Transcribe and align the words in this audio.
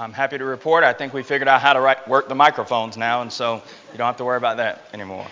I'm 0.00 0.14
happy 0.14 0.38
to 0.38 0.44
report 0.46 0.82
I 0.82 0.94
think 0.94 1.12
we 1.12 1.22
figured 1.22 1.46
out 1.46 1.60
how 1.60 1.74
to 1.74 1.96
work 2.06 2.26
the 2.26 2.34
microphones 2.34 2.96
now, 2.96 3.20
and 3.20 3.30
so 3.30 3.56
you 3.92 3.98
don't 3.98 4.06
have 4.06 4.16
to 4.16 4.24
worry 4.24 4.38
about 4.38 4.56
that 4.56 4.82
anymore. 4.94 5.26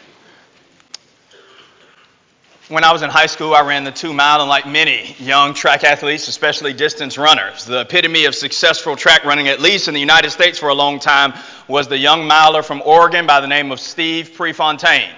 When 2.68 2.84
I 2.84 2.92
was 2.92 3.00
in 3.00 3.08
high 3.08 3.28
school, 3.28 3.54
I 3.54 3.62
ran 3.62 3.84
the 3.84 3.92
two 3.92 4.12
mile, 4.12 4.40
and 4.40 4.50
like 4.50 4.66
many 4.66 5.16
young 5.18 5.54
track 5.54 5.84
athletes, 5.84 6.28
especially 6.28 6.74
distance 6.74 7.16
runners, 7.16 7.64
the 7.64 7.80
epitome 7.80 8.26
of 8.26 8.34
successful 8.34 8.94
track 8.94 9.24
running, 9.24 9.48
at 9.48 9.58
least 9.58 9.88
in 9.88 9.94
the 9.94 10.00
United 10.00 10.32
States 10.32 10.58
for 10.58 10.68
a 10.68 10.74
long 10.74 10.98
time, 11.00 11.32
was 11.66 11.88
the 11.88 11.96
young 11.96 12.26
miler 12.26 12.62
from 12.62 12.82
Oregon 12.84 13.26
by 13.26 13.40
the 13.40 13.48
name 13.48 13.72
of 13.72 13.80
Steve 13.80 14.34
Prefontaine. 14.34 15.08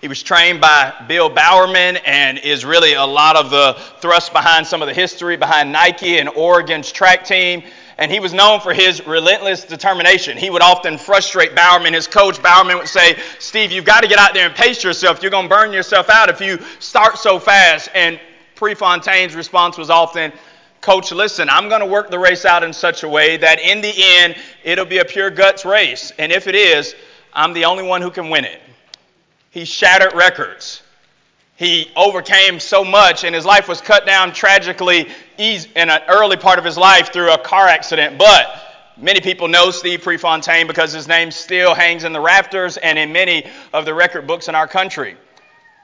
He 0.00 0.06
was 0.06 0.22
trained 0.22 0.60
by 0.60 0.94
Bill 1.08 1.28
Bowerman 1.28 1.96
and 2.06 2.38
is 2.38 2.64
really 2.64 2.94
a 2.94 3.04
lot 3.04 3.34
of 3.34 3.50
the 3.50 3.76
thrust 3.98 4.32
behind 4.32 4.68
some 4.68 4.82
of 4.82 4.86
the 4.88 4.94
history 4.94 5.36
behind 5.36 5.72
Nike 5.72 6.18
and 6.18 6.28
Oregon's 6.28 6.92
track 6.92 7.24
team. 7.24 7.64
And 8.00 8.10
he 8.10 8.18
was 8.18 8.32
known 8.32 8.60
for 8.60 8.72
his 8.72 9.06
relentless 9.06 9.64
determination. 9.64 10.38
He 10.38 10.48
would 10.48 10.62
often 10.62 10.96
frustrate 10.96 11.54
Bowerman, 11.54 11.92
his 11.92 12.06
coach. 12.06 12.42
Bowerman 12.42 12.78
would 12.78 12.88
say, 12.88 13.18
Steve, 13.38 13.70
you've 13.70 13.84
got 13.84 14.00
to 14.00 14.08
get 14.08 14.18
out 14.18 14.32
there 14.32 14.46
and 14.46 14.54
pace 14.54 14.82
yourself. 14.82 15.22
You're 15.22 15.30
going 15.30 15.50
to 15.50 15.54
burn 15.54 15.70
yourself 15.70 16.08
out 16.08 16.30
if 16.30 16.40
you 16.40 16.58
start 16.78 17.18
so 17.18 17.38
fast. 17.38 17.90
And 17.94 18.18
Prefontaine's 18.54 19.36
response 19.36 19.76
was 19.76 19.90
often, 19.90 20.32
Coach, 20.80 21.12
listen, 21.12 21.50
I'm 21.50 21.68
going 21.68 21.82
to 21.82 21.86
work 21.86 22.10
the 22.10 22.18
race 22.18 22.46
out 22.46 22.62
in 22.62 22.72
such 22.72 23.02
a 23.02 23.08
way 23.08 23.36
that 23.36 23.60
in 23.60 23.82
the 23.82 23.92
end, 23.94 24.34
it'll 24.64 24.86
be 24.86 24.98
a 24.98 25.04
pure 25.04 25.28
guts 25.28 25.66
race. 25.66 26.10
And 26.18 26.32
if 26.32 26.46
it 26.46 26.54
is, 26.54 26.94
I'm 27.34 27.52
the 27.52 27.66
only 27.66 27.82
one 27.82 28.00
who 28.00 28.10
can 28.10 28.30
win 28.30 28.46
it. 28.46 28.62
He 29.50 29.66
shattered 29.66 30.14
records. 30.14 30.80
He 31.60 31.90
overcame 31.94 32.58
so 32.58 32.82
much, 32.86 33.22
and 33.22 33.34
his 33.34 33.44
life 33.44 33.68
was 33.68 33.82
cut 33.82 34.06
down 34.06 34.32
tragically 34.32 35.06
in 35.36 35.68
an 35.76 36.00
early 36.08 36.38
part 36.38 36.58
of 36.58 36.64
his 36.64 36.78
life 36.78 37.12
through 37.12 37.34
a 37.34 37.36
car 37.36 37.68
accident. 37.68 38.16
But 38.16 38.46
many 38.96 39.20
people 39.20 39.46
know 39.46 39.70
Steve 39.70 40.00
Prefontaine 40.00 40.66
because 40.66 40.90
his 40.90 41.06
name 41.06 41.30
still 41.30 41.74
hangs 41.74 42.04
in 42.04 42.14
the 42.14 42.20
rafters 42.20 42.78
and 42.78 42.98
in 42.98 43.12
many 43.12 43.46
of 43.74 43.84
the 43.84 43.92
record 43.92 44.26
books 44.26 44.48
in 44.48 44.54
our 44.54 44.66
country. 44.66 45.16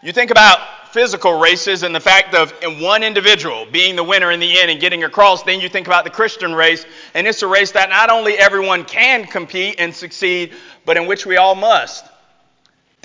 You 0.02 0.12
think 0.14 0.30
about 0.30 0.60
physical 0.94 1.38
races 1.38 1.82
and 1.82 1.94
the 1.94 2.00
fact 2.00 2.34
of 2.34 2.54
one 2.80 3.02
individual 3.02 3.66
being 3.70 3.96
the 3.96 4.04
winner 4.04 4.30
in 4.30 4.40
the 4.40 4.58
end 4.58 4.70
and 4.70 4.80
getting 4.80 5.04
across, 5.04 5.42
then 5.42 5.60
you 5.60 5.68
think 5.68 5.86
about 5.86 6.04
the 6.04 6.10
Christian 6.10 6.54
race, 6.54 6.86
and 7.12 7.26
it's 7.26 7.42
a 7.42 7.46
race 7.46 7.72
that 7.72 7.90
not 7.90 8.08
only 8.08 8.38
everyone 8.38 8.86
can 8.86 9.26
compete 9.26 9.74
and 9.78 9.94
succeed, 9.94 10.54
but 10.86 10.96
in 10.96 11.06
which 11.06 11.26
we 11.26 11.36
all 11.36 11.54
must. 11.54 12.06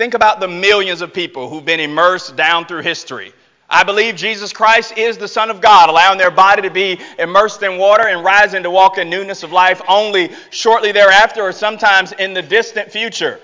Think 0.02 0.14
about 0.14 0.40
the 0.40 0.48
millions 0.48 1.00
of 1.00 1.14
people 1.14 1.48
who've 1.48 1.64
been 1.64 1.78
immersed 1.78 2.34
down 2.34 2.66
through 2.66 2.82
history. 2.82 3.32
I 3.70 3.84
believe 3.84 4.16
Jesus 4.16 4.52
Christ 4.52 4.98
is 4.98 5.16
the 5.16 5.28
Son 5.28 5.48
of 5.48 5.60
God, 5.60 5.88
allowing 5.88 6.18
their 6.18 6.32
body 6.32 6.62
to 6.62 6.70
be 6.70 6.98
immersed 7.20 7.62
in 7.62 7.78
water 7.78 8.08
and 8.08 8.24
rising 8.24 8.64
to 8.64 8.70
walk 8.72 8.98
in 8.98 9.08
newness 9.08 9.44
of 9.44 9.52
life 9.52 9.80
only 9.86 10.32
shortly 10.50 10.90
thereafter 10.90 11.42
or 11.42 11.52
sometimes 11.52 12.10
in 12.10 12.34
the 12.34 12.42
distant 12.42 12.90
future 12.90 13.38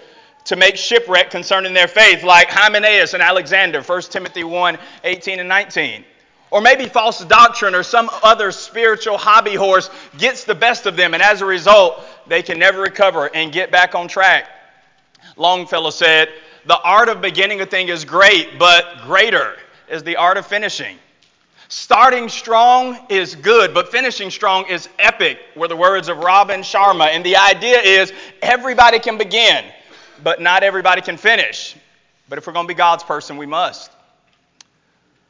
to 0.47 0.57
make 0.57 0.75
shipwreck 0.75 1.31
concerning 1.31 1.75
their 1.75 1.87
faith, 1.87 2.25
like 2.25 2.49
Hymenaeus 2.49 3.15
and 3.15 3.23
Alexander, 3.23 3.81
1 3.81 4.03
Timothy 4.11 4.43
1 4.43 4.79
18 5.05 5.39
and 5.39 5.49
19. 5.49 6.05
Or 6.51 6.61
maybe 6.61 6.87
false 6.87 7.25
doctrine 7.25 7.77
or 7.77 7.85
some 7.85 8.11
other 8.25 8.51
spiritual 8.51 9.17
hobby 9.17 9.55
horse 9.55 9.91
gets 10.19 10.43
the 10.43 10.57
best 10.57 10.87
of 10.87 10.97
them, 10.97 11.15
and 11.15 11.23
as 11.23 11.41
a 11.41 11.47
result, 11.47 12.03
they 12.27 12.43
can 12.43 12.59
never 12.59 12.81
recover 12.81 13.33
and 13.33 13.53
get 13.53 13.71
back 13.71 13.95
on 13.95 14.09
track. 14.09 14.49
Longfellow 15.37 15.91
said, 15.91 16.31
the 16.69 16.79
art 16.83 17.09
of 17.09 17.23
beginning 17.23 17.63
a 17.63 17.67
thing 17.67 17.89
is 17.89 18.05
great, 18.05 18.59
but 18.59 19.01
greater 19.03 19.57
is 19.89 20.03
the 20.03 20.17
art 20.17 20.37
of 20.37 20.47
finishing. 20.47 20.99
Starting 21.69 22.29
strong 22.29 22.99
is 23.09 23.35
good, 23.35 23.73
but 23.73 23.91
finishing 23.91 24.31
strong 24.31 24.67
is 24.69 24.87
epic, 24.99 25.39
were 25.57 25.67
the 25.67 25.77
words 25.77 26.09
of 26.09 26.19
Robin 26.19 26.61
Sharma. 26.61 27.09
And 27.09 27.25
the 27.25 27.37
idea 27.37 27.81
is 27.81 28.13
everybody 28.43 28.99
can 28.99 29.17
begin, 29.17 29.65
but 30.23 30.43
not 30.43 30.63
everybody 30.63 31.01
can 31.01 31.17
finish. 31.17 31.75
But 32.29 32.37
if 32.37 32.47
we're 32.47 32.53
going 32.53 32.67
to 32.67 32.69
be 32.69 32.77
God's 32.77 33.03
person, 33.03 33.39
we 33.39 33.47
must. 33.47 33.91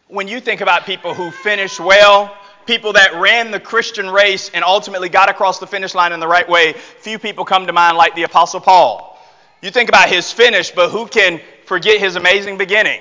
When 0.09 0.27
you 0.27 0.41
think 0.41 0.61
about 0.61 0.87
people 0.87 1.15
who 1.15 1.31
finish 1.31 1.79
well, 1.79 2.37
people 2.67 2.95
that 2.95 3.15
ran 3.15 3.53
the 3.53 3.61
Christian 3.61 4.11
race 4.11 4.51
and 4.53 4.65
ultimately 4.65 5.09
got 5.09 5.29
across 5.29 5.61
the 5.61 5.69
finish 5.69 5.95
line 5.95 6.12
in 6.12 6.19
the 6.19 6.27
right 6.27 6.49
way, 6.49 6.73
few 6.73 7.21
people 7.21 7.45
come 7.45 7.69
to 7.69 7.73
mind 7.73 7.97
like 7.97 8.17
the 8.17 8.25
Apostle 8.25 8.61
Paul. 8.61 9.18
You 9.61 9.71
think 9.71 9.89
about 9.89 10.09
his 10.09 10.31
finish, 10.33 10.71
but 10.71 10.91
who 10.91 11.07
can 11.07 11.41
forget 11.65 11.99
his 11.99 12.17
amazing 12.17 12.59
beginning? 12.59 13.01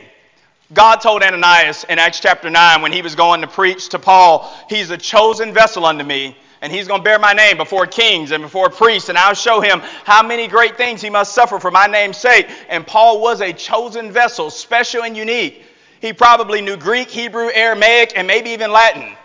God 0.73 0.97
told 0.97 1.21
Ananias 1.23 1.85
in 1.85 1.99
Acts 1.99 2.19
chapter 2.19 2.49
9 2.49 2.81
when 2.81 2.91
he 2.91 3.01
was 3.01 3.15
going 3.15 3.41
to 3.41 3.47
preach 3.47 3.89
to 3.89 3.99
Paul, 3.99 4.51
He's 4.69 4.89
a 4.89 4.97
chosen 4.97 5.53
vessel 5.53 5.85
unto 5.85 6.03
me, 6.03 6.35
and 6.61 6.73
he's 6.73 6.87
going 6.87 7.01
to 7.01 7.03
bear 7.03 7.19
my 7.19 7.33
name 7.33 7.57
before 7.57 7.85
kings 7.85 8.31
and 8.31 8.43
before 8.43 8.69
priests, 8.69 9.09
and 9.09 9.17
I'll 9.17 9.35
show 9.35 9.61
him 9.61 9.81
how 10.03 10.23
many 10.23 10.47
great 10.47 10.75
things 10.77 11.01
he 11.01 11.09
must 11.11 11.33
suffer 11.33 11.59
for 11.59 11.69
my 11.69 11.85
name's 11.85 12.17
sake. 12.17 12.49
And 12.69 12.85
Paul 12.85 13.21
was 13.21 13.39
a 13.39 13.53
chosen 13.53 14.11
vessel, 14.11 14.49
special 14.49 15.03
and 15.03 15.15
unique. 15.15 15.63
He 16.01 16.11
probably 16.11 16.61
knew 16.61 16.75
Greek, 16.75 17.09
Hebrew, 17.09 17.49
Aramaic, 17.53 18.13
and 18.15 18.27
maybe 18.27 18.49
even 18.49 18.71
Latin. 18.71 19.15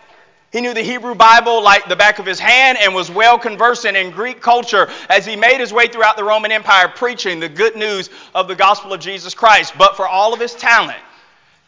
He 0.52 0.60
knew 0.60 0.74
the 0.74 0.82
Hebrew 0.82 1.14
Bible 1.14 1.62
like 1.62 1.88
the 1.88 1.96
back 1.96 2.18
of 2.18 2.26
his 2.26 2.38
hand 2.38 2.76
and 2.78 2.94
was 2.94 3.10
well 3.10 3.38
conversant 3.38 3.96
in 3.96 4.10
Greek 4.10 4.42
culture 4.42 4.90
as 5.08 5.24
he 5.24 5.34
made 5.34 5.58
his 5.58 5.72
way 5.72 5.88
throughout 5.88 6.18
the 6.18 6.24
Roman 6.24 6.52
Empire 6.52 6.88
preaching 6.88 7.40
the 7.40 7.48
good 7.48 7.74
news 7.74 8.10
of 8.34 8.48
the 8.48 8.54
gospel 8.54 8.92
of 8.92 9.00
Jesus 9.00 9.32
Christ. 9.32 9.72
But 9.78 9.96
for 9.96 10.06
all 10.06 10.34
of 10.34 10.40
his 10.40 10.54
talent, 10.54 11.00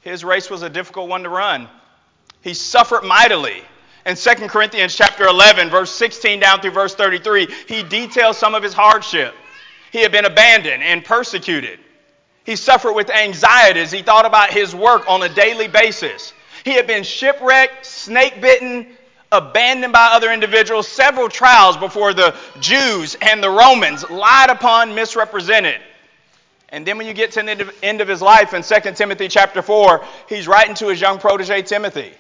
his 0.03 0.23
race 0.23 0.51
was 0.51 0.61
a 0.61 0.69
difficult 0.69 1.09
one 1.09 1.23
to 1.23 1.31
run. 1.31 1.67
He 2.43 2.53
suffered 2.53 3.05
mightily. 3.05 3.63
In 4.05 4.17
2 4.17 4.35
Corinthians 4.49 4.95
chapter 4.95 5.25
11, 5.25 5.71
verse 5.71 5.91
16 5.91 6.39
down 6.39 6.61
through 6.61 6.73
verse 6.73 6.95
33, 6.95 7.49
he 7.67 7.83
details 7.85 8.37
some 8.37 8.55
of 8.55 8.63
his 8.63 8.75
hardship. 8.75 9.35
He 9.93 10.03
had 10.03 10.13
been 10.13 10.27
abandoned 10.27 10.83
and 10.83 11.03
persecuted. 11.03 11.79
He 12.45 12.55
suffered 12.55 12.93
with 12.93 13.09
anxiety 13.09 13.81
as 13.81 13.91
he 13.91 14.03
thought 14.03 14.27
about 14.27 14.51
his 14.51 14.75
work 14.75 15.09
on 15.09 15.23
a 15.23 15.29
daily 15.31 15.69
basis. 15.69 16.35
He 16.65 16.73
had 16.73 16.87
been 16.87 17.03
shipwrecked, 17.03 17.85
snake 17.85 18.41
bitten, 18.41 18.89
abandoned 19.31 19.93
by 19.93 20.11
other 20.13 20.33
individuals, 20.33 20.89
several 20.89 21.29
trials 21.29 21.77
before 21.77 22.15
the 22.15 22.35
Jews 22.61 23.17
and 23.21 23.43
the 23.43 23.51
Romans, 23.51 24.09
lied 24.09 24.51
upon, 24.51 24.95
misrepresented. 24.95 25.81
And 26.71 26.87
then 26.87 26.99
when 26.99 27.07
you 27.07 27.13
get 27.13 27.33
to 27.33 27.43
the 27.43 27.73
end 27.83 28.01
of 28.01 28.09
his 28.09 28.23
life 28.23 28.55
in 28.55 28.63
2 28.63 28.93
Timothy 28.93 29.29
chapter 29.29 29.63
4, 29.63 30.05
he's 30.29 30.49
writing 30.49 30.75
to 30.77 30.89
his 30.89 31.01
young 31.01 31.19
protege 31.19 31.63
Timothy. 31.63 32.13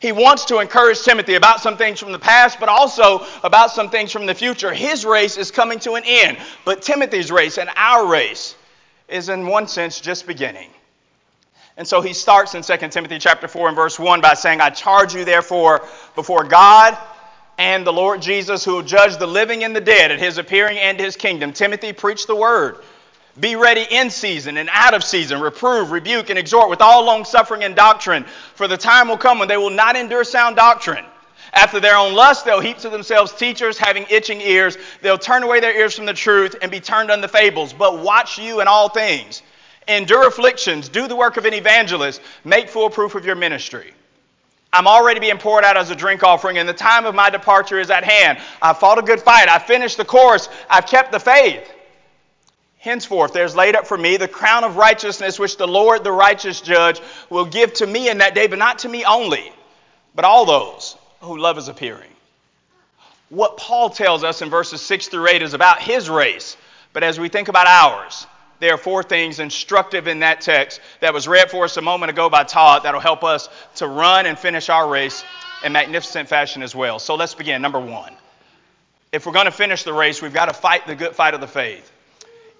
He 0.00 0.12
wants 0.12 0.46
to 0.46 0.58
encourage 0.60 1.02
Timothy 1.02 1.34
about 1.34 1.60
some 1.60 1.76
things 1.76 2.00
from 2.00 2.12
the 2.12 2.18
past, 2.18 2.58
but 2.58 2.68
also 2.68 3.26
about 3.44 3.70
some 3.70 3.90
things 3.90 4.10
from 4.10 4.26
the 4.26 4.34
future. 4.34 4.72
His 4.72 5.04
race 5.04 5.36
is 5.36 5.50
coming 5.50 5.78
to 5.80 5.94
an 5.94 6.04
end, 6.06 6.38
but 6.64 6.82
Timothy's 6.82 7.30
race 7.30 7.58
and 7.58 7.70
our 7.76 8.06
race 8.06 8.54
is 9.08 9.28
in 9.28 9.46
one 9.46 9.68
sense 9.68 10.00
just 10.00 10.26
beginning. 10.26 10.70
And 11.76 11.88
so 11.88 12.02
he 12.02 12.12
starts 12.12 12.54
in 12.54 12.62
2 12.62 12.88
Timothy 12.88 13.18
chapter 13.18 13.48
4 13.48 13.68
and 13.68 13.76
verse 13.76 13.98
1 13.98 14.20
by 14.20 14.34
saying, 14.34 14.60
I 14.60 14.70
charge 14.70 15.14
you 15.14 15.24
therefore 15.24 15.86
before 16.14 16.44
God 16.44 16.98
and 17.58 17.86
the 17.86 17.92
Lord 17.92 18.20
Jesus, 18.20 18.64
who 18.64 18.74
will 18.74 18.82
judge 18.82 19.16
the 19.16 19.26
living 19.26 19.64
and 19.64 19.74
the 19.74 19.80
dead 19.80 20.10
at 20.10 20.18
his 20.18 20.38
appearing 20.38 20.78
and 20.78 20.98
his 20.98 21.16
kingdom. 21.16 21.52
Timothy, 21.52 21.92
preach 21.92 22.26
the 22.26 22.36
word. 22.36 22.78
Be 23.38 23.56
ready 23.56 23.86
in 23.90 24.10
season 24.10 24.58
and 24.58 24.68
out 24.70 24.92
of 24.92 25.02
season. 25.02 25.40
Reprove, 25.40 25.90
rebuke, 25.90 26.28
and 26.28 26.38
exhort 26.38 26.68
with 26.68 26.82
all 26.82 27.04
long 27.04 27.24
suffering 27.24 27.64
and 27.64 27.74
doctrine. 27.74 28.24
For 28.54 28.68
the 28.68 28.76
time 28.76 29.08
will 29.08 29.16
come 29.16 29.38
when 29.38 29.48
they 29.48 29.56
will 29.56 29.70
not 29.70 29.96
endure 29.96 30.24
sound 30.24 30.56
doctrine. 30.56 31.04
After 31.54 31.80
their 31.80 31.96
own 31.96 32.14
lust, 32.14 32.44
they'll 32.44 32.60
heap 32.60 32.78
to 32.78 32.90
themselves 32.90 33.32
teachers 33.32 33.78
having 33.78 34.06
itching 34.10 34.40
ears. 34.40 34.76
They'll 35.00 35.18
turn 35.18 35.42
away 35.42 35.60
their 35.60 35.78
ears 35.78 35.94
from 35.94 36.06
the 36.06 36.14
truth 36.14 36.56
and 36.60 36.70
be 36.70 36.80
turned 36.80 37.10
unto 37.10 37.28
fables. 37.28 37.72
But 37.72 38.00
watch 38.00 38.38
you 38.38 38.60
in 38.60 38.68
all 38.68 38.90
things 38.90 39.42
endure 39.88 40.26
afflictions, 40.26 40.88
do 40.88 41.08
the 41.08 41.16
work 41.16 41.36
of 41.36 41.44
an 41.44 41.54
evangelist, 41.54 42.20
make 42.44 42.68
full 42.68 42.90
proof 42.90 43.14
of 43.14 43.24
your 43.24 43.36
ministry. 43.36 43.92
I'm 44.72 44.86
already 44.86 45.20
being 45.20 45.38
poured 45.38 45.64
out 45.64 45.76
as 45.76 45.90
a 45.90 45.96
drink 45.96 46.22
offering, 46.22 46.56
and 46.56 46.68
the 46.68 46.72
time 46.72 47.04
of 47.04 47.14
my 47.14 47.28
departure 47.28 47.78
is 47.78 47.90
at 47.90 48.04
hand. 48.04 48.38
I 48.62 48.72
fought 48.72 48.98
a 48.98 49.02
good 49.02 49.20
fight. 49.20 49.48
I 49.48 49.58
finished 49.58 49.98
the 49.98 50.04
course. 50.04 50.48
I've 50.70 50.86
kept 50.86 51.12
the 51.12 51.20
faith. 51.20 51.70
Henceforth, 52.78 53.32
there's 53.32 53.54
laid 53.54 53.76
up 53.76 53.86
for 53.86 53.98
me 53.98 54.16
the 54.16 54.26
crown 54.26 54.64
of 54.64 54.76
righteousness, 54.76 55.38
which 55.38 55.56
the 55.56 55.68
Lord, 55.68 56.02
the 56.02 56.10
righteous 56.10 56.60
judge, 56.60 57.00
will 57.28 57.44
give 57.44 57.74
to 57.74 57.86
me 57.86 58.08
in 58.08 58.18
that 58.18 58.34
day, 58.34 58.46
but 58.46 58.58
not 58.58 58.80
to 58.80 58.88
me 58.88 59.04
only, 59.04 59.52
but 60.14 60.24
all 60.24 60.46
those 60.46 60.96
who 61.20 61.38
love 61.38 61.56
his 61.56 61.68
appearing. 61.68 62.10
What 63.28 63.56
Paul 63.56 63.90
tells 63.90 64.24
us 64.24 64.42
in 64.42 64.50
verses 64.50 64.80
6 64.80 65.08
through 65.08 65.28
8 65.28 65.42
is 65.42 65.54
about 65.54 65.80
his 65.80 66.10
race, 66.10 66.56
but 66.92 67.04
as 67.04 67.20
we 67.20 67.28
think 67.28 67.48
about 67.48 67.66
ours, 67.66 68.26
there 68.62 68.72
are 68.72 68.78
four 68.78 69.02
things 69.02 69.40
instructive 69.40 70.06
in 70.06 70.20
that 70.20 70.40
text 70.40 70.80
that 71.00 71.12
was 71.12 71.26
read 71.26 71.50
for 71.50 71.64
us 71.64 71.76
a 71.76 71.82
moment 71.82 72.10
ago 72.10 72.30
by 72.30 72.44
Todd 72.44 72.84
that'll 72.84 73.00
help 73.00 73.24
us 73.24 73.48
to 73.74 73.88
run 73.88 74.24
and 74.24 74.38
finish 74.38 74.68
our 74.68 74.88
race 74.88 75.24
in 75.64 75.72
magnificent 75.72 76.28
fashion 76.28 76.62
as 76.62 76.72
well. 76.72 77.00
So 77.00 77.16
let's 77.16 77.34
begin. 77.34 77.60
Number 77.60 77.80
one. 77.80 78.12
If 79.10 79.26
we're 79.26 79.32
going 79.32 79.46
to 79.46 79.50
finish 79.50 79.82
the 79.82 79.92
race, 79.92 80.22
we've 80.22 80.32
got 80.32 80.46
to 80.46 80.54
fight 80.54 80.86
the 80.86 80.94
good 80.94 81.16
fight 81.16 81.34
of 81.34 81.40
the 81.40 81.48
faith. 81.48 81.90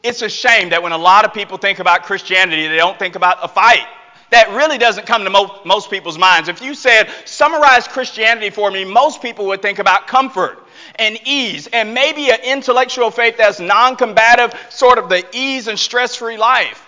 It's 0.02 0.22
a 0.22 0.28
shame 0.28 0.70
that 0.70 0.82
when 0.82 0.90
a 0.90 0.99
lot 0.99 1.25
of 1.25 1.32
people 1.32 1.56
think 1.56 1.78
about 1.78 2.02
Christianity, 2.02 2.66
they 2.66 2.78
don't 2.78 2.98
think 2.98 3.14
about 3.14 3.38
a 3.40 3.46
fight. 3.46 3.87
that 4.31 4.48
really 4.48 4.78
doesn't 4.78 5.06
come 5.06 5.22
to 5.22 5.31
mo- 5.31 5.60
most 5.64 5.88
people's 5.88 6.19
minds. 6.19 6.48
If 6.48 6.60
you 6.60 6.75
said, 6.75 7.08
summarize 7.26 7.87
Christianity 7.87 8.50
for 8.50 8.72
me, 8.72 8.84
most 8.84 9.22
people 9.22 9.46
would 9.46 9.62
think 9.62 9.78
about 9.78 10.08
comfort 10.08 10.58
and 10.97 11.19
ease 11.25 11.69
and 11.73 11.94
maybe 11.94 12.31
an 12.31 12.41
intellectual 12.43 13.11
faith 13.11 13.37
that's 13.37 13.61
non 13.61 13.97
combative, 13.97 14.55
sort 14.71 14.99
of 14.99 15.09
the 15.09 15.25
ease 15.33 15.69
and 15.69 15.79
stress 15.79 16.17
free 16.17 16.37
life. 16.37 16.87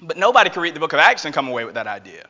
But 0.00 0.16
nobody 0.16 0.50
could 0.50 0.60
read 0.60 0.74
the 0.74 0.80
book 0.80 0.92
of 0.92 1.00
Acts 1.00 1.24
and 1.24 1.34
come 1.34 1.48
away 1.48 1.64
with 1.64 1.74
that 1.74 1.86
idea. 1.86 2.24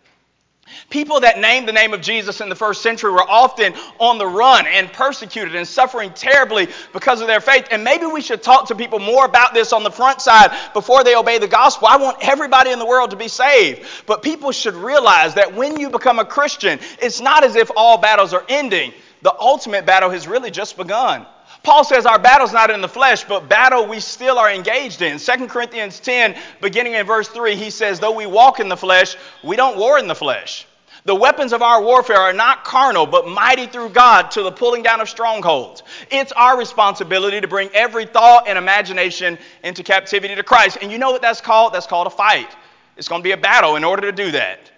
People 0.91 1.21
that 1.21 1.39
named 1.39 1.69
the 1.69 1.73
name 1.73 1.93
of 1.93 2.01
Jesus 2.01 2.41
in 2.41 2.49
the 2.49 2.55
first 2.55 2.83
century 2.83 3.11
were 3.11 3.29
often 3.29 3.75
on 3.99 4.19
the 4.19 4.27
run 4.27 4.67
and 4.67 4.93
persecuted 4.93 5.55
and 5.55 5.67
suffering 5.67 6.13
terribly 6.13 6.69
because 6.93 7.21
of 7.21 7.27
their 7.27 7.41
faith. 7.41 7.69
And 7.71 7.85
maybe 7.85 8.07
we 8.07 8.21
should 8.21 8.43
talk 8.43 8.69
to 8.69 8.75
people 8.75 8.99
more 8.99 9.25
about 9.25 9.55
this 9.55 9.73
on 9.73 9.83
the 9.83 9.91
front 9.91 10.21
side 10.21 10.51
before 10.73 11.05
they 11.05 11.15
obey 11.15 11.39
the 11.39 11.49
gospel. 11.49 11.89
I 11.89 11.97
want 11.97 12.19
everybody 12.21 12.71
in 12.71 12.79
the 12.79 12.87
world 12.87 13.11
to 13.11 13.17
be 13.17 13.29
saved. 13.29 13.87
But 14.07 14.23
people 14.23 14.53
should 14.53 14.75
realize 14.75 15.35
that 15.35 15.55
when 15.55 15.79
you 15.79 15.91
become 15.91 16.19
a 16.19 16.25
Christian, 16.25 16.79
it's 17.01 17.21
not 17.21 17.45
as 17.45 17.57
if 17.57 17.71
all 17.77 17.99
battles 17.99 18.33
are 18.33 18.45
ending. 18.49 18.93
The 19.23 19.35
ultimate 19.38 19.87
battle 19.87 20.11
has 20.11 20.26
really 20.26 20.50
just 20.50 20.76
begun. 20.76 21.26
Paul 21.62 21.85
says 21.85 22.06
our 22.06 22.19
battle's 22.19 22.53
not 22.53 22.70
in 22.70 22.81
the 22.81 22.88
flesh, 22.88 23.25
but 23.25 23.49
battle 23.49 23.87
we 23.87 24.00
still 24.00 24.38
are 24.38 24.50
engaged 24.50 25.03
in. 25.03 25.19
2 25.19 25.47
Corinthians 25.49 25.99
10, 26.00 26.37
beginning 26.61 26.94
in 26.94 27.06
verse 27.06 27.29
3, 27.29 27.56
he 27.56 27.70
says, 27.70 27.99
Though 27.99 28.17
we 28.17 28.26
walk 28.26 28.61
in 28.61 28.69
the 28.69 28.76
flesh, 28.76 29.17
we 29.43 29.56
don't 29.56 29.76
war 29.76 29.99
in 29.99 30.06
the 30.06 30.15
flesh. 30.15 30.67
The 31.05 31.15
weapons 31.15 31.53
of 31.53 31.62
our 31.62 31.82
warfare 31.82 32.19
are 32.19 32.32
not 32.32 32.65
carnal, 32.65 33.06
but 33.06 33.26
mighty 33.26 33.67
through 33.67 33.91
God 33.91 34.31
to 34.32 34.43
the 34.43 34.53
pulling 34.53 34.82
down 34.82 35.00
of 35.00 35.09
strongholds. 35.09 35.82
It's 36.11 36.32
our 36.32 36.59
responsibility 36.59 37.41
to 37.41 37.49
bring 37.49 37.71
every 37.73 38.05
thought 38.05 38.47
and 38.47 38.59
imagination 38.59 39.38
into 39.64 39.82
captivity 39.82 40.35
to 40.35 40.43
Christ. 40.43 40.79
And 40.82 40.93
you 40.93 40.99
know 40.99 41.11
what 41.11 41.23
that's 41.23 41.41
called? 41.41 41.73
That's 41.73 41.87
called 41.87 42.09
a 42.09 42.11
fight. 42.11 42.55
It's 42.97 43.09
going 43.09 43.23
to 43.23 43.25
be 43.25 43.32
a 43.32 43.38
battle 43.38 43.76
in 43.76 43.85
order 43.85 44.03
to 44.03 44.12
do 44.12 44.32
that. 44.32 44.71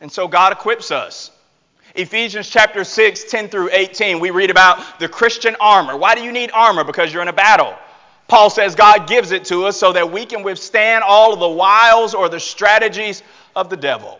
And 0.00 0.12
so 0.12 0.28
God 0.28 0.52
equips 0.52 0.90
us. 0.90 1.30
Ephesians 1.94 2.48
chapter 2.48 2.84
6, 2.84 3.24
10 3.24 3.48
through 3.48 3.68
18, 3.70 4.18
we 4.18 4.30
read 4.30 4.50
about 4.50 4.98
the 4.98 5.08
Christian 5.08 5.56
armor. 5.60 5.96
Why 5.96 6.14
do 6.14 6.22
you 6.22 6.32
need 6.32 6.50
armor? 6.52 6.84
Because 6.84 7.12
you're 7.12 7.22
in 7.22 7.28
a 7.28 7.32
battle. 7.32 7.74
Paul 8.28 8.48
says 8.48 8.74
God 8.74 9.06
gives 9.06 9.30
it 9.30 9.44
to 9.46 9.66
us 9.66 9.78
so 9.78 9.92
that 9.92 10.10
we 10.10 10.24
can 10.24 10.42
withstand 10.42 11.04
all 11.04 11.34
of 11.34 11.40
the 11.40 11.48
wiles 11.48 12.14
or 12.14 12.30
the 12.30 12.40
strategies 12.40 13.22
of 13.54 13.68
the 13.68 13.76
devil. 13.76 14.18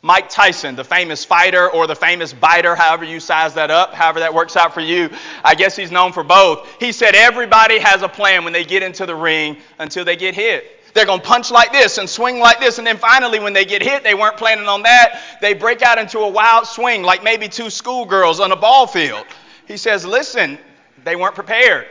Mike 0.00 0.28
Tyson, 0.28 0.76
the 0.76 0.84
famous 0.84 1.24
fighter 1.24 1.68
or 1.68 1.88
the 1.88 1.96
famous 1.96 2.32
biter, 2.32 2.76
however 2.76 3.04
you 3.04 3.18
size 3.18 3.54
that 3.54 3.72
up, 3.72 3.92
however 3.94 4.20
that 4.20 4.32
works 4.32 4.56
out 4.56 4.72
for 4.72 4.80
you, 4.80 5.10
I 5.42 5.56
guess 5.56 5.74
he's 5.74 5.90
known 5.90 6.12
for 6.12 6.22
both. 6.22 6.68
He 6.78 6.92
said 6.92 7.16
everybody 7.16 7.80
has 7.80 8.02
a 8.02 8.08
plan 8.08 8.44
when 8.44 8.52
they 8.52 8.64
get 8.64 8.84
into 8.84 9.06
the 9.06 9.16
ring 9.16 9.56
until 9.80 10.04
they 10.04 10.14
get 10.14 10.36
hit. 10.36 10.77
They're 10.94 11.06
going 11.06 11.20
to 11.20 11.26
punch 11.26 11.50
like 11.50 11.72
this 11.72 11.98
and 11.98 12.08
swing 12.08 12.38
like 12.38 12.60
this. 12.60 12.78
And 12.78 12.86
then 12.86 12.96
finally, 12.96 13.40
when 13.40 13.52
they 13.52 13.64
get 13.64 13.82
hit, 13.82 14.02
they 14.02 14.14
weren't 14.14 14.36
planning 14.36 14.66
on 14.66 14.82
that. 14.82 15.20
They 15.40 15.54
break 15.54 15.82
out 15.82 15.98
into 15.98 16.20
a 16.20 16.28
wild 16.28 16.66
swing, 16.66 17.02
like 17.02 17.22
maybe 17.22 17.48
two 17.48 17.70
schoolgirls 17.70 18.40
on 18.40 18.52
a 18.52 18.56
ball 18.56 18.86
field. 18.86 19.26
He 19.66 19.76
says, 19.76 20.04
Listen, 20.04 20.58
they 21.04 21.16
weren't 21.16 21.34
prepared. 21.34 21.86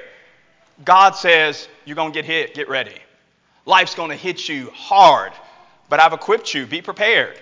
God 0.84 1.12
says, 1.12 1.68
You're 1.86 1.96
going 1.96 2.12
to 2.12 2.18
get 2.18 2.26
hit. 2.26 2.54
Get 2.54 2.70
ready. 2.70 2.96
Life's 3.66 3.96
going 3.96 4.10
to 4.10 4.16
hit 4.16 4.48
you 4.48 4.72
hard, 4.74 5.34
but 5.90 6.00
I've 6.00 6.14
equipped 6.14 6.54
you. 6.54 6.66
Be 6.66 6.82
prepared. 6.82 7.38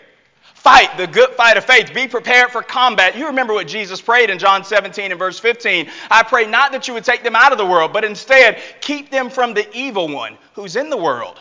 Fight 0.65 0.97
the 0.97 1.05
good 1.05 1.29
fight 1.35 1.57
of 1.57 1.65
faith. 1.65 1.93
Be 1.93 2.07
prepared 2.07 2.49
for 2.49 2.63
combat. 2.63 3.15
You 3.15 3.27
remember 3.27 3.53
what 3.53 3.67
Jesus 3.67 4.01
prayed 4.01 4.31
in 4.31 4.39
John 4.39 4.63
17 4.63 5.11
and 5.11 5.19
verse 5.19 5.37
15. 5.37 5.87
I 6.09 6.23
pray 6.23 6.47
not 6.47 6.71
that 6.71 6.87
you 6.87 6.95
would 6.95 7.03
take 7.03 7.23
them 7.23 7.35
out 7.35 7.51
of 7.51 7.59
the 7.59 7.65
world, 7.65 7.93
but 7.93 8.03
instead 8.03 8.59
keep 8.81 9.11
them 9.11 9.29
from 9.29 9.53
the 9.53 9.71
evil 9.77 10.07
one 10.07 10.39
who's 10.55 10.75
in 10.75 10.89
the 10.89 10.97
world 10.97 11.39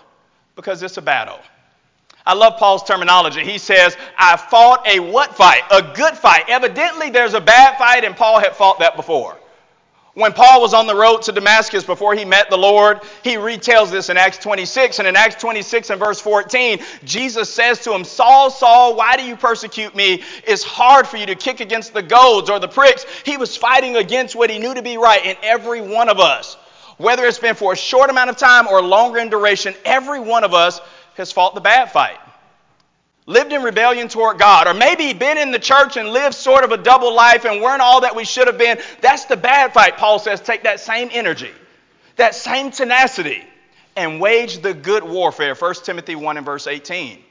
because 0.57 0.83
it's 0.83 0.97
a 0.97 1.03
battle. 1.03 1.39
I 2.27 2.33
love 2.35 2.59
Paul's 2.59 2.83
terminology. 2.85 3.45
He 3.45 3.59
says, 3.59 3.97
I 4.17 4.37
fought 4.37 4.87
a 4.87 4.99
what 4.99 5.37
fight? 5.37 5.63
A 5.71 5.83
good 5.95 6.15
fight. 6.15 6.45
Evidently, 6.49 7.11
there's 7.11 7.35
a 7.35 7.41
bad 7.41 7.77
fight, 7.77 8.05
and 8.05 8.17
Paul 8.17 8.41
had 8.41 8.57
fought 8.57 8.79
that 8.79 8.97
before. 8.97 9.37
When 10.15 10.33
Paul 10.33 10.61
was 10.61 10.75
on 10.75 10.87
the 10.87 10.95
road 10.95 11.23
to 11.23 11.33
Damascus 11.33 11.83
before 11.83 12.15
he 12.15 12.25
met 12.25 12.49
the 12.49 12.57
Lord, 12.57 13.01
he 13.25 13.35
retells 13.35 13.91
this 13.91 14.11
in 14.11 14.17
Acts 14.17 14.39
26. 14.39 15.01
And 15.01 15.09
in 15.09 15.17
Acts 15.17 15.35
26 15.43 15.91
and 15.91 15.99
verse 15.99 16.21
14, 16.21 16.79
Jesus 17.03 17.53
says 17.53 17.81
to 17.81 17.93
him, 17.93 18.05
Saul, 18.05 18.49
Saul, 18.49 18.95
why 18.95 19.17
do 19.17 19.25
you 19.25 19.35
persecute 19.35 19.95
me? 19.97 20.23
It's 20.47 20.63
hard 20.63 21.09
for 21.09 21.17
you 21.17 21.27
to 21.27 21.35
kick 21.35 21.59
against 21.59 21.93
the 21.93 22.03
goads 22.03 22.49
or 22.49 22.61
the 22.61 22.69
pricks. 22.69 23.05
He 23.25 23.37
was 23.37 23.57
fighting 23.57 23.97
against 23.97 24.37
what 24.37 24.51
he 24.51 24.61
knew 24.61 24.73
to 24.73 24.83
be 24.83 24.99
right. 24.99 25.21
And 25.25 25.37
every 25.43 25.81
one 25.81 26.09
of 26.09 26.21
us 26.21 26.57
whether 26.97 27.25
it's 27.25 27.39
been 27.39 27.55
for 27.55 27.73
a 27.73 27.77
short 27.77 28.11
amount 28.11 28.31
of 28.31 28.37
time 28.37 28.67
or 28.69 28.83
longer 28.83 29.19
in 29.19 29.29
duration, 29.29 29.75
every 29.85 30.21
one 30.21 30.45
of 30.45 30.55
us 30.55 30.81
has 31.15 31.33
fought 31.33 31.55
the 31.55 31.61
bad 31.61 31.91
fight. 31.91 32.19
Lived 33.27 33.53
in 33.53 33.63
rebellion 33.63 34.09
toward 34.09 34.39
God, 34.39 34.67
or 34.67 34.75
maybe 34.75 35.13
been 35.15 35.39
in 35.39 35.51
the 35.51 35.59
church 35.59 35.97
and 35.97 36.11
lived 36.11 36.35
sort 36.35 36.63
of 36.63 36.73
a 36.73 36.77
double 36.77 37.15
life 37.15 37.47
and 37.47 37.63
weren't 37.63 37.81
all 37.81 38.03
that 38.03 38.15
we 38.15 38.25
should 38.25 38.47
have 38.47 38.59
been. 38.59 38.79
That's 39.01 39.25
the 39.25 39.37
bad 39.37 39.73
fight. 39.73 39.97
Paul 39.97 40.19
says 40.19 40.41
take 40.41 40.65
that 40.65 40.79
same 40.79 41.09
energy, 41.11 41.51
that 42.17 42.35
same 42.35 42.71
tenacity, 42.71 43.43
and 43.97 44.21
wage 44.21 44.59
the 44.59 44.75
good 44.75 45.03
warfare. 45.05 45.55
1 45.55 45.75
Timothy 45.85 46.17
1 46.17 46.37
and 46.37 46.45
verse 46.45 46.67
18 46.67 47.25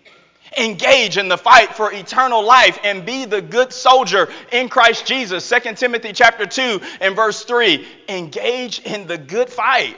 engage 0.58 1.18
in 1.18 1.28
the 1.28 1.38
fight 1.38 1.76
for 1.76 1.92
eternal 1.92 2.44
life 2.44 2.80
and 2.84 3.06
be 3.06 3.26
the 3.26 3.42
good 3.42 3.74
soldier 3.74 4.30
in 4.52 4.70
Christ 4.70 5.06
Jesus. 5.06 5.48
2 5.48 5.74
Timothy 5.76 6.14
chapter 6.14 6.46
2 6.46 6.82
and 7.02 7.16
verse 7.16 7.44
3. 7.44 7.86
Engage 8.10 8.80
in 8.80 9.08
the 9.08 9.18
good 9.18 9.50
fight. 9.50 9.98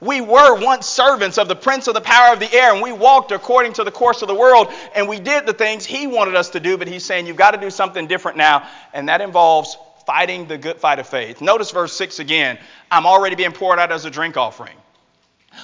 We 0.00 0.20
were 0.20 0.60
once 0.60 0.86
servants 0.86 1.38
of 1.38 1.48
the 1.48 1.56
prince 1.56 1.88
of 1.88 1.94
the 1.94 2.00
power 2.00 2.34
of 2.34 2.40
the 2.40 2.52
air, 2.52 2.74
and 2.74 2.82
we 2.82 2.92
walked 2.92 3.32
according 3.32 3.72
to 3.74 3.84
the 3.84 3.90
course 3.90 4.20
of 4.20 4.28
the 4.28 4.34
world, 4.34 4.70
and 4.94 5.08
we 5.08 5.18
did 5.18 5.46
the 5.46 5.54
things 5.54 5.86
he 5.86 6.06
wanted 6.06 6.34
us 6.34 6.50
to 6.50 6.60
do, 6.60 6.76
but 6.76 6.88
he's 6.88 7.04
saying 7.04 7.26
you've 7.26 7.36
got 7.36 7.52
to 7.52 7.58
do 7.58 7.70
something 7.70 8.06
different 8.06 8.36
now, 8.36 8.68
and 8.92 9.08
that 9.08 9.22
involves 9.22 9.78
fighting 10.04 10.46
the 10.46 10.58
good 10.58 10.78
fight 10.78 10.98
of 10.98 11.06
faith. 11.06 11.40
Notice 11.40 11.70
verse 11.70 11.94
6 11.94 12.18
again. 12.18 12.58
I'm 12.90 13.06
already 13.06 13.36
being 13.36 13.52
poured 13.52 13.78
out 13.78 13.92
as 13.92 14.04
a 14.04 14.10
drink 14.10 14.36
offering. 14.36 14.76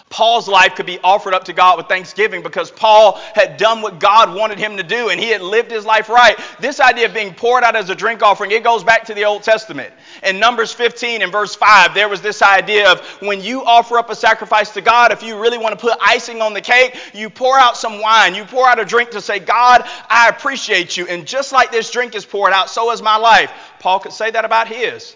Paul's 0.08 0.48
life 0.48 0.74
could 0.74 0.86
be 0.86 0.98
offered 1.04 1.34
up 1.34 1.44
to 1.44 1.52
God 1.52 1.78
with 1.78 1.86
thanksgiving 1.86 2.42
because 2.42 2.70
Paul 2.70 3.16
had 3.34 3.56
done 3.56 3.80
what 3.80 4.00
God 4.00 4.34
wanted 4.34 4.58
him 4.58 4.76
to 4.76 4.82
do 4.82 5.08
and 5.08 5.20
he 5.20 5.28
had 5.28 5.40
lived 5.40 5.70
his 5.70 5.86
life 5.86 6.08
right. 6.08 6.36
This 6.58 6.80
idea 6.80 7.06
of 7.06 7.14
being 7.14 7.32
poured 7.32 7.62
out 7.62 7.76
as 7.76 7.90
a 7.90 7.94
drink 7.94 8.22
offering, 8.22 8.50
it 8.50 8.64
goes 8.64 8.82
back 8.82 9.04
to 9.04 9.14
the 9.14 9.24
Old 9.24 9.42
Testament. 9.42 9.92
In 10.24 10.40
Numbers 10.40 10.72
15 10.72 11.22
and 11.22 11.30
verse 11.30 11.54
5, 11.54 11.94
there 11.94 12.08
was 12.08 12.20
this 12.20 12.42
idea 12.42 12.90
of 12.90 13.00
when 13.20 13.40
you 13.40 13.64
offer 13.64 13.98
up 13.98 14.10
a 14.10 14.16
sacrifice 14.16 14.70
to 14.74 14.80
God, 14.80 15.12
if 15.12 15.22
you 15.22 15.40
really 15.40 15.58
want 15.58 15.78
to 15.78 15.80
put 15.80 15.96
icing 16.00 16.42
on 16.42 16.54
the 16.54 16.60
cake, 16.60 16.96
you 17.14 17.30
pour 17.30 17.58
out 17.58 17.76
some 17.76 18.00
wine, 18.00 18.34
you 18.34 18.44
pour 18.44 18.66
out 18.66 18.80
a 18.80 18.84
drink 18.84 19.10
to 19.10 19.20
say, 19.20 19.38
God, 19.38 19.82
I 20.08 20.28
appreciate 20.28 20.96
you. 20.96 21.06
And 21.06 21.26
just 21.26 21.52
like 21.52 21.70
this 21.70 21.90
drink 21.90 22.14
is 22.14 22.24
poured 22.24 22.52
out, 22.52 22.68
so 22.68 22.90
is 22.90 23.00
my 23.00 23.16
life. 23.16 23.52
Paul 23.78 24.00
could 24.00 24.12
say 24.12 24.30
that 24.30 24.44
about 24.44 24.68
his. 24.68 25.14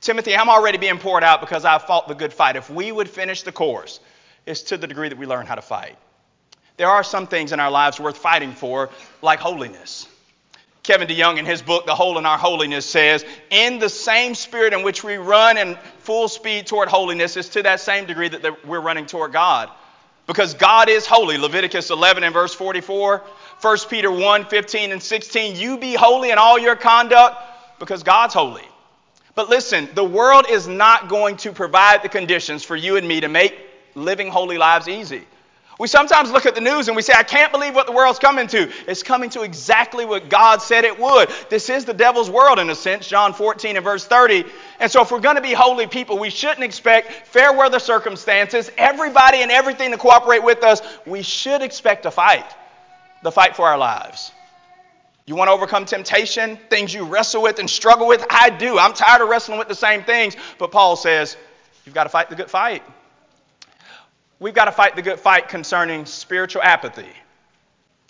Timothy, 0.00 0.34
I'm 0.34 0.48
already 0.48 0.78
being 0.78 0.98
poured 0.98 1.22
out 1.22 1.40
because 1.40 1.64
I've 1.64 1.82
fought 1.82 2.08
the 2.08 2.14
good 2.14 2.32
fight. 2.32 2.56
If 2.56 2.70
we 2.70 2.90
would 2.90 3.08
finish 3.08 3.42
the 3.42 3.52
course, 3.52 4.00
it's 4.46 4.62
to 4.62 4.78
the 4.78 4.86
degree 4.86 5.08
that 5.08 5.18
we 5.18 5.26
learn 5.26 5.46
how 5.46 5.56
to 5.56 5.62
fight. 5.62 5.96
There 6.78 6.88
are 6.88 7.04
some 7.04 7.26
things 7.26 7.52
in 7.52 7.60
our 7.60 7.70
lives 7.70 8.00
worth 8.00 8.16
fighting 8.16 8.52
for, 8.52 8.88
like 9.20 9.38
holiness. 9.38 10.08
Kevin 10.82 11.06
DeYoung, 11.06 11.38
in 11.38 11.44
his 11.44 11.60
book, 11.60 11.84
The 11.84 11.94
Hole 11.94 12.16
in 12.16 12.24
Our 12.24 12.38
Holiness, 12.38 12.86
says, 12.86 13.22
In 13.50 13.78
the 13.78 13.90
same 13.90 14.34
spirit 14.34 14.72
in 14.72 14.82
which 14.82 15.04
we 15.04 15.16
run 15.16 15.58
in 15.58 15.76
full 15.98 16.28
speed 16.28 16.66
toward 16.66 16.88
holiness 16.88 17.36
is 17.36 17.50
to 17.50 17.62
that 17.64 17.80
same 17.80 18.06
degree 18.06 18.28
that 18.28 18.66
we're 18.66 18.80
running 18.80 19.04
toward 19.04 19.32
God. 19.32 19.68
Because 20.26 20.54
God 20.54 20.88
is 20.88 21.06
holy. 21.06 21.36
Leviticus 21.36 21.90
11 21.90 22.24
and 22.24 22.32
verse 22.32 22.54
44, 22.54 23.22
1 23.60 23.78
Peter 23.90 24.10
1 24.10 24.46
15 24.46 24.92
and 24.92 25.02
16. 25.02 25.56
You 25.56 25.76
be 25.76 25.92
holy 25.92 26.30
in 26.30 26.38
all 26.38 26.58
your 26.58 26.76
conduct 26.76 27.36
because 27.78 28.02
God's 28.02 28.32
holy. 28.32 28.69
But 29.34 29.48
listen, 29.48 29.88
the 29.94 30.04
world 30.04 30.46
is 30.48 30.66
not 30.66 31.08
going 31.08 31.36
to 31.38 31.52
provide 31.52 32.02
the 32.02 32.08
conditions 32.08 32.64
for 32.64 32.76
you 32.76 32.96
and 32.96 33.06
me 33.06 33.20
to 33.20 33.28
make 33.28 33.56
living 33.94 34.28
holy 34.28 34.58
lives 34.58 34.88
easy. 34.88 35.22
We 35.80 35.88
sometimes 35.88 36.30
look 36.30 36.44
at 36.44 36.54
the 36.54 36.60
news 36.60 36.88
and 36.88 36.96
we 36.96 37.00
say, 37.00 37.14
I 37.16 37.22
can't 37.22 37.50
believe 37.50 37.74
what 37.74 37.86
the 37.86 37.92
world's 37.92 38.18
coming 38.18 38.46
to. 38.48 38.70
It's 38.86 39.02
coming 39.02 39.30
to 39.30 39.40
exactly 39.40 40.04
what 40.04 40.28
God 40.28 40.60
said 40.60 40.84
it 40.84 40.98
would. 40.98 41.30
This 41.48 41.70
is 41.70 41.86
the 41.86 41.94
devil's 41.94 42.28
world 42.28 42.58
in 42.58 42.68
a 42.68 42.74
sense, 42.74 43.08
John 43.08 43.32
14 43.32 43.76
and 43.76 43.82
verse 43.82 44.04
30. 44.04 44.44
And 44.78 44.92
so, 44.92 45.00
if 45.00 45.10
we're 45.10 45.20
going 45.20 45.36
to 45.36 45.42
be 45.42 45.54
holy 45.54 45.86
people, 45.86 46.18
we 46.18 46.28
shouldn't 46.28 46.64
expect 46.64 47.26
fair 47.28 47.54
weather 47.54 47.78
circumstances, 47.78 48.70
everybody 48.76 49.38
and 49.38 49.50
everything 49.50 49.90
to 49.92 49.96
cooperate 49.96 50.44
with 50.44 50.62
us. 50.64 50.82
We 51.06 51.22
should 51.22 51.62
expect 51.62 52.04
a 52.04 52.10
fight, 52.10 52.44
the 53.22 53.32
fight 53.32 53.56
for 53.56 53.66
our 53.66 53.78
lives. 53.78 54.32
You 55.30 55.36
want 55.36 55.46
to 55.46 55.52
overcome 55.52 55.84
temptation, 55.84 56.56
things 56.70 56.92
you 56.92 57.04
wrestle 57.04 57.40
with 57.40 57.60
and 57.60 57.70
struggle 57.70 58.08
with? 58.08 58.26
I 58.28 58.50
do. 58.50 58.80
I'm 58.80 58.92
tired 58.92 59.22
of 59.22 59.28
wrestling 59.28 59.60
with 59.60 59.68
the 59.68 59.76
same 59.76 60.02
things. 60.02 60.36
But 60.58 60.72
Paul 60.72 60.96
says, 60.96 61.36
you've 61.86 61.94
got 61.94 62.02
to 62.02 62.10
fight 62.10 62.30
the 62.30 62.34
good 62.34 62.50
fight. 62.50 62.82
We've 64.40 64.52
got 64.52 64.64
to 64.64 64.72
fight 64.72 64.96
the 64.96 65.02
good 65.02 65.20
fight 65.20 65.48
concerning 65.48 66.04
spiritual 66.04 66.64
apathy. 66.64 67.12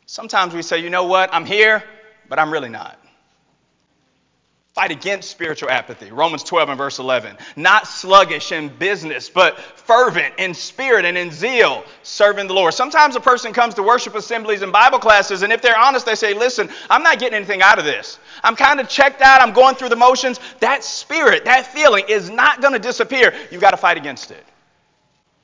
Sometimes 0.07 0.55
we 0.55 0.63
say, 0.63 0.79
you 0.79 0.89
know 0.89 1.05
what, 1.05 1.29
I'm 1.31 1.45
here, 1.45 1.85
but 2.31 2.39
I'm 2.39 2.51
really 2.51 2.71
not. 2.71 2.99
Fight 4.81 4.93
against 4.93 5.31
spiritual 5.31 5.69
apathy. 5.69 6.11
Romans 6.11 6.43
12 6.43 6.71
and 6.71 6.79
verse 6.79 7.01
11. 7.01 7.37
Not 7.55 7.87
sluggish 7.87 8.51
in 8.51 8.71
business, 8.71 9.29
but 9.29 9.59
fervent 9.59 10.37
in 10.39 10.55
spirit 10.55 11.05
and 11.05 11.19
in 11.19 11.31
zeal, 11.31 11.85
serving 12.03 12.47
the 12.47 12.55
Lord. 12.55 12.73
Sometimes 12.73 13.15
a 13.15 13.21
person 13.21 13.53
comes 13.53 13.75
to 13.75 13.83
worship 13.83 14.15
assemblies 14.15 14.63
and 14.63 14.73
Bible 14.73 14.99
classes, 14.99 15.43
and 15.43 15.53
if 15.53 15.61
they're 15.61 15.77
honest, 15.77 16.07
they 16.07 16.15
say, 16.15 16.33
Listen, 16.33 16.71
I'm 16.89 17.03
not 17.03 17.19
getting 17.19 17.37
anything 17.37 17.61
out 17.61 17.79
of 17.79 17.85
this. 17.85 18.19
I'm 18.43 18.57
kind 18.57 18.81
of 18.81 18.89
checked 18.89 19.21
out. 19.21 19.43
I'm 19.43 19.53
going 19.53 19.75
through 19.75 19.91
the 19.91 19.97
motions. 19.97 20.41
That 20.61 20.83
spirit, 20.83 21.45
that 21.45 21.67
feeling 21.67 22.07
is 22.09 22.31
not 22.31 22.63
going 22.63 22.73
to 22.73 22.79
disappear. 22.79 23.35
You've 23.51 23.61
got 23.61 23.73
to 23.73 23.77
fight 23.77 23.99
against 23.99 24.31
it. 24.31 24.47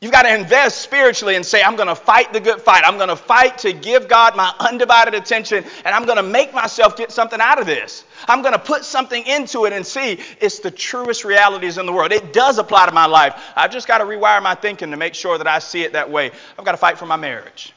You've 0.00 0.12
got 0.12 0.22
to 0.22 0.34
invest 0.34 0.82
spiritually 0.82 1.36
and 1.36 1.46
say, 1.46 1.62
I'm 1.62 1.74
going 1.74 1.88
to 1.88 1.94
fight 1.94 2.30
the 2.34 2.40
good 2.40 2.60
fight. 2.60 2.82
I'm 2.84 2.98
going 2.98 3.08
to 3.08 3.16
fight 3.16 3.58
to 3.58 3.72
give 3.72 4.08
God 4.08 4.36
my 4.36 4.54
undivided 4.60 5.14
attention, 5.14 5.64
and 5.86 5.94
I'm 5.94 6.04
going 6.04 6.18
to 6.18 6.22
make 6.22 6.52
myself 6.52 6.98
get 6.98 7.10
something 7.10 7.40
out 7.40 7.58
of 7.58 7.64
this. 7.64 8.04
I'm 8.28 8.42
going 8.42 8.52
to 8.52 8.58
put 8.58 8.84
something 8.84 9.26
into 9.26 9.64
it 9.64 9.72
and 9.72 9.86
see 9.86 10.20
it's 10.38 10.58
the 10.58 10.70
truest 10.70 11.24
realities 11.24 11.78
in 11.78 11.86
the 11.86 11.92
world. 11.94 12.12
It 12.12 12.34
does 12.34 12.58
apply 12.58 12.86
to 12.86 12.92
my 12.92 13.06
life. 13.06 13.42
I've 13.56 13.72
just 13.72 13.88
got 13.88 13.98
to 13.98 14.04
rewire 14.04 14.42
my 14.42 14.54
thinking 14.54 14.90
to 14.90 14.98
make 14.98 15.14
sure 15.14 15.38
that 15.38 15.46
I 15.46 15.60
see 15.60 15.82
it 15.82 15.94
that 15.94 16.10
way. 16.10 16.30
I've 16.58 16.64
got 16.66 16.72
to 16.72 16.78
fight 16.78 16.98
for 16.98 17.06
my 17.06 17.16
marriage. 17.16 17.72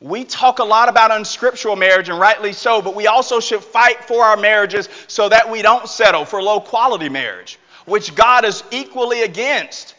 We 0.00 0.24
talk 0.24 0.58
a 0.58 0.64
lot 0.64 0.88
about 0.88 1.12
unscriptural 1.12 1.76
marriage, 1.76 2.08
and 2.08 2.18
rightly 2.18 2.52
so, 2.52 2.82
but 2.82 2.96
we 2.96 3.06
also 3.06 3.38
should 3.38 3.62
fight 3.62 4.04
for 4.04 4.24
our 4.24 4.36
marriages 4.36 4.88
so 5.06 5.28
that 5.28 5.48
we 5.48 5.62
don't 5.62 5.88
settle 5.88 6.24
for 6.24 6.42
low 6.42 6.60
quality 6.60 7.08
marriage, 7.08 7.60
which 7.84 8.16
God 8.16 8.44
is 8.44 8.64
equally 8.72 9.22
against. 9.22 9.94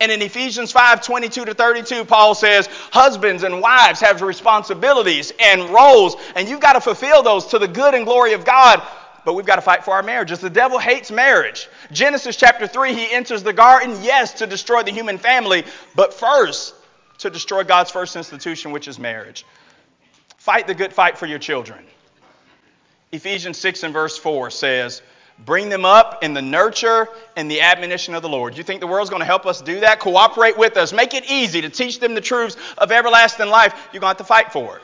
And 0.00 0.10
in 0.10 0.22
Ephesians 0.22 0.72
5 0.72 1.02
22 1.02 1.44
to 1.44 1.54
32, 1.54 2.04
Paul 2.04 2.34
says, 2.34 2.68
Husbands 2.90 3.42
and 3.42 3.60
wives 3.60 4.00
have 4.00 4.20
responsibilities 4.22 5.32
and 5.40 5.70
roles, 5.70 6.16
and 6.34 6.48
you've 6.48 6.60
got 6.60 6.74
to 6.74 6.80
fulfill 6.80 7.22
those 7.22 7.46
to 7.46 7.58
the 7.58 7.68
good 7.68 7.94
and 7.94 8.04
glory 8.04 8.32
of 8.32 8.44
God. 8.44 8.82
But 9.24 9.34
we've 9.34 9.46
got 9.46 9.56
to 9.56 9.62
fight 9.62 9.84
for 9.84 9.92
our 9.92 10.02
marriages. 10.02 10.40
The 10.40 10.50
devil 10.50 10.78
hates 10.78 11.10
marriage. 11.10 11.68
Genesis 11.90 12.36
chapter 12.36 12.66
3, 12.66 12.92
he 12.92 13.10
enters 13.10 13.42
the 13.42 13.54
garden, 13.54 13.96
yes, 14.02 14.34
to 14.34 14.46
destroy 14.46 14.82
the 14.82 14.90
human 14.90 15.16
family, 15.16 15.64
but 15.94 16.12
first, 16.12 16.74
to 17.18 17.30
destroy 17.30 17.64
God's 17.64 17.90
first 17.90 18.16
institution, 18.16 18.72
which 18.72 18.86
is 18.86 18.98
marriage. 18.98 19.46
Fight 20.36 20.66
the 20.66 20.74
good 20.74 20.92
fight 20.92 21.16
for 21.16 21.24
your 21.24 21.38
children. 21.38 21.86
Ephesians 23.12 23.56
6 23.58 23.84
and 23.84 23.94
verse 23.94 24.18
4 24.18 24.50
says, 24.50 25.00
Bring 25.38 25.68
them 25.68 25.84
up 25.84 26.22
in 26.22 26.32
the 26.32 26.42
nurture 26.42 27.08
and 27.36 27.50
the 27.50 27.60
admonition 27.60 28.14
of 28.14 28.22
the 28.22 28.28
Lord. 28.28 28.56
You 28.56 28.62
think 28.62 28.80
the 28.80 28.86
world's 28.86 29.10
going 29.10 29.20
to 29.20 29.26
help 29.26 29.46
us 29.46 29.60
do 29.60 29.80
that? 29.80 30.00
Cooperate 30.00 30.56
with 30.56 30.76
us. 30.76 30.92
Make 30.92 31.12
it 31.12 31.30
easy 31.30 31.60
to 31.60 31.68
teach 31.68 32.00
them 32.00 32.14
the 32.14 32.20
truths 32.20 32.56
of 32.78 32.92
everlasting 32.92 33.48
life. 33.48 33.74
You're 33.92 34.00
going 34.00 34.14
to 34.14 34.18
have 34.18 34.18
to 34.18 34.24
fight 34.24 34.52
for 34.52 34.76
it. 34.76 34.82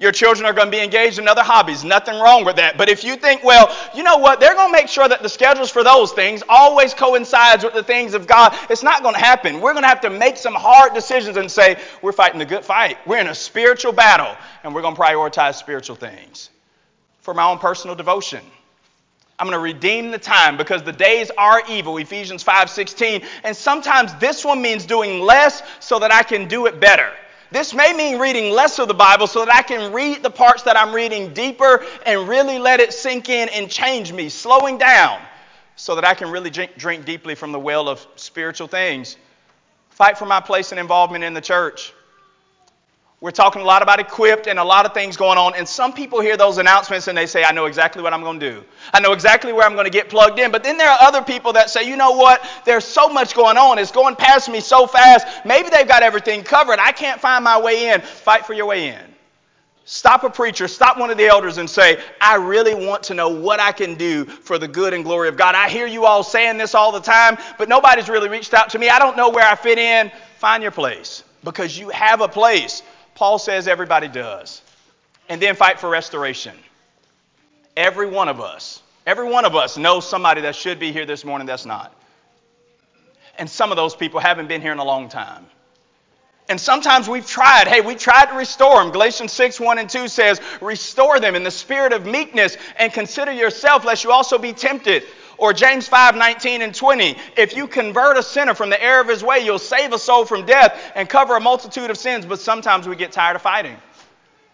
Your 0.00 0.12
children 0.12 0.44
are 0.44 0.52
going 0.52 0.66
to 0.66 0.70
be 0.76 0.82
engaged 0.82 1.18
in 1.18 1.28
other 1.28 1.42
hobbies. 1.42 1.84
Nothing 1.84 2.20
wrong 2.20 2.44
with 2.44 2.56
that. 2.56 2.76
But 2.76 2.88
if 2.88 3.04
you 3.04 3.16
think, 3.16 3.44
well, 3.44 3.74
you 3.94 4.02
know 4.02 4.18
what? 4.18 4.38
They're 4.40 4.54
going 4.54 4.68
to 4.68 4.72
make 4.72 4.88
sure 4.88 5.08
that 5.08 5.22
the 5.22 5.28
schedules 5.28 5.70
for 5.70 5.84
those 5.84 6.12
things 6.12 6.42
always 6.48 6.92
coincides 6.92 7.64
with 7.64 7.74
the 7.74 7.82
things 7.82 8.12
of 8.12 8.26
God. 8.26 8.54
It's 8.68 8.82
not 8.82 9.02
going 9.02 9.14
to 9.14 9.20
happen. 9.20 9.60
We're 9.60 9.72
going 9.72 9.84
to 9.84 9.88
have 9.88 10.00
to 10.02 10.10
make 10.10 10.36
some 10.36 10.54
hard 10.54 10.94
decisions 10.94 11.36
and 11.36 11.50
say, 11.50 11.78
we're 12.02 12.12
fighting 12.12 12.38
the 12.38 12.44
good 12.44 12.64
fight. 12.64 12.98
We're 13.06 13.20
in 13.20 13.28
a 13.28 13.34
spiritual 13.34 13.92
battle, 13.92 14.36
and 14.62 14.74
we're 14.74 14.82
going 14.82 14.96
to 14.96 15.00
prioritize 15.00 15.54
spiritual 15.54 15.96
things. 15.96 16.50
For 17.20 17.32
my 17.32 17.48
own 17.48 17.58
personal 17.58 17.96
devotion, 17.96 18.40
I'm 19.38 19.48
going 19.48 19.58
to 19.58 19.62
redeem 19.62 20.10
the 20.10 20.18
time 20.18 20.56
because 20.56 20.82
the 20.82 20.92
days 20.92 21.30
are 21.36 21.62
evil, 21.68 21.96
Ephesians 21.98 22.44
5:16. 22.44 23.24
And 23.42 23.56
sometimes 23.56 24.14
this 24.16 24.44
one 24.44 24.62
means 24.62 24.86
doing 24.86 25.20
less 25.20 25.62
so 25.80 25.98
that 25.98 26.12
I 26.12 26.22
can 26.22 26.46
do 26.46 26.66
it 26.66 26.80
better. 26.80 27.10
This 27.50 27.74
may 27.74 27.92
mean 27.92 28.18
reading 28.18 28.52
less 28.52 28.78
of 28.78 28.88
the 28.88 28.94
Bible 28.94 29.26
so 29.26 29.44
that 29.44 29.54
I 29.54 29.62
can 29.62 29.92
read 29.92 30.22
the 30.22 30.30
parts 30.30 30.62
that 30.64 30.76
I'm 30.76 30.94
reading 30.94 31.32
deeper 31.34 31.84
and 32.06 32.28
really 32.28 32.58
let 32.58 32.80
it 32.80 32.92
sink 32.92 33.28
in 33.28 33.48
and 33.48 33.70
change 33.70 34.12
me, 34.12 34.28
slowing 34.28 34.78
down 34.78 35.20
so 35.76 35.94
that 35.94 36.04
I 36.04 36.14
can 36.14 36.30
really 36.30 36.50
drink, 36.50 36.76
drink 36.76 37.04
deeply 37.04 37.34
from 37.34 37.52
the 37.52 37.58
well 37.58 37.88
of 37.88 38.04
spiritual 38.16 38.66
things. 38.66 39.16
Fight 39.90 40.18
for 40.18 40.26
my 40.26 40.40
place 40.40 40.72
and 40.72 40.80
involvement 40.80 41.22
in 41.22 41.34
the 41.34 41.40
church. 41.40 41.92
We're 43.24 43.30
talking 43.30 43.62
a 43.62 43.64
lot 43.64 43.80
about 43.80 44.00
equipped 44.00 44.48
and 44.48 44.58
a 44.58 44.62
lot 44.62 44.84
of 44.84 44.92
things 44.92 45.16
going 45.16 45.38
on. 45.38 45.54
And 45.54 45.66
some 45.66 45.94
people 45.94 46.20
hear 46.20 46.36
those 46.36 46.58
announcements 46.58 47.08
and 47.08 47.16
they 47.16 47.24
say, 47.24 47.42
I 47.42 47.52
know 47.52 47.64
exactly 47.64 48.02
what 48.02 48.12
I'm 48.12 48.20
going 48.20 48.38
to 48.38 48.50
do. 48.50 48.62
I 48.92 49.00
know 49.00 49.12
exactly 49.12 49.50
where 49.50 49.64
I'm 49.64 49.72
going 49.72 49.86
to 49.86 49.90
get 49.90 50.10
plugged 50.10 50.38
in. 50.38 50.52
But 50.52 50.62
then 50.62 50.76
there 50.76 50.90
are 50.90 50.98
other 51.00 51.22
people 51.22 51.54
that 51.54 51.70
say, 51.70 51.88
you 51.88 51.96
know 51.96 52.10
what? 52.10 52.46
There's 52.66 52.84
so 52.84 53.08
much 53.08 53.34
going 53.34 53.56
on. 53.56 53.78
It's 53.78 53.90
going 53.90 54.14
past 54.14 54.50
me 54.50 54.60
so 54.60 54.86
fast. 54.86 55.26
Maybe 55.46 55.70
they've 55.70 55.88
got 55.88 56.02
everything 56.02 56.42
covered. 56.42 56.78
I 56.78 56.92
can't 56.92 57.18
find 57.18 57.42
my 57.42 57.58
way 57.58 57.88
in. 57.88 58.02
Fight 58.02 58.44
for 58.44 58.52
your 58.52 58.66
way 58.66 58.88
in. 58.88 59.00
Stop 59.86 60.24
a 60.24 60.28
preacher, 60.28 60.68
stop 60.68 60.98
one 60.98 61.08
of 61.08 61.16
the 61.16 61.26
elders 61.26 61.56
and 61.56 61.68
say, 61.68 62.02
I 62.20 62.34
really 62.34 62.74
want 62.74 63.04
to 63.04 63.14
know 63.14 63.30
what 63.30 63.58
I 63.58 63.72
can 63.72 63.94
do 63.94 64.26
for 64.26 64.58
the 64.58 64.68
good 64.68 64.92
and 64.92 65.02
glory 65.02 65.30
of 65.30 65.38
God. 65.38 65.54
I 65.54 65.70
hear 65.70 65.86
you 65.86 66.04
all 66.04 66.22
saying 66.22 66.58
this 66.58 66.74
all 66.74 66.92
the 66.92 67.00
time, 67.00 67.38
but 67.56 67.70
nobody's 67.70 68.10
really 68.10 68.28
reached 68.28 68.52
out 68.52 68.68
to 68.70 68.78
me. 68.78 68.90
I 68.90 68.98
don't 68.98 69.16
know 69.16 69.30
where 69.30 69.46
I 69.46 69.54
fit 69.54 69.78
in. 69.78 70.12
Find 70.36 70.62
your 70.62 70.72
place 70.72 71.24
because 71.42 71.78
you 71.78 71.88
have 71.90 72.20
a 72.20 72.28
place. 72.28 72.82
Paul 73.14 73.38
says 73.38 73.68
everybody 73.68 74.08
does. 74.08 74.62
And 75.28 75.40
then 75.40 75.56
fight 75.56 75.80
for 75.80 75.88
restoration. 75.88 76.56
Every 77.76 78.06
one 78.06 78.28
of 78.28 78.40
us, 78.40 78.82
every 79.06 79.28
one 79.28 79.44
of 79.44 79.56
us 79.56 79.78
knows 79.78 80.08
somebody 80.08 80.42
that 80.42 80.54
should 80.54 80.78
be 80.78 80.92
here 80.92 81.06
this 81.06 81.24
morning 81.24 81.46
that's 81.46 81.64
not. 81.64 81.94
And 83.38 83.48
some 83.48 83.72
of 83.72 83.76
those 83.76 83.96
people 83.96 84.20
haven't 84.20 84.48
been 84.48 84.60
here 84.60 84.72
in 84.72 84.78
a 84.78 84.84
long 84.84 85.08
time. 85.08 85.46
And 86.48 86.60
sometimes 86.60 87.08
we've 87.08 87.26
tried, 87.26 87.68
hey, 87.68 87.80
we 87.80 87.94
tried 87.94 88.26
to 88.26 88.34
restore 88.34 88.82
them. 88.82 88.92
Galatians 88.92 89.32
6, 89.32 89.58
1 89.58 89.78
and 89.78 89.88
2 89.88 90.08
says, 90.08 90.40
restore 90.60 91.18
them 91.18 91.34
in 91.34 91.42
the 91.42 91.50
spirit 91.50 91.94
of 91.94 92.04
meekness 92.04 92.58
and 92.76 92.92
consider 92.92 93.32
yourself 93.32 93.84
lest 93.84 94.04
you 94.04 94.12
also 94.12 94.36
be 94.36 94.52
tempted. 94.52 95.04
Or 95.38 95.52
James 95.52 95.88
5, 95.88 96.16
19 96.16 96.62
and 96.62 96.74
20. 96.74 97.16
If 97.36 97.56
you 97.56 97.66
convert 97.66 98.16
a 98.16 98.22
sinner 98.22 98.54
from 98.54 98.70
the 98.70 98.82
error 98.82 99.00
of 99.00 99.08
his 99.08 99.22
way, 99.22 99.40
you'll 99.40 99.58
save 99.58 99.92
a 99.92 99.98
soul 99.98 100.24
from 100.24 100.46
death 100.46 100.78
and 100.94 101.08
cover 101.08 101.36
a 101.36 101.40
multitude 101.40 101.90
of 101.90 101.98
sins. 101.98 102.26
But 102.26 102.40
sometimes 102.40 102.86
we 102.86 102.96
get 102.96 103.12
tired 103.12 103.36
of 103.36 103.42
fighting. 103.42 103.76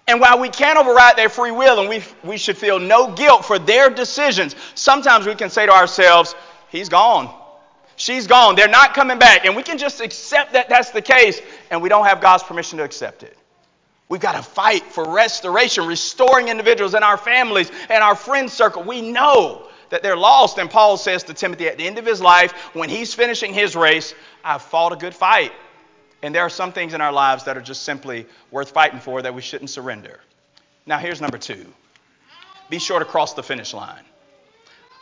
And 0.06 0.20
while 0.20 0.40
we 0.40 0.48
can't 0.48 0.78
override 0.78 1.16
their 1.16 1.28
free 1.28 1.52
will 1.52 1.78
and 1.80 1.88
we, 1.88 2.02
we 2.24 2.36
should 2.36 2.56
feel 2.56 2.80
no 2.80 3.12
guilt 3.14 3.44
for 3.44 3.58
their 3.58 3.90
decisions, 3.90 4.56
sometimes 4.74 5.26
we 5.26 5.34
can 5.34 5.50
say 5.50 5.66
to 5.66 5.72
ourselves, 5.72 6.34
He's 6.70 6.88
gone. 6.88 7.34
She's 7.96 8.26
gone. 8.26 8.54
They're 8.54 8.68
not 8.68 8.94
coming 8.94 9.18
back. 9.18 9.44
And 9.44 9.54
we 9.54 9.62
can 9.62 9.76
just 9.76 10.00
accept 10.00 10.54
that 10.54 10.68
that's 10.68 10.90
the 10.90 11.02
case, 11.02 11.40
and 11.70 11.82
we 11.82 11.88
don't 11.88 12.06
have 12.06 12.20
God's 12.20 12.42
permission 12.42 12.78
to 12.78 12.84
accept 12.84 13.22
it. 13.22 13.36
We've 14.08 14.20
got 14.20 14.34
to 14.34 14.42
fight 14.42 14.82
for 14.84 15.08
restoration, 15.08 15.86
restoring 15.86 16.48
individuals 16.48 16.94
in 16.94 17.02
our 17.02 17.16
families 17.16 17.70
and 17.88 18.02
our 18.02 18.16
friend 18.16 18.50
circle. 18.50 18.82
We 18.82 19.02
know 19.02 19.68
that 19.90 20.02
they're 20.02 20.16
lost. 20.16 20.58
And 20.58 20.70
Paul 20.70 20.96
says 20.96 21.24
to 21.24 21.34
Timothy 21.34 21.68
at 21.68 21.78
the 21.78 21.86
end 21.86 21.98
of 21.98 22.06
his 22.06 22.20
life, 22.20 22.52
when 22.72 22.88
he's 22.88 23.14
finishing 23.14 23.52
his 23.52 23.76
race, 23.76 24.14
I've 24.44 24.62
fought 24.62 24.92
a 24.92 24.96
good 24.96 25.14
fight. 25.14 25.52
And 26.22 26.34
there 26.34 26.42
are 26.42 26.50
some 26.50 26.72
things 26.72 26.94
in 26.94 27.00
our 27.00 27.12
lives 27.12 27.44
that 27.44 27.56
are 27.56 27.62
just 27.62 27.82
simply 27.82 28.26
worth 28.50 28.70
fighting 28.70 29.00
for 29.00 29.22
that 29.22 29.34
we 29.34 29.42
shouldn't 29.42 29.70
surrender. 29.70 30.20
Now, 30.86 30.98
here's 30.98 31.20
number 31.20 31.38
two 31.38 31.66
be 32.68 32.78
sure 32.78 32.98
to 32.98 33.04
cross 33.04 33.34
the 33.34 33.42
finish 33.42 33.74
line. 33.74 34.04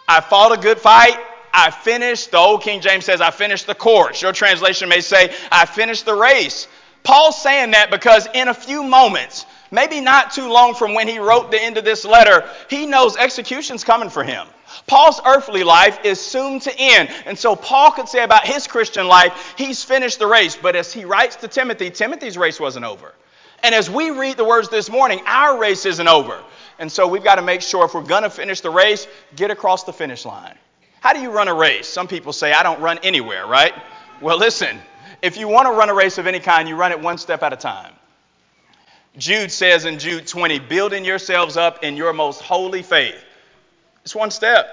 I 0.09 0.21
fought 0.21 0.57
a 0.57 0.61
good 0.61 0.78
fight. 0.78 1.18
I 1.52 1.71
finished, 1.71 2.30
the 2.30 2.38
old 2.38 2.62
King 2.62 2.80
James 2.80 3.04
says, 3.04 3.21
I 3.21 3.30
finished 3.30 3.66
the 3.66 3.75
course. 3.75 4.23
Your 4.23 4.33
translation 4.33 4.88
may 4.88 5.00
say, 5.00 5.35
I 5.50 5.66
finished 5.66 6.04
the 6.04 6.14
race. 6.14 6.66
Paul's 7.02 7.40
saying 7.40 7.73
that 7.73 7.90
because 7.90 8.26
in 8.35 8.49
a 8.49 8.54
few 8.54 8.83
moments, 8.83 9.45
maybe 9.70 10.00
not 10.00 10.32
too 10.32 10.48
long 10.48 10.75
from 10.75 10.94
when 10.94 11.08
he 11.08 11.18
wrote 11.18 11.50
the 11.50 11.62
end 11.62 11.76
of 11.76 11.84
this 11.84 12.04
letter, 12.04 12.48
he 12.68 12.87
knows 12.87 13.16
execution's 13.16 13.84
coming 13.84 14.10
for 14.10 14.25
him. 14.25 14.46
Paul's 14.87 15.20
earthly 15.25 15.64
life 15.64 16.04
is 16.04 16.20
soon 16.20 16.60
to 16.60 16.75
end. 16.76 17.08
And 17.26 17.38
so 17.38 17.56
Paul 17.56 17.90
could 17.92 18.08
say 18.08 18.22
about 18.22 18.46
his 18.46 18.66
Christian 18.66 19.08
life, 19.08 19.54
he's 19.56 19.82
finished 19.82 20.18
the 20.18 20.26
race. 20.26 20.56
But 20.56 20.76
as 20.76 20.92
he 20.92 21.04
writes 21.04 21.37
to 21.37 21.48
Timothy, 21.48 21.90
Timothy's 21.90 22.37
race 22.37 22.60
wasn't 22.60 22.84
over. 22.84 23.14
And 23.62 23.75
as 23.75 23.90
we 23.90 24.10
read 24.10 24.37
the 24.37 24.44
words 24.44 24.68
this 24.68 24.90
morning, 24.90 25.20
our 25.26 25.58
race 25.58 25.84
isn't 25.84 26.08
over. 26.08 26.42
And 26.78 26.90
so 26.90 27.08
we've 27.08 27.25
got 27.25 27.37
to 27.37 27.42
make 27.42 27.62
sure 27.62 27.84
if 27.84 27.94
we're 27.94 28.02
going 28.02 28.22
to 28.22 28.30
finish 28.30 28.60
the 28.60 28.70
race, 28.70 29.08
get 29.34 29.50
across 29.50 29.84
the 29.84 29.92
finish 29.92 30.25
line. 30.25 30.56
How 31.00 31.12
do 31.12 31.20
you 31.20 31.30
run 31.30 31.48
a 31.48 31.54
race? 31.54 31.88
Some 31.88 32.06
people 32.06 32.32
say, 32.32 32.52
I 32.52 32.62
don't 32.62 32.80
run 32.80 32.98
anywhere, 33.02 33.46
right? 33.46 33.72
Well, 34.20 34.38
listen, 34.38 34.78
if 35.22 35.37
you 35.37 35.48
want 35.48 35.66
to 35.66 35.72
run 35.72 35.88
a 35.88 35.94
race 35.94 36.18
of 36.18 36.26
any 36.26 36.40
kind, 36.40 36.68
you 36.68 36.76
run 36.76 36.92
it 36.92 37.00
one 37.00 37.18
step 37.18 37.42
at 37.42 37.52
a 37.52 37.56
time. 37.56 37.92
Jude 39.16 39.50
says 39.50 39.84
in 39.84 39.98
Jude 39.98 40.26
20, 40.26 40.58
building 40.60 41.04
yourselves 41.04 41.56
up 41.56 41.82
in 41.82 41.96
your 41.96 42.12
most 42.12 42.40
holy 42.40 42.82
faith. 42.82 43.16
It's 44.04 44.14
one 44.14 44.30
step. 44.30 44.66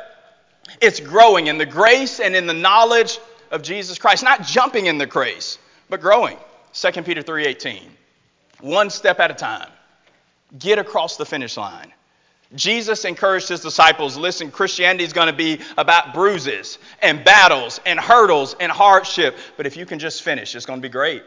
It's 0.82 1.00
growing 1.00 1.48
in 1.48 1.58
the 1.58 1.65
grace 1.65 2.20
and 2.20 2.36
in 2.36 2.48
the 2.48 2.54
knowledge 2.54 3.20
of 3.51 3.62
Jesus 3.62 3.98
Christ, 3.98 4.24
not 4.24 4.44
jumping 4.44 4.88
in 4.88 4.98
the 4.98 5.06
grace, 5.06 5.58
but 5.89 6.01
growing. 6.01 6.38
2 6.74 7.04
Peter 7.04 7.22
3:18. 7.22 7.89
One 8.62 8.89
step 8.89 9.20
at 9.20 9.32
a 9.32 9.34
time. 9.34 9.70
Get 10.58 10.80
across 10.80 11.18
the 11.18 11.25
finish 11.25 11.58
line. 11.58 11.92
Jesus 12.54 13.06
encouraged 13.06 13.50
his 13.50 13.62
disciples, 13.62 14.18
listen, 14.18 14.51
Christianity 14.51 15.04
is 15.04 15.13
going 15.13 15.27
to 15.27 15.34
be 15.34 15.60
about 15.77 16.13
bruises 16.13 16.77
and 17.01 17.24
battles 17.24 17.82
and 17.86 18.00
hurdles 18.00 18.56
and 18.60 18.72
hardship, 18.72 19.36
but 19.58 19.65
if 19.65 19.75
you 19.75 19.86
can 19.86 20.00
just 20.00 20.22
finish, 20.22 20.56
it's 20.56 20.65
going 20.65 20.80
to 20.80 20.88
be 20.88 20.92
great. 20.92 21.24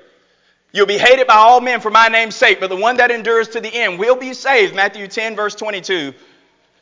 You'll 0.73 0.87
be 0.87 0.99
hated 0.99 1.27
by 1.27 1.35
all 1.35 1.61
men 1.61 1.81
for 1.81 1.91
my 1.91 2.09
name's 2.09 2.37
sake, 2.37 2.61
but 2.61 2.69
the 2.69 2.77
one 2.77 2.99
that 2.99 3.11
endures 3.11 3.49
to 3.49 3.61
the 3.61 3.75
end 3.75 3.99
will 3.99 4.17
be 4.17 4.35
saved. 4.35 4.75
Matthew 4.75 5.07
10, 5.07 5.35
verse 5.35 5.55
22. 5.55 6.13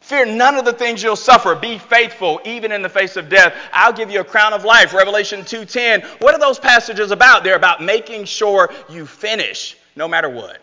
Fear 0.00 0.26
none 0.26 0.57
of 0.57 0.64
the 0.64 0.73
things 0.73 1.02
you'll 1.02 1.16
suffer. 1.16 1.55
Be 1.55 1.78
faithful 1.78 2.40
even 2.45 2.73
in 2.73 2.83
the 2.83 2.88
face 2.88 3.16
of 3.16 3.28
death. 3.28 3.55
I'll 3.73 3.93
give 3.93 4.11
you 4.11 4.21
a 4.21 4.25
crown 4.25 4.52
of 4.52 4.64
life. 4.64 4.93
Revelation 4.93 5.45
2:10. 5.45 6.02
What 6.21 6.35
are 6.35 6.38
those 6.38 6.59
passages 6.59 7.11
about? 7.11 7.43
They're 7.43 7.57
about 7.57 7.83
making 7.83 8.26
sure 8.26 8.73
you 8.88 9.07
finish 9.07 9.76
no 9.97 10.07
matter 10.07 10.28
what. 10.28 10.59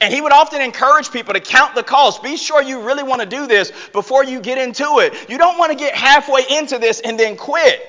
And 0.00 0.12
he 0.12 0.20
would 0.20 0.32
often 0.32 0.60
encourage 0.60 1.10
people 1.10 1.34
to 1.34 1.40
count 1.40 1.74
the 1.74 1.82
cost. 1.82 2.22
Be 2.22 2.36
sure 2.36 2.62
you 2.62 2.80
really 2.82 3.02
want 3.02 3.22
to 3.22 3.26
do 3.26 3.46
this 3.46 3.72
before 3.92 4.22
you 4.22 4.38
get 4.38 4.58
into 4.58 4.98
it. 4.98 5.28
You 5.28 5.38
don't 5.38 5.58
want 5.58 5.72
to 5.72 5.78
get 5.78 5.94
halfway 5.94 6.42
into 6.48 6.78
this 6.78 7.00
and 7.00 7.18
then 7.18 7.36
quit. 7.36 7.80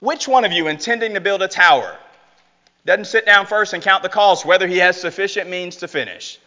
Which 0.00 0.26
one 0.26 0.44
of 0.44 0.52
you 0.52 0.68
intending 0.68 1.14
to 1.14 1.20
build 1.20 1.42
a 1.42 1.48
tower 1.48 1.96
doesn't 2.84 3.06
sit 3.06 3.26
down 3.26 3.46
first 3.46 3.72
and 3.74 3.82
count 3.82 4.02
the 4.02 4.08
cost 4.08 4.44
whether 4.44 4.66
he 4.66 4.78
has 4.78 5.00
sufficient 5.00 5.48
means 5.50 5.76
to 5.76 5.88
finish? 5.88 6.38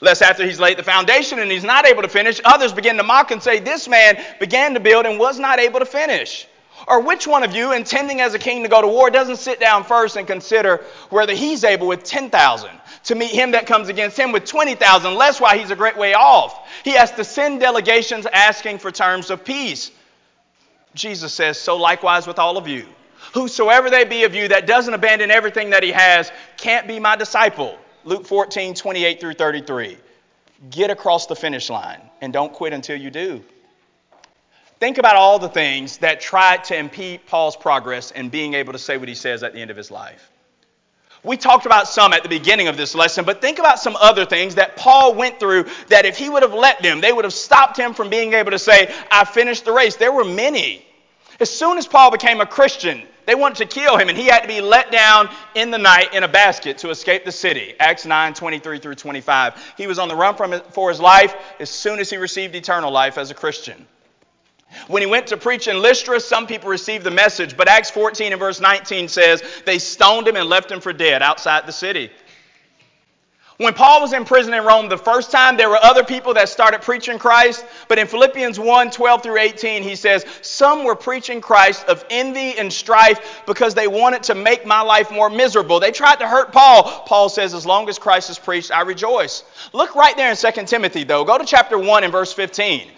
Lest 0.00 0.22
after 0.22 0.44
he's 0.44 0.60
laid 0.60 0.76
the 0.76 0.82
foundation 0.82 1.38
and 1.38 1.50
he's 1.50 1.64
not 1.64 1.86
able 1.86 2.02
to 2.02 2.08
finish, 2.08 2.40
others 2.44 2.72
begin 2.72 2.96
to 2.96 3.02
mock 3.02 3.30
and 3.30 3.42
say, 3.42 3.60
This 3.60 3.88
man 3.88 4.22
began 4.40 4.74
to 4.74 4.80
build 4.80 5.06
and 5.06 5.18
was 5.18 5.38
not 5.38 5.58
able 5.58 5.80
to 5.80 5.86
finish. 5.86 6.46
Or 6.88 7.00
which 7.00 7.26
one 7.26 7.44
of 7.44 7.54
you, 7.54 7.72
intending 7.72 8.20
as 8.20 8.34
a 8.34 8.38
king 8.38 8.62
to 8.64 8.68
go 8.68 8.82
to 8.82 8.88
war, 8.88 9.08
doesn't 9.08 9.36
sit 9.36 9.60
down 9.60 9.84
first 9.84 10.16
and 10.16 10.26
consider 10.26 10.84
whether 11.08 11.32
he's 11.32 11.64
able 11.64 11.86
with 11.86 12.02
10,000 12.02 12.70
to 13.04 13.14
meet 13.14 13.30
him 13.30 13.52
that 13.52 13.66
comes 13.66 13.88
against 13.88 14.18
him 14.18 14.32
with 14.32 14.44
20,000, 14.44 15.14
less 15.14 15.40
why 15.40 15.56
he's 15.56 15.70
a 15.70 15.76
great 15.76 15.96
way 15.96 16.14
off? 16.14 16.68
He 16.82 16.92
has 16.92 17.12
to 17.12 17.24
send 17.24 17.60
delegations 17.60 18.26
asking 18.26 18.78
for 18.78 18.90
terms 18.90 19.30
of 19.30 19.44
peace. 19.44 19.90
Jesus 20.94 21.32
says, 21.32 21.58
So 21.58 21.76
likewise 21.76 22.26
with 22.26 22.38
all 22.38 22.56
of 22.56 22.68
you. 22.68 22.86
Whosoever 23.34 23.90
they 23.90 24.04
be 24.04 24.22
of 24.22 24.34
you 24.36 24.46
that 24.48 24.64
doesn't 24.68 24.94
abandon 24.94 25.32
everything 25.32 25.70
that 25.70 25.82
he 25.82 25.90
has 25.90 26.30
can't 26.56 26.86
be 26.86 27.00
my 27.00 27.16
disciple. 27.16 27.76
Luke 28.04 28.26
14, 28.26 28.74
28 28.74 29.20
through 29.20 29.34
33. 29.34 29.98
Get 30.70 30.90
across 30.90 31.26
the 31.26 31.34
finish 31.34 31.68
line 31.68 32.00
and 32.20 32.32
don't 32.32 32.52
quit 32.52 32.72
until 32.72 32.96
you 32.96 33.10
do. 33.10 33.42
Think 34.78 34.98
about 34.98 35.16
all 35.16 35.40
the 35.40 35.48
things 35.48 35.98
that 35.98 36.20
tried 36.20 36.62
to 36.64 36.76
impede 36.76 37.26
Paul's 37.26 37.56
progress 37.56 38.12
in 38.12 38.28
being 38.28 38.54
able 38.54 38.72
to 38.72 38.78
say 38.78 38.98
what 38.98 39.08
he 39.08 39.16
says 39.16 39.42
at 39.42 39.52
the 39.52 39.60
end 39.60 39.72
of 39.72 39.76
his 39.76 39.90
life. 39.90 40.30
We 41.24 41.36
talked 41.36 41.66
about 41.66 41.88
some 41.88 42.12
at 42.12 42.22
the 42.22 42.28
beginning 42.28 42.68
of 42.68 42.76
this 42.76 42.94
lesson, 42.94 43.24
but 43.24 43.40
think 43.40 43.58
about 43.58 43.80
some 43.80 43.96
other 43.96 44.26
things 44.26 44.54
that 44.56 44.76
Paul 44.76 45.14
went 45.14 45.40
through 45.40 45.64
that 45.88 46.04
if 46.04 46.16
he 46.16 46.28
would 46.28 46.42
have 46.42 46.54
let 46.54 46.82
them, 46.82 47.00
they 47.00 47.12
would 47.12 47.24
have 47.24 47.34
stopped 47.34 47.76
him 47.78 47.94
from 47.94 48.10
being 48.10 48.34
able 48.34 48.52
to 48.52 48.58
say, 48.60 48.94
I 49.10 49.24
finished 49.24 49.64
the 49.64 49.72
race. 49.72 49.96
There 49.96 50.12
were 50.12 50.24
many. 50.24 50.86
As 51.40 51.50
soon 51.50 51.78
as 51.78 51.86
Paul 51.88 52.12
became 52.12 52.40
a 52.40 52.46
Christian, 52.46 53.08
they 53.26 53.34
wanted 53.34 53.58
to 53.58 53.66
kill 53.66 53.96
him, 53.96 54.08
and 54.08 54.18
he 54.18 54.26
had 54.26 54.40
to 54.40 54.48
be 54.48 54.60
let 54.60 54.90
down 54.90 55.28
in 55.54 55.70
the 55.70 55.78
night 55.78 56.14
in 56.14 56.24
a 56.24 56.28
basket 56.28 56.78
to 56.78 56.90
escape 56.90 57.24
the 57.24 57.32
city. 57.32 57.74
Acts 57.80 58.06
9 58.06 58.34
23 58.34 58.78
through 58.78 58.94
25. 58.94 59.74
He 59.76 59.86
was 59.86 59.98
on 59.98 60.08
the 60.08 60.16
run 60.16 60.34
from, 60.36 60.60
for 60.70 60.88
his 60.88 61.00
life 61.00 61.34
as 61.60 61.70
soon 61.70 61.98
as 61.98 62.10
he 62.10 62.16
received 62.16 62.54
eternal 62.54 62.90
life 62.90 63.18
as 63.18 63.30
a 63.30 63.34
Christian. 63.34 63.86
When 64.88 65.02
he 65.02 65.06
went 65.06 65.28
to 65.28 65.36
preach 65.36 65.68
in 65.68 65.80
Lystra, 65.80 66.20
some 66.20 66.46
people 66.46 66.68
received 66.68 67.04
the 67.04 67.10
message, 67.10 67.56
but 67.56 67.68
Acts 67.68 67.90
14 67.90 68.32
and 68.32 68.40
verse 68.40 68.60
19 68.60 69.08
says 69.08 69.42
they 69.64 69.78
stoned 69.78 70.26
him 70.26 70.36
and 70.36 70.48
left 70.48 70.70
him 70.70 70.80
for 70.80 70.92
dead 70.92 71.22
outside 71.22 71.66
the 71.66 71.72
city. 71.72 72.10
When 73.58 73.72
Paul 73.72 74.00
was 74.00 74.12
in 74.12 74.24
prison 74.24 74.52
in 74.52 74.64
Rome 74.64 74.88
the 74.88 74.98
first 74.98 75.30
time, 75.30 75.56
there 75.56 75.68
were 75.68 75.78
other 75.80 76.02
people 76.02 76.34
that 76.34 76.48
started 76.48 76.82
preaching 76.82 77.20
Christ. 77.20 77.64
But 77.86 78.00
in 78.00 78.08
Philippians 78.08 78.58
1 78.58 78.90
12 78.90 79.22
through 79.22 79.38
18, 79.38 79.84
he 79.84 79.94
says, 79.94 80.26
Some 80.42 80.82
were 80.82 80.96
preaching 80.96 81.40
Christ 81.40 81.86
of 81.86 82.04
envy 82.10 82.58
and 82.58 82.72
strife 82.72 83.42
because 83.46 83.72
they 83.72 83.86
wanted 83.86 84.24
to 84.24 84.34
make 84.34 84.66
my 84.66 84.80
life 84.80 85.12
more 85.12 85.30
miserable. 85.30 85.78
They 85.78 85.92
tried 85.92 86.16
to 86.16 86.26
hurt 86.26 86.50
Paul. 86.50 86.82
Paul 87.06 87.28
says, 87.28 87.54
As 87.54 87.64
long 87.64 87.88
as 87.88 87.96
Christ 87.96 88.28
is 88.28 88.40
preached, 88.40 88.72
I 88.72 88.80
rejoice. 88.80 89.44
Look 89.72 89.94
right 89.94 90.16
there 90.16 90.32
in 90.32 90.36
2 90.36 90.64
Timothy, 90.64 91.04
though. 91.04 91.24
Go 91.24 91.38
to 91.38 91.44
chapter 91.44 91.78
1 91.78 92.02
and 92.02 92.12
verse 92.12 92.32
15. 92.32 92.90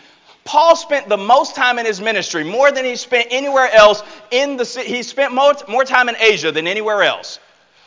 Paul 0.45 0.75
spent 0.75 1.09
the 1.11 1.19
most 1.19 1.55
time 1.55 1.79
in 1.79 1.85
his 1.85 2.01
ministry, 2.01 2.45
more 2.45 2.73
than 2.73 2.85
he 2.85 2.97
spent 2.97 3.27
anywhere 3.31 3.69
else 3.75 4.03
in 4.31 4.57
the 4.57 4.65
city. 4.65 4.89
He 4.89 5.03
spent 5.03 5.35
more, 5.35 5.85
time 5.85 6.09
in 6.09 6.17
Asia 6.17 6.51
than 6.51 6.67
anywhere 6.67 7.03
else 7.03 7.41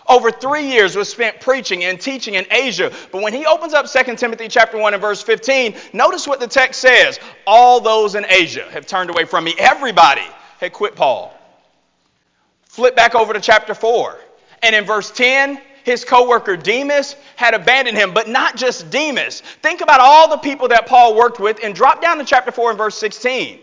over 0.09 0.31
three 0.31 0.67
years 0.67 0.95
was 0.95 1.07
spent 1.07 1.39
preaching 1.39 1.85
and 1.85 2.01
teaching 2.01 2.33
in 2.33 2.45
Asia. 2.51 2.91
But 3.11 3.21
when 3.21 3.33
he 3.33 3.45
opens 3.45 3.73
up 3.73 3.85
2 3.85 4.15
Timothy 4.15 4.47
chapter 4.47 4.77
1 4.77 4.93
and 4.93 5.01
verse 5.01 5.21
15, 5.21 5.75
notice 5.93 6.27
what 6.27 6.39
the 6.39 6.47
text 6.47 6.81
says. 6.81 7.19
All 7.45 7.79
those 7.79 8.15
in 8.15 8.25
Asia 8.27 8.67
have 8.71 8.87
turned 8.87 9.11
away 9.11 9.25
from 9.25 9.43
me. 9.43 9.53
Everybody 9.57 10.25
had 10.59 10.73
quit 10.73 10.95
Paul. 10.95 11.33
Flip 12.63 12.95
back 12.95 13.13
over 13.13 13.33
to 13.33 13.39
chapter 13.39 13.73
4. 13.73 14.19
And 14.63 14.75
in 14.75 14.83
verse 14.83 15.11
10, 15.11 15.61
his 15.83 16.03
co-worker 16.03 16.57
Demas 16.57 17.15
had 17.35 17.53
abandoned 17.53 17.97
him, 17.97 18.13
but 18.13 18.27
not 18.27 18.55
just 18.55 18.89
Demas. 18.89 19.41
Think 19.61 19.81
about 19.81 19.99
all 19.99 20.29
the 20.29 20.37
people 20.37 20.67
that 20.69 20.87
Paul 20.87 21.15
worked 21.15 21.39
with 21.39 21.59
and 21.63 21.73
drop 21.73 22.01
down 22.01 22.17
to 22.17 22.25
chapter 22.25 22.51
4 22.51 22.71
and 22.71 22.77
verse 22.77 22.97
16. 22.97 23.59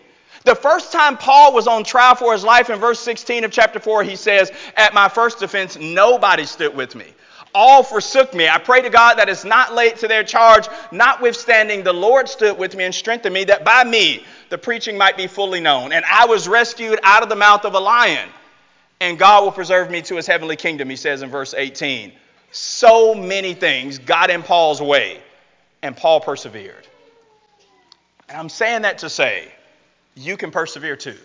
The 0.47 0.55
first 0.55 0.93
time 0.93 1.17
Paul 1.17 1.53
was 1.53 1.67
on 1.67 1.83
trial 1.83 2.15
for 2.15 2.33
his 2.33 2.45
life 2.45 2.71
in 2.71 2.79
verse 2.79 3.01
16 3.01 3.43
of 3.43 3.51
chapter 3.51 3.81
4, 3.81 4.05
he 4.05 4.15
says, 4.15 4.53
At 4.77 4.95
my 4.95 5.09
first 5.09 5.43
offense, 5.43 5.77
nobody 5.77 6.45
stood 6.45 6.77
with 6.77 6.95
me. 6.95 7.07
All 7.53 7.83
forsook 7.83 8.33
me. 8.33 8.49
I 8.49 8.59
pray 8.59 8.81
to 8.81 8.89
God 8.89 9.19
that 9.19 9.29
it's 9.29 9.45
not 9.45 9.75
laid 9.75 9.97
to 9.97 10.07
their 10.07 10.23
charge. 10.23 10.69
Notwithstanding, 10.93 11.83
the 11.83 11.93
Lord 11.93 12.29
stood 12.29 12.57
with 12.57 12.77
me 12.77 12.85
and 12.85 12.95
strengthened 12.95 13.35
me, 13.35 13.43
that 13.43 13.65
by 13.65 13.83
me 13.83 14.25
the 14.49 14.57
preaching 14.57 14.97
might 14.97 15.17
be 15.17 15.27
fully 15.27 15.59
known. 15.59 15.91
And 15.91 16.05
I 16.05 16.27
was 16.27 16.47
rescued 16.47 17.01
out 17.03 17.25
of 17.25 17.29
the 17.29 17.35
mouth 17.35 17.65
of 17.65 17.75
a 17.75 17.81
lion. 17.81 18.29
And 19.01 19.19
God 19.19 19.43
will 19.43 19.53
preserve 19.53 19.91
me 19.91 20.01
to 20.03 20.15
his 20.15 20.29
heavenly 20.29 20.55
kingdom, 20.55 20.89
he 20.89 20.97
says 20.97 21.23
in 21.23 21.29
verse 21.29 21.55
18. 21.55 22.13
So 22.53 23.17
many 23.17 23.53
things 23.53 23.99
got 23.99 24.31
in 24.31 24.45
Paul's 24.45 24.81
way, 24.81 25.21
and 25.83 25.97
Paul 25.97 26.21
persevered. 26.21 26.87
And 28.29 28.39
I'm 28.39 28.49
saying 28.49 28.83
that 28.83 28.99
to 28.99 29.11
say, 29.11 29.51
you 30.17 30.37
can 30.37 30.51
persevere 30.51 30.97
too. 30.97 31.17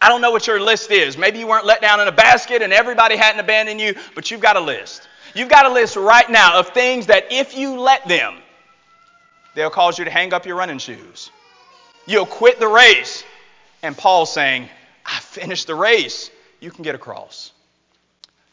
I 0.00 0.08
don't 0.08 0.20
know 0.20 0.30
what 0.30 0.46
your 0.46 0.60
list 0.60 0.90
is. 0.90 1.16
Maybe 1.16 1.38
you 1.38 1.46
weren't 1.46 1.66
let 1.66 1.80
down 1.80 2.00
in 2.00 2.08
a 2.08 2.12
basket 2.12 2.62
and 2.62 2.72
everybody 2.72 3.16
hadn't 3.16 3.40
abandoned 3.40 3.80
you, 3.80 3.94
but 4.14 4.30
you've 4.30 4.40
got 4.40 4.56
a 4.56 4.60
list. 4.60 5.08
You've 5.34 5.48
got 5.48 5.66
a 5.66 5.68
list 5.72 5.96
right 5.96 6.28
now 6.28 6.58
of 6.58 6.70
things 6.70 7.06
that 7.06 7.30
if 7.30 7.56
you 7.56 7.78
let 7.78 8.08
them, 8.08 8.36
they'll 9.54 9.70
cause 9.70 9.98
you 9.98 10.04
to 10.04 10.10
hang 10.10 10.32
up 10.32 10.46
your 10.46 10.56
running 10.56 10.78
shoes. 10.78 11.30
You'll 12.06 12.26
quit 12.26 12.58
the 12.58 12.66
race. 12.66 13.24
And 13.82 13.96
Paul's 13.96 14.32
saying, 14.32 14.68
I 15.06 15.18
finished 15.20 15.66
the 15.66 15.74
race. 15.74 16.30
You 16.60 16.70
can 16.70 16.82
get 16.82 16.94
across. 16.94 17.52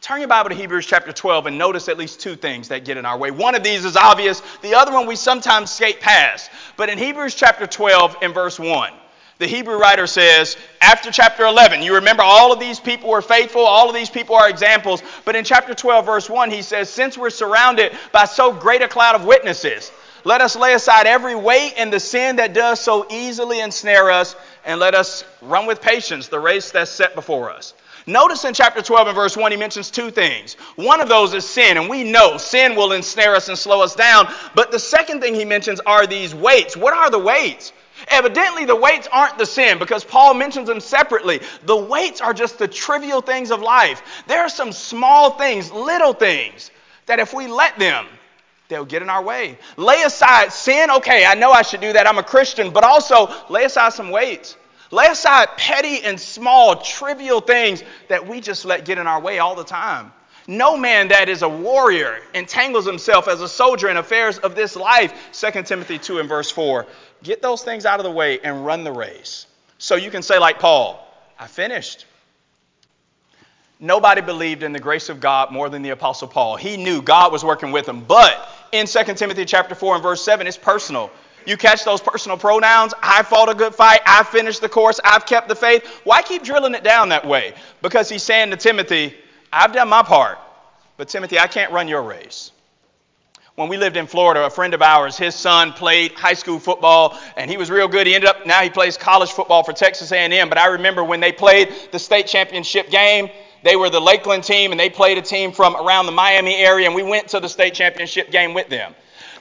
Turn 0.01 0.19
your 0.19 0.27
Bible 0.27 0.49
to 0.49 0.55
Hebrews 0.55 0.85
chapter 0.85 1.11
12 1.11 1.47
and 1.47 1.57
notice 1.57 1.89
at 1.89 1.97
least 1.97 2.19
two 2.19 2.35
things 2.35 2.69
that 2.69 2.85
get 2.85 2.97
in 2.97 3.05
our 3.05 3.17
way. 3.17 3.31
One 3.31 3.55
of 3.55 3.63
these 3.63 3.83
is 3.83 3.97
obvious, 3.97 4.41
the 4.61 4.75
other 4.75 4.93
one 4.93 5.07
we 5.07 5.15
sometimes 5.15 5.71
skate 5.71 5.99
past. 5.99 6.51
But 6.77 6.89
in 6.89 6.97
Hebrews 6.97 7.35
chapter 7.35 7.65
12 7.65 8.17
and 8.21 8.33
verse 8.33 8.59
1, 8.59 8.93
the 9.39 9.47
Hebrew 9.47 9.77
writer 9.77 10.07
says, 10.07 10.57
after 10.81 11.11
chapter 11.11 11.45
11, 11.45 11.83
you 11.83 11.95
remember 11.95 12.23
all 12.23 12.51
of 12.51 12.59
these 12.59 12.79
people 12.79 13.09
were 13.09 13.21
faithful, 13.21 13.61
all 13.61 13.87
of 13.87 13.95
these 13.95 14.09
people 14.09 14.35
are 14.35 14.49
examples. 14.49 15.03
But 15.25 15.35
in 15.35 15.43
chapter 15.43 15.75
12, 15.75 16.05
verse 16.05 16.29
1, 16.29 16.49
he 16.49 16.63
says, 16.63 16.89
Since 16.89 17.17
we're 17.17 17.29
surrounded 17.29 17.95
by 18.11 18.25
so 18.25 18.51
great 18.51 18.81
a 18.81 18.87
cloud 18.87 19.15
of 19.15 19.25
witnesses, 19.25 19.91
let 20.23 20.41
us 20.41 20.55
lay 20.55 20.73
aside 20.73 21.05
every 21.05 21.35
weight 21.35 21.75
and 21.77 21.93
the 21.93 21.99
sin 21.99 22.37
that 22.37 22.53
does 22.53 22.79
so 22.79 23.05
easily 23.09 23.59
ensnare 23.59 24.09
us, 24.09 24.35
and 24.65 24.79
let 24.79 24.95
us 24.95 25.23
run 25.41 25.67
with 25.67 25.81
patience 25.81 26.27
the 26.27 26.39
race 26.39 26.71
that's 26.71 26.91
set 26.91 27.13
before 27.13 27.51
us. 27.51 27.73
Notice 28.07 28.45
in 28.45 28.53
chapter 28.53 28.81
12 28.81 29.07
and 29.09 29.15
verse 29.15 29.37
1, 29.37 29.51
he 29.51 29.57
mentions 29.57 29.91
two 29.91 30.11
things. 30.11 30.53
One 30.77 31.01
of 31.01 31.09
those 31.09 31.33
is 31.33 31.47
sin, 31.47 31.77
and 31.77 31.89
we 31.89 32.09
know 32.09 32.37
sin 32.37 32.75
will 32.75 32.93
ensnare 32.93 33.35
us 33.35 33.49
and 33.49 33.57
slow 33.57 33.83
us 33.83 33.95
down. 33.95 34.33
But 34.55 34.71
the 34.71 34.79
second 34.79 35.21
thing 35.21 35.35
he 35.35 35.45
mentions 35.45 35.79
are 35.81 36.07
these 36.07 36.33
weights. 36.33 36.75
What 36.75 36.93
are 36.93 37.11
the 37.11 37.19
weights? 37.19 37.73
Evidently, 38.09 38.65
the 38.65 38.75
weights 38.75 39.07
aren't 39.11 39.37
the 39.37 39.45
sin 39.45 39.79
because 39.79 40.03
Paul 40.03 40.33
mentions 40.33 40.67
them 40.67 40.79
separately. 40.79 41.41
The 41.65 41.75
weights 41.75 42.21
are 42.21 42.33
just 42.33 42.57
the 42.57 42.67
trivial 42.67 43.21
things 43.21 43.51
of 43.51 43.61
life. 43.61 44.01
There 44.27 44.41
are 44.41 44.49
some 44.49 44.71
small 44.71 45.31
things, 45.31 45.71
little 45.71 46.13
things, 46.13 46.71
that 47.05 47.19
if 47.19 47.33
we 47.33 47.47
let 47.47 47.77
them, 47.77 48.05
they'll 48.69 48.85
get 48.85 49.01
in 49.01 49.09
our 49.09 49.23
way. 49.23 49.57
Lay 49.75 50.01
aside 50.03 50.53
sin. 50.53 50.89
Okay, 50.89 51.25
I 51.25 51.35
know 51.35 51.51
I 51.51 51.61
should 51.61 51.81
do 51.81 51.93
that. 51.93 52.07
I'm 52.07 52.17
a 52.17 52.23
Christian, 52.23 52.71
but 52.71 52.83
also 52.83 53.29
lay 53.49 53.65
aside 53.65 53.93
some 53.93 54.09
weights. 54.09 54.55
Lay 54.89 55.07
aside 55.07 55.49
petty 55.57 56.01
and 56.03 56.19
small, 56.19 56.77
trivial 56.77 57.41
things 57.41 57.83
that 58.07 58.27
we 58.27 58.39
just 58.39 58.63
let 58.63 58.85
get 58.85 58.97
in 58.97 59.07
our 59.07 59.19
way 59.19 59.39
all 59.39 59.55
the 59.55 59.65
time. 59.65 60.13
No 60.49 60.77
man 60.77 61.09
that 61.09 61.27
is 61.27 61.41
a 61.41 61.49
warrior 61.49 62.21
entangles 62.33 62.85
himself 62.85 63.27
as 63.27 63.41
a 63.41 63.49
soldier 63.49 63.89
in 63.89 63.97
affairs 63.97 64.37
of 64.37 64.55
this 64.55 64.77
life. 64.77 65.13
2 65.33 65.63
Timothy 65.63 65.99
2 65.99 66.19
and 66.19 66.29
verse 66.29 66.49
4. 66.49 66.85
Get 67.23 67.41
those 67.41 67.63
things 67.63 67.85
out 67.85 67.99
of 67.99 68.03
the 68.03 68.11
way 68.11 68.39
and 68.39 68.65
run 68.65 68.83
the 68.83 68.91
race. 68.91 69.47
So 69.77 69.95
you 69.95 70.11
can 70.11 70.21
say, 70.21 70.39
like 70.39 70.59
Paul, 70.59 71.05
I 71.39 71.47
finished. 71.47 72.05
Nobody 73.79 74.21
believed 74.21 74.63
in 74.63 74.73
the 74.73 74.79
grace 74.79 75.09
of 75.09 75.19
God 75.19 75.51
more 75.51 75.69
than 75.69 75.83
the 75.83 75.91
Apostle 75.91 76.27
Paul. 76.27 76.55
He 76.55 76.77
knew 76.77 77.01
God 77.01 77.31
was 77.31 77.43
working 77.43 77.71
with 77.71 77.87
him. 77.87 78.03
But 78.03 78.49
in 78.71 78.87
2 78.87 79.03
Timothy 79.13 79.45
chapter 79.45 79.75
4 79.75 79.95
and 79.95 80.03
verse 80.03 80.21
7, 80.23 80.47
it's 80.47 80.57
personal. 80.57 81.11
You 81.45 81.57
catch 81.57 81.85
those 81.85 82.01
personal 82.01 82.37
pronouns. 82.37 82.93
I 83.01 83.23
fought 83.23 83.49
a 83.49 83.55
good 83.55 83.73
fight. 83.73 84.01
I 84.05 84.23
finished 84.23 84.61
the 84.61 84.69
course. 84.69 84.99
I've 85.03 85.25
kept 85.25 85.47
the 85.47 85.55
faith. 85.55 85.85
Why 86.03 86.21
keep 86.21 86.43
drilling 86.43 86.73
it 86.73 86.83
down 86.83 87.09
that 87.09 87.25
way? 87.25 87.53
Because 87.81 88.09
he's 88.09 88.23
saying 88.23 88.49
to 88.49 88.57
Timothy, 88.57 89.15
I've 89.53 89.71
done 89.71 89.87
my 89.87 90.01
part. 90.01 90.39
But 90.97 91.07
Timothy, 91.07 91.39
I 91.39 91.47
can't 91.47 91.71
run 91.71 91.87
your 91.87 92.01
race. 92.01 92.51
When 93.57 93.69
we 93.69 93.77
lived 93.77 93.97
in 93.97 94.05
Florida, 94.05 94.45
a 94.45 94.51
friend 94.51 94.75
of 94.75 94.83
ours, 94.83 95.17
his 95.17 95.33
son 95.33 95.73
played 95.73 96.13
high 96.13 96.35
school 96.35 96.59
football 96.59 97.17
and 97.37 97.49
he 97.49 97.57
was 97.57 97.71
real 97.71 97.87
good. 97.87 98.05
He 98.05 98.13
ended 98.13 98.29
up 98.29 98.45
now 98.45 98.61
he 98.61 98.69
plays 98.69 98.97
college 98.97 99.31
football 99.31 99.63
for 99.63 99.73
Texas 99.73 100.11
A&M. 100.11 100.47
But 100.47 100.59
I 100.59 100.67
remember 100.67 101.03
when 101.03 101.19
they 101.19 101.31
played 101.31 101.73
the 101.91 101.97
state 101.97 102.27
championship 102.27 102.91
game, 102.91 103.31
they 103.63 103.75
were 103.75 103.89
the 103.89 103.99
Lakeland 103.99 104.43
team 104.43 104.69
and 104.69 104.79
they 104.79 104.91
played 104.91 105.17
a 105.17 105.23
team 105.23 105.51
from 105.51 105.75
around 105.75 106.05
the 106.05 106.11
Miami 106.11 106.55
area 106.55 106.85
and 106.85 106.93
we 106.93 107.01
went 107.01 107.29
to 107.29 107.39
the 107.39 107.49
state 107.49 107.73
championship 107.73 108.29
game 108.29 108.53
with 108.53 108.69
them. 108.69 108.93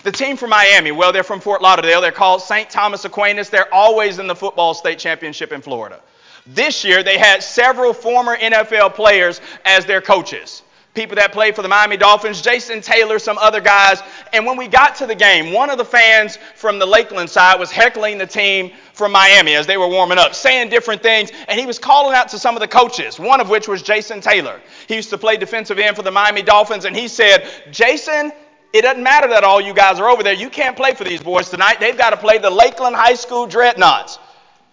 The 0.03 0.13
team 0.13 0.39
from 0.39 0.49
Miami, 0.49 0.93
well, 0.93 1.13
they're 1.13 1.23
from 1.23 1.41
Fort 1.41 1.61
Lauderdale. 1.61 2.01
They're 2.01 2.11
called 2.11 2.41
St. 2.41 2.71
Thomas 2.71 3.05
Aquinas. 3.05 3.51
They're 3.51 3.73
always 3.73 4.19
in 4.19 4.29
the 4.29 4.37
football 4.37 4.73
state 4.73 4.99
championship 4.99 5.53
in 5.53 5.61
Florida. 5.61 6.01
This 6.47 6.85
year, 6.85 7.03
they 7.03 7.19
had 7.19 7.43
several 7.43 7.93
former 7.93 8.35
NFL 8.35 8.95
players 8.95 9.43
as 9.67 9.85
their 9.85 10.01
coaches 10.01 10.63
people 10.97 11.15
that 11.17 11.31
played 11.31 11.55
for 11.55 11.63
the 11.63 11.69
Miami 11.69 11.97
Dolphins, 11.97 12.43
Jason 12.43 12.81
Taylor, 12.81 13.21
some 13.21 13.39
other 13.39 13.61
guys. 13.61 14.03
And 14.33 14.45
when 14.45 14.57
we 14.57 14.67
got 14.67 14.97
to 14.97 15.07
the 15.07 15.15
game, 15.15 15.53
one 15.53 15.71
of 15.71 15.79
the 15.79 15.85
fans 15.85 16.39
from 16.57 16.81
the 16.81 16.87
Lakeland 16.87 17.31
side 17.31 17.61
was 17.61 17.71
heckling 17.71 18.19
the 18.19 18.27
team 18.27 18.73
from 18.95 19.13
Miami 19.13 19.55
as 19.55 19.67
they 19.67 19.77
were 19.77 19.87
warming 19.87 20.19
up, 20.19 20.35
saying 20.35 20.71
different 20.71 21.03
things. 21.03 21.31
And 21.47 21.61
he 21.61 21.67
was 21.67 21.79
calling 21.79 22.17
out 22.17 22.29
to 22.31 22.39
some 22.39 22.57
of 22.57 22.61
the 22.61 22.69
coaches, 22.69 23.21
one 23.21 23.41
of 23.41 23.49
which 23.49 23.69
was 23.69 23.83
Jason 23.83 24.21
Taylor. 24.21 24.61
He 24.89 24.97
used 24.97 25.11
to 25.11 25.19
play 25.19 25.37
defensive 25.37 25.79
end 25.79 25.95
for 25.95 26.03
the 26.03 26.11
Miami 26.11 26.43
Dolphins. 26.43 26.87
And 26.87 26.97
he 26.97 27.07
said, 27.07 27.47
Jason, 27.71 28.33
it 28.73 28.83
doesn't 28.83 29.03
matter 29.03 29.29
that 29.29 29.45
all 29.45 29.61
you 29.61 29.75
guys 29.75 30.01
are 30.01 30.09
over 30.09 30.23
there. 30.23 30.33
You 30.33 30.51
can't 30.51 30.77
play 30.77 30.95
for 30.95 31.05
these 31.05 31.23
boys 31.23 31.51
tonight. 31.51 31.79
They've 31.79 31.97
got 31.97 32.11
to 32.11 32.17
play 32.17 32.39
the 32.39 32.51
Lakeland 32.51 32.97
High 32.97 33.15
School 33.15 33.47
Dreadnoughts. 33.47 34.19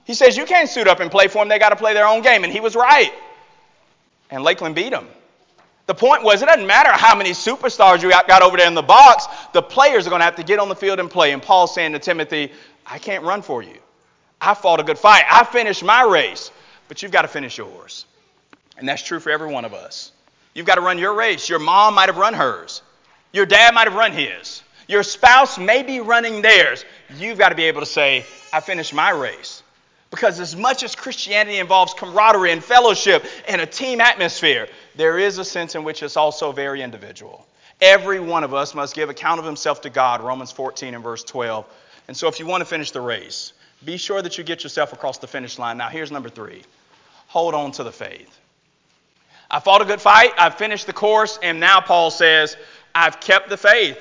He 0.06 0.14
says, 0.14 0.38
You 0.38 0.46
can't 0.46 0.70
suit 0.70 0.88
up 0.88 1.00
and 1.00 1.12
play 1.12 1.28
for 1.28 1.40
them. 1.40 1.50
They 1.50 1.60
got 1.60 1.70
to 1.70 1.76
play 1.76 1.94
their 1.94 2.08
own 2.08 2.22
game. 2.22 2.44
And 2.44 2.52
he 2.52 2.60
was 2.60 2.76
right. 2.76 3.14
And 4.30 4.44
Lakeland 4.44 4.76
beat 4.76 4.92
them. 4.92 5.08
The 5.86 5.94
point 5.94 6.24
was, 6.24 6.42
it 6.42 6.46
doesn't 6.46 6.66
matter 6.66 6.92
how 6.92 7.16
many 7.16 7.32
superstars 7.32 8.02
you 8.02 8.10
got 8.10 8.42
over 8.42 8.56
there 8.56 8.68
in 8.68 8.74
the 8.74 8.82
box, 8.82 9.28
the 9.52 9.62
players 9.62 10.08
are 10.08 10.10
going 10.10 10.22
to 10.22 10.26
have 10.26 10.38
to 10.38 10.44
get 10.44 10.60
on 10.60 10.70
the 10.70 10.76
field 10.76 11.00
and 11.00 11.10
play. 11.10 11.32
And 11.32 11.42
Paul's 11.42 11.74
saying 11.76 11.92
to 11.92 12.00
Timothy, 12.00 12.52
I 12.86 13.00
can't 13.00 13.24
run 13.24 13.42
for 13.42 13.62
you. 13.62 13.78
I 14.40 14.54
fought 14.54 14.80
a 14.80 14.84
good 14.84 14.98
fight. 14.98 15.24
I 15.30 15.44
finished 15.44 15.84
my 15.84 16.04
race, 16.04 16.52
but 16.88 17.02
you've 17.02 17.12
got 17.12 17.24
to 17.24 17.28
finish 17.28 17.58
yours. 17.58 18.06
And 18.78 18.88
that's 18.88 19.02
true 19.02 19.20
for 19.20 19.30
every 19.30 19.52
one 19.52 19.66
of 19.66 19.74
us. 19.74 20.12
You've 20.54 20.66
got 20.66 20.76
to 20.76 20.82
run 20.82 21.00
your 21.00 21.14
race. 21.14 21.50
Your 21.50 21.60
mom 21.60 21.96
might 21.96 22.10
have 22.10 22.18
run 22.18 22.34
hers, 22.34 22.82
your 23.32 23.46
dad 23.46 23.74
might 23.74 23.88
have 23.88 23.96
run 23.96 24.12
his, 24.12 24.62
your 24.88 25.04
spouse 25.04 25.58
may 25.58 25.84
be 25.84 26.00
running 26.00 26.42
theirs. 26.42 26.86
You've 27.18 27.38
got 27.38 27.50
to 27.50 27.56
be 27.56 27.64
able 27.64 27.82
to 27.82 27.86
say, 27.86 28.26
I 28.52 28.60
finished 28.60 28.94
my 28.94 29.10
race. 29.10 29.63
Because 30.14 30.40
as 30.40 30.56
much 30.56 30.84
as 30.84 30.94
Christianity 30.94 31.58
involves 31.58 31.96
camaraderie 31.96 32.52
and 32.52 32.64
fellowship 32.64 33.26
and 33.48 33.60
a 33.60 33.66
team 33.66 34.00
atmosphere, 34.00 34.68
there 34.96 35.18
is 35.18 35.40
a 35.40 35.44
sense 35.44 35.74
in 35.74 35.84
which 35.84 36.04
it's 36.04 36.16
also 36.16 36.52
very 36.52 36.84
individual. 36.84 37.48
Every 37.82 38.20
one 38.20 38.44
of 38.44 38.54
us 38.54 38.76
must 38.76 38.94
give 38.94 39.10
account 39.10 39.40
of 39.40 39.46
himself 39.46 39.82
to 39.82 39.90
God, 39.90 40.22
Romans 40.22 40.52
14 40.52 40.94
and 40.94 41.04
verse 41.04 41.24
12. 41.24 41.66
And 42.08 42.16
so 42.16 42.28
if 42.28 42.40
you 42.40 42.46
want 42.46 42.62
to 42.62 42.66
finish 42.66 42.92
the 42.92 43.02
race, 43.02 43.54
be 43.84 43.98
sure 43.98 44.22
that 44.22 44.38
you 44.38 44.44
get 44.44 44.62
yourself 44.62 44.94
across 44.94 45.18
the 45.18 45.26
finish 45.26 45.58
line. 45.58 45.78
Now, 45.80 45.90
here's 45.90 46.12
number 46.12 46.30
three 46.30 46.62
hold 47.26 47.56
on 47.56 47.72
to 47.72 47.84
the 47.84 47.92
faith. 47.92 48.40
I 49.50 49.60
fought 49.62 49.82
a 49.82 49.86
good 49.86 50.00
fight, 50.00 50.34
I've 50.38 50.60
finished 50.60 50.86
the 50.86 50.94
course, 50.94 51.40
and 51.42 51.60
now 51.60 51.82
Paul 51.82 52.12
says, 52.12 52.56
I've 52.94 53.20
kept 53.20 53.50
the 53.50 53.58
faith. 53.58 53.98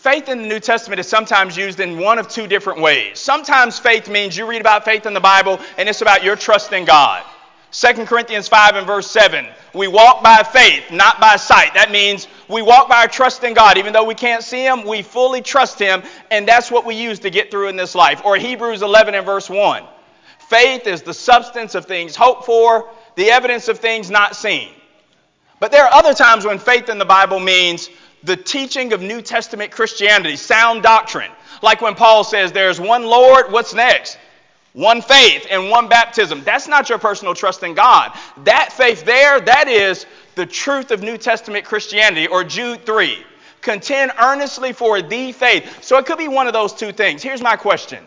Faith 0.00 0.30
in 0.30 0.40
the 0.40 0.48
New 0.48 0.60
Testament 0.60 0.98
is 0.98 1.06
sometimes 1.06 1.58
used 1.58 1.78
in 1.78 1.98
one 1.98 2.18
of 2.18 2.26
two 2.26 2.46
different 2.46 2.80
ways. 2.80 3.18
Sometimes 3.18 3.78
faith 3.78 4.08
means 4.08 4.34
you 4.34 4.46
read 4.46 4.62
about 4.62 4.82
faith 4.82 5.04
in 5.04 5.12
the 5.12 5.20
Bible 5.20 5.60
and 5.76 5.90
it's 5.90 6.00
about 6.00 6.24
your 6.24 6.36
trust 6.36 6.72
in 6.72 6.86
God. 6.86 7.22
2 7.72 8.06
Corinthians 8.06 8.48
5 8.48 8.76
and 8.76 8.86
verse 8.86 9.10
7. 9.10 9.46
We 9.74 9.88
walk 9.88 10.22
by 10.22 10.42
faith, 10.42 10.90
not 10.90 11.20
by 11.20 11.36
sight. 11.36 11.74
That 11.74 11.90
means 11.90 12.28
we 12.48 12.62
walk 12.62 12.88
by 12.88 13.02
our 13.02 13.08
trust 13.08 13.44
in 13.44 13.52
God. 13.52 13.76
Even 13.76 13.92
though 13.92 14.04
we 14.04 14.14
can't 14.14 14.42
see 14.42 14.64
Him, 14.64 14.86
we 14.86 15.02
fully 15.02 15.42
trust 15.42 15.78
Him, 15.78 16.02
and 16.30 16.48
that's 16.48 16.70
what 16.70 16.86
we 16.86 16.94
use 16.94 17.18
to 17.18 17.28
get 17.28 17.50
through 17.50 17.68
in 17.68 17.76
this 17.76 17.94
life. 17.94 18.22
Or 18.24 18.36
Hebrews 18.36 18.80
11 18.80 19.14
and 19.14 19.26
verse 19.26 19.50
1. 19.50 19.84
Faith 20.48 20.86
is 20.86 21.02
the 21.02 21.12
substance 21.12 21.74
of 21.74 21.84
things 21.84 22.16
hoped 22.16 22.46
for, 22.46 22.88
the 23.16 23.30
evidence 23.30 23.68
of 23.68 23.78
things 23.78 24.10
not 24.10 24.34
seen. 24.34 24.70
But 25.60 25.72
there 25.72 25.84
are 25.84 25.92
other 25.92 26.14
times 26.14 26.46
when 26.46 26.58
faith 26.58 26.88
in 26.88 26.96
the 26.96 27.04
Bible 27.04 27.38
means 27.38 27.90
the 28.24 28.36
teaching 28.36 28.92
of 28.92 29.00
New 29.00 29.22
Testament 29.22 29.70
Christianity, 29.70 30.36
sound 30.36 30.82
doctrine. 30.82 31.30
Like 31.62 31.80
when 31.80 31.94
Paul 31.94 32.24
says 32.24 32.52
there's 32.52 32.80
one 32.80 33.04
Lord, 33.04 33.52
what's 33.52 33.74
next? 33.74 34.18
One 34.72 35.02
faith 35.02 35.46
and 35.50 35.68
one 35.68 35.88
baptism. 35.88 36.42
That's 36.44 36.68
not 36.68 36.88
your 36.88 36.98
personal 36.98 37.34
trust 37.34 37.62
in 37.62 37.74
God. 37.74 38.16
That 38.44 38.72
faith 38.72 39.04
there, 39.04 39.40
that 39.40 39.68
is 39.68 40.06
the 40.36 40.46
truth 40.46 40.92
of 40.92 41.02
New 41.02 41.18
Testament 41.18 41.64
Christianity, 41.64 42.28
or 42.28 42.44
Jude 42.44 42.86
3. 42.86 43.24
Contend 43.62 44.12
earnestly 44.20 44.72
for 44.72 45.02
the 45.02 45.32
faith. 45.32 45.82
So 45.82 45.98
it 45.98 46.06
could 46.06 46.18
be 46.18 46.28
one 46.28 46.46
of 46.46 46.52
those 46.52 46.72
two 46.72 46.92
things. 46.92 47.22
Here's 47.22 47.42
my 47.42 47.56
question 47.56 48.04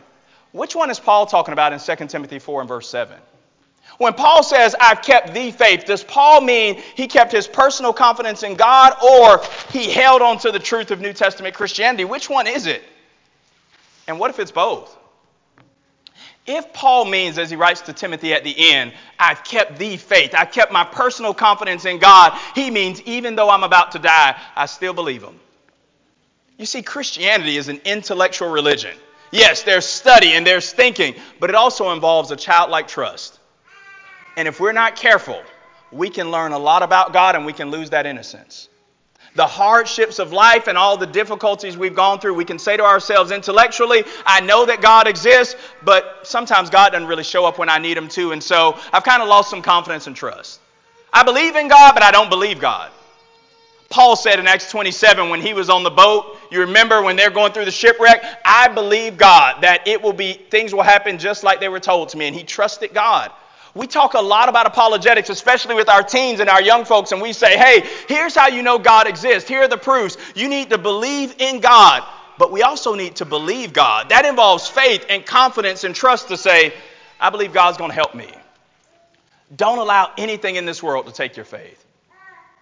Which 0.51 0.75
one 0.75 0.89
is 0.89 0.99
Paul 0.99 1.25
talking 1.25 1.53
about 1.53 1.73
in 1.73 1.79
2 1.79 2.07
Timothy 2.07 2.39
4 2.39 2.61
and 2.61 2.67
verse 2.67 2.89
7? 2.89 3.17
When 3.97 4.13
Paul 4.13 4.43
says, 4.43 4.75
I've 4.79 5.01
kept 5.01 5.33
the 5.33 5.51
faith, 5.51 5.85
does 5.85 6.03
Paul 6.03 6.41
mean 6.41 6.81
he 6.95 7.07
kept 7.07 7.31
his 7.31 7.47
personal 7.47 7.93
confidence 7.93 8.43
in 8.43 8.55
God 8.55 8.93
or 9.03 9.41
he 9.71 9.91
held 9.91 10.21
on 10.21 10.39
to 10.39 10.51
the 10.51 10.59
truth 10.59 10.91
of 10.91 10.99
New 10.99 11.13
Testament 11.13 11.53
Christianity? 11.53 12.05
Which 12.05 12.29
one 12.29 12.47
is 12.47 12.65
it? 12.65 12.83
And 14.07 14.19
what 14.19 14.29
if 14.31 14.39
it's 14.39 14.51
both? 14.51 14.97
If 16.45 16.73
Paul 16.73 17.05
means, 17.05 17.37
as 17.37 17.49
he 17.49 17.55
writes 17.55 17.81
to 17.81 17.93
Timothy 17.93 18.33
at 18.33 18.43
the 18.43 18.73
end, 18.73 18.91
I've 19.17 19.43
kept 19.45 19.79
the 19.79 19.95
faith, 19.95 20.35
I've 20.37 20.51
kept 20.51 20.73
my 20.73 20.83
personal 20.83 21.33
confidence 21.33 21.85
in 21.85 21.99
God, 21.99 22.37
he 22.53 22.69
means 22.69 23.01
even 23.03 23.35
though 23.35 23.49
I'm 23.49 23.63
about 23.63 23.93
to 23.93 23.99
die, 23.99 24.37
I 24.55 24.65
still 24.65 24.93
believe 24.93 25.23
him. 25.23 25.39
You 26.57 26.65
see, 26.65 26.81
Christianity 26.81 27.55
is 27.55 27.69
an 27.69 27.79
intellectual 27.85 28.49
religion. 28.49 28.95
Yes, 29.31 29.63
there's 29.63 29.85
study 29.85 30.33
and 30.33 30.45
there's 30.45 30.71
thinking, 30.71 31.15
but 31.39 31.49
it 31.49 31.55
also 31.55 31.91
involves 31.91 32.29
a 32.31 32.35
childlike 32.35 32.87
trust. 32.87 33.39
And 34.35 34.47
if 34.47 34.59
we're 34.59 34.71
not 34.71 34.95
careful, 34.95 35.41
we 35.91 36.09
can 36.09 36.31
learn 36.31 36.51
a 36.51 36.57
lot 36.57 36.83
about 36.83 37.13
God 37.13 37.35
and 37.35 37.45
we 37.45 37.53
can 37.53 37.69
lose 37.69 37.91
that 37.91 38.05
innocence. 38.05 38.69
The 39.35 39.47
hardships 39.47 40.19
of 40.19 40.31
life 40.31 40.67
and 40.67 40.77
all 40.77 40.95
the 40.95 41.07
difficulties 41.07 41.75
we've 41.75 41.95
gone 41.95 42.19
through, 42.19 42.35
we 42.35 42.45
can 42.45 42.59
say 42.59 42.77
to 42.77 42.83
ourselves 42.83 43.31
intellectually, 43.31 44.03
I 44.25 44.41
know 44.41 44.65
that 44.65 44.81
God 44.81 45.07
exists, 45.07 45.55
but 45.83 46.19
sometimes 46.23 46.69
God 46.69 46.91
doesn't 46.91 47.07
really 47.07 47.23
show 47.23 47.45
up 47.45 47.57
when 47.57 47.69
I 47.69 47.79
need 47.79 47.97
Him 47.97 48.07
to. 48.09 48.31
And 48.31 48.43
so 48.43 48.77
I've 48.91 49.03
kind 49.03 49.23
of 49.23 49.29
lost 49.29 49.49
some 49.49 49.63
confidence 49.63 50.05
and 50.05 50.15
trust. 50.15 50.59
I 51.11 51.23
believe 51.23 51.55
in 51.55 51.67
God, 51.67 51.93
but 51.93 52.03
I 52.03 52.11
don't 52.11 52.29
believe 52.29 52.59
God. 52.59 52.91
Paul 53.89 54.15
said 54.15 54.39
in 54.39 54.47
Acts 54.47 54.71
27 54.71 55.29
when 55.29 55.39
he 55.39 55.53
was 55.53 55.69
on 55.69 55.83
the 55.83 55.91
boat, 55.91 56.37
you 56.49 56.61
remember 56.61 57.03
when 57.03 57.15
they're 57.15 57.29
going 57.29 57.53
through 57.53 57.65
the 57.65 57.71
shipwreck, 57.71 58.23
I 58.43 58.67
believe 58.67 59.17
God 59.17 59.61
that 59.61 59.87
it 59.87 60.01
will 60.01 60.13
be, 60.13 60.33
things 60.33 60.73
will 60.73 60.81
happen 60.81 61.19
just 61.19 61.43
like 61.43 61.59
they 61.59 61.69
were 61.69 61.79
told 61.79 62.09
to 62.09 62.17
me. 62.17 62.25
And 62.25 62.35
he 62.35 62.43
trusted 62.43 62.93
God. 62.93 63.31
We 63.75 63.87
talk 63.87 64.13
a 64.13 64.21
lot 64.21 64.49
about 64.49 64.67
apologetics, 64.67 65.29
especially 65.29 65.73
with 65.73 65.89
our 65.89 66.03
teens 66.03 66.39
and 66.39 66.49
our 66.49 66.61
young 66.61 66.85
folks, 66.85 67.11
and 67.11 67.21
we 67.21 67.33
say, 67.33 67.57
hey, 67.57 67.87
here's 68.07 68.35
how 68.35 68.47
you 68.47 68.61
know 68.61 68.77
God 68.77 69.07
exists. 69.07 69.49
Here 69.49 69.63
are 69.63 69.67
the 69.67 69.77
proofs. 69.77 70.17
You 70.35 70.47
need 70.47 70.69
to 70.69 70.77
believe 70.77 71.35
in 71.39 71.59
God, 71.59 72.03
but 72.37 72.51
we 72.51 72.61
also 72.61 72.93
need 72.93 73.15
to 73.15 73.25
believe 73.25 73.73
God. 73.73 74.09
That 74.09 74.25
involves 74.25 74.67
faith 74.67 75.05
and 75.09 75.25
confidence 75.25 75.83
and 75.85 75.95
trust 75.95 76.27
to 76.27 76.37
say, 76.37 76.73
I 77.19 77.31
believe 77.31 77.51
God's 77.51 77.77
going 77.77 77.89
to 77.89 77.95
help 77.95 78.13
me. 78.13 78.31
Don't 79.55 79.79
allow 79.79 80.11
anything 80.17 80.55
in 80.55 80.65
this 80.65 80.83
world 80.83 81.07
to 81.07 81.11
take 81.11 81.35
your 81.35 81.45
faith. 81.45 81.83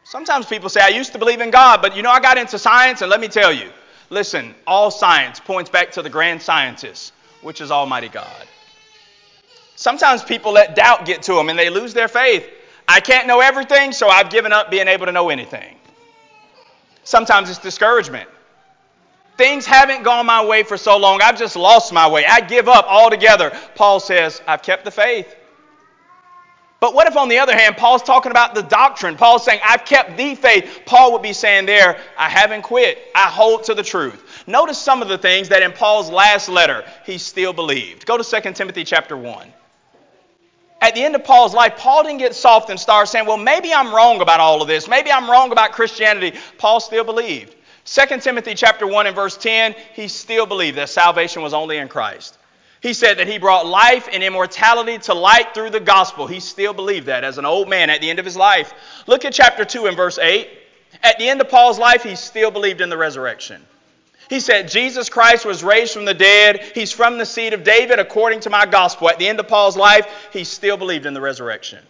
Sometimes 0.04 0.46
people 0.46 0.70
say, 0.70 0.82
I 0.82 0.90
used 0.90 1.12
to 1.12 1.20
believe 1.20 1.42
in 1.42 1.52
God, 1.52 1.82
but 1.82 1.96
you 1.96 2.04
know, 2.04 2.12
I 2.12 2.22
got 2.22 2.38
into 2.38 2.58
science, 2.58 3.02
and 3.02 3.10
let 3.10 3.20
me 3.20 3.28
tell 3.28 3.52
you 3.52 3.70
listen, 4.10 4.54
all 4.68 4.92
science 4.92 5.40
points 5.40 5.70
back 5.70 5.92
to 5.94 6.02
the 6.02 6.10
grand 6.10 6.42
scientist, 6.42 7.14
which 7.42 7.60
is 7.60 7.72
Almighty 7.72 8.10
God. 8.10 8.48
Sometimes 9.76 10.24
people 10.24 10.52
let 10.52 10.76
doubt 10.76 11.06
get 11.06 11.24
to 11.24 11.34
them 11.34 11.50
and 11.50 11.58
they 11.58 11.70
lose 11.70 11.94
their 11.94 12.08
faith. 12.08 12.48
I 12.88 13.00
can't 13.00 13.28
know 13.28 13.40
everything, 13.40 13.94
so 13.94 14.10
I've 14.10 14.30
given 14.30 14.52
up 14.52 14.70
being 14.70 14.88
able 14.88 15.06
to 15.06 15.12
know 15.12 15.30
anything. 15.30 15.78
Sometimes 17.04 17.50
it's 17.50 17.60
discouragement. 17.60 18.30
Things 19.38 19.66
haven't 19.66 20.04
gone 20.04 20.26
my 20.26 20.46
way 20.46 20.64
for 20.64 20.78
so 20.78 20.98
long, 20.98 21.22
I've 21.22 21.40
just 21.40 21.56
lost 21.56 21.94
my 21.94 22.08
way. 22.08 22.26
I 22.26 22.42
give 22.42 22.68
up 22.68 22.86
altogether. 22.88 23.58
Paul 23.76 24.00
says, 24.00 24.42
I've 24.48 24.62
kept 24.62 24.86
the 24.86 24.92
faith. 24.92 25.36
But 26.80 26.96
what 26.96 27.08
if, 27.08 27.16
on 27.16 27.30
the 27.30 27.38
other 27.40 27.56
hand, 27.56 27.78
Paul's 27.78 28.02
talking 28.02 28.32
about 28.32 28.56
the 28.56 28.64
doctrine? 28.64 29.16
Paul's 29.16 29.46
saying, 29.46 29.62
I've 29.64 29.86
kept 29.86 30.18
the 30.18 30.34
faith. 30.34 30.82
Paul 30.86 31.14
would 31.14 31.22
be 31.22 31.32
saying 31.34 31.68
there, 31.68 32.00
I 32.18 32.28
haven't 32.28 32.64
quit. 32.64 32.98
I 33.14 33.30
hold 33.30 33.66
to 33.66 33.76
the 33.76 33.84
truth. 33.84 34.44
Notice 34.48 34.80
some 34.80 35.02
of 35.04 35.08
the 35.08 35.18
things 35.18 35.50
that 35.50 35.62
in 35.62 35.72
Paul's 35.74 36.10
last 36.10 36.50
letter 36.50 36.84
he 37.06 37.20
still 37.20 37.54
believed. 37.54 38.06
Go 38.06 38.18
to 38.18 38.42
2 38.42 38.54
Timothy 38.54 38.84
chapter 38.84 39.16
1 39.16 39.54
at 40.82 40.96
the 40.96 41.04
end 41.04 41.16
of 41.16 41.24
Paul's 41.24 41.54
life, 41.54 41.78
Paul 41.78 42.04
didn't 42.04 42.18
get 42.18 42.36
soft 42.36 42.72
and 42.72 42.80
start 42.80 43.08
saying, 43.08 43.28
well, 43.28 43.38
maybe 43.38 43.72
I'm 43.72 43.94
wrong 43.94 44.20
about 44.20 44.40
all 44.40 44.62
of 44.62 44.68
this. 44.68 44.88
Maybe 44.88 45.12
I'm 45.12 45.30
wrong 45.30 45.52
about 45.52 45.74
Christianity. 45.74 46.38
Paul 46.58 46.80
still 46.80 47.04
believed. 47.04 47.56
2 47.86 48.20
Timothy 48.20 48.56
chapter 48.56 48.88
1 48.88 49.08
and 49.08 49.16
verse 49.16 49.38
10, 49.38 49.76
he 49.94 50.08
still 50.08 50.48
believed 50.48 50.78
that 50.78 50.90
salvation 50.90 51.44
was 51.44 51.54
only 51.54 51.78
in 51.78 51.88
Christ. 51.88 52.38
He 52.82 52.94
said 52.94 53.20
that 53.20 53.28
he 53.28 53.38
brought 53.38 53.68
life 53.68 54.10
and 54.12 54.24
immortality 54.24 54.98
to 55.00 55.14
light 55.14 55.54
through 55.54 55.70
the 55.70 55.80
gospel. 55.80 56.26
He 56.26 56.40
still 56.40 56.74
believed 56.74 57.06
that 57.06 57.24
as 57.24 57.38
an 57.38 57.46
old 57.46 57.70
man 57.70 57.92
at 57.92 58.02
the 58.02 58.10
end 58.10 58.18
of 58.18 58.26
his 58.26 58.36
life. 58.36 58.74
Look 59.06 59.24
at 59.24 59.34
chapter 59.34 59.64
2 59.64 59.86
and 59.86 59.96
verse 59.96 60.18
8. 60.18 60.50
At 61.04 61.20
the 61.20 61.30
end 61.30 61.42
of 61.42 61.50
Paul's 61.50 61.78
life, 61.78 62.02
he 62.02 62.16
still 62.16 62.50
believed 62.50 62.82
in 62.82 62.90
the 62.90 62.98
resurrection. 62.98 63.64
He 64.32 64.40
said, 64.40 64.70
Jesus 64.70 65.10
Christ 65.10 65.46
was 65.46 65.62
raised 65.62 65.92
from 65.92 66.06
the 66.06 66.14
dead. 66.14 66.62
He's 66.74 66.94
from 66.94 67.18
the 67.18 67.26
seed 67.26 67.52
of 67.52 67.66
David 67.66 68.00
according 68.00 68.40
to 68.40 68.50
my 68.50 68.66
gospel. 68.66 69.10
At 69.10 69.20
the 69.20 69.28
end 69.28 69.42
of 69.42 69.50
Paul's 69.50 69.76
life, 69.76 70.08
he 70.32 70.46
still 70.46 70.78
believed 70.78 71.06
in 71.06 71.14
the 71.14 71.20
resurrection. 71.20 71.84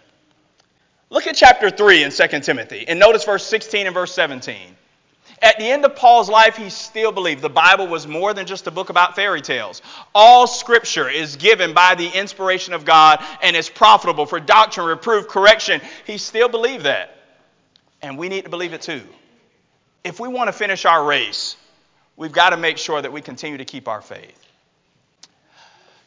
Look 1.11 1.27
at 1.27 1.35
chapter 1.35 1.69
3 1.69 2.03
in 2.03 2.09
2 2.09 2.39
Timothy 2.39 2.87
and 2.87 2.99
notice 2.99 3.25
verse 3.25 3.45
16 3.45 3.85
and 3.85 3.93
verse 3.93 4.11
17. 4.15 4.57
At 5.39 5.59
the 5.59 5.65
end 5.65 5.85
of 5.85 5.95
Paul's 5.95 6.31
life, 6.31 6.57
he 6.57 6.71
still 6.71 7.11
believed 7.11 7.43
the 7.43 7.49
Bible 7.49 7.85
was 7.85 8.07
more 8.07 8.33
than 8.33 8.47
just 8.47 8.65
a 8.65 8.71
book 8.71 8.89
about 8.89 9.15
fairy 9.15 9.43
tales. 9.43 9.83
All 10.15 10.47
scripture 10.47 11.07
is 11.07 11.35
given 11.35 11.75
by 11.75 11.93
the 11.93 12.07
inspiration 12.07 12.73
of 12.73 12.85
God 12.85 13.23
and 13.43 13.55
is 13.55 13.69
profitable 13.69 14.25
for 14.25 14.39
doctrine, 14.39 14.87
reproof, 14.87 15.27
correction. 15.27 15.79
He 16.07 16.17
still 16.17 16.49
believed 16.49 16.85
that. 16.85 17.15
And 18.01 18.17
we 18.17 18.29
need 18.29 18.45
to 18.45 18.49
believe 18.49 18.73
it 18.73 18.81
too. 18.81 19.03
If 20.03 20.19
we 20.19 20.27
want 20.27 20.47
to 20.47 20.53
finish 20.53 20.85
our 20.85 21.05
race, 21.05 21.55
we've 22.21 22.31
got 22.31 22.51
to 22.51 22.57
make 22.57 22.77
sure 22.77 23.01
that 23.01 23.11
we 23.11 23.19
continue 23.19 23.57
to 23.57 23.65
keep 23.65 23.87
our 23.87 23.99
faith. 23.99 24.37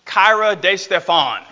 Kyra 0.07 0.61
De 0.61 0.77
Stefan, 0.77 1.43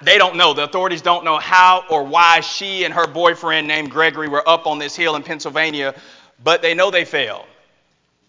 they 0.00 0.16
don't 0.16 0.36
know, 0.36 0.54
the 0.54 0.62
authorities 0.62 1.02
don't 1.02 1.24
know 1.24 1.38
how 1.38 1.82
or 1.90 2.04
why 2.04 2.38
she 2.38 2.84
and 2.84 2.94
her 2.94 3.08
boyfriend 3.08 3.66
named 3.66 3.90
Gregory 3.90 4.28
were 4.28 4.48
up 4.48 4.68
on 4.68 4.78
this 4.78 4.94
hill 4.94 5.16
in 5.16 5.24
Pennsylvania 5.24 5.92
but 6.44 6.62
they 6.62 6.74
know 6.74 6.90
they 6.90 7.04
failed. 7.04 7.46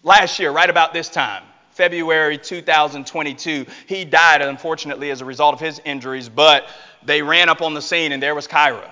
Last 0.02 0.38
year, 0.38 0.50
right 0.50 0.70
about 0.70 0.92
this 0.92 1.08
time, 1.08 1.44
February 1.70 2.38
2022, 2.38 3.66
he 3.86 4.04
died 4.04 4.42
unfortunately 4.42 5.10
as 5.10 5.20
a 5.20 5.24
result 5.24 5.54
of 5.54 5.60
his 5.60 5.80
injuries, 5.84 6.28
but 6.28 6.66
they 7.04 7.22
ran 7.22 7.48
up 7.48 7.62
on 7.62 7.74
the 7.74 7.82
scene 7.82 8.12
and 8.12 8.22
there 8.22 8.34
was 8.34 8.48
Kyra 8.48 8.90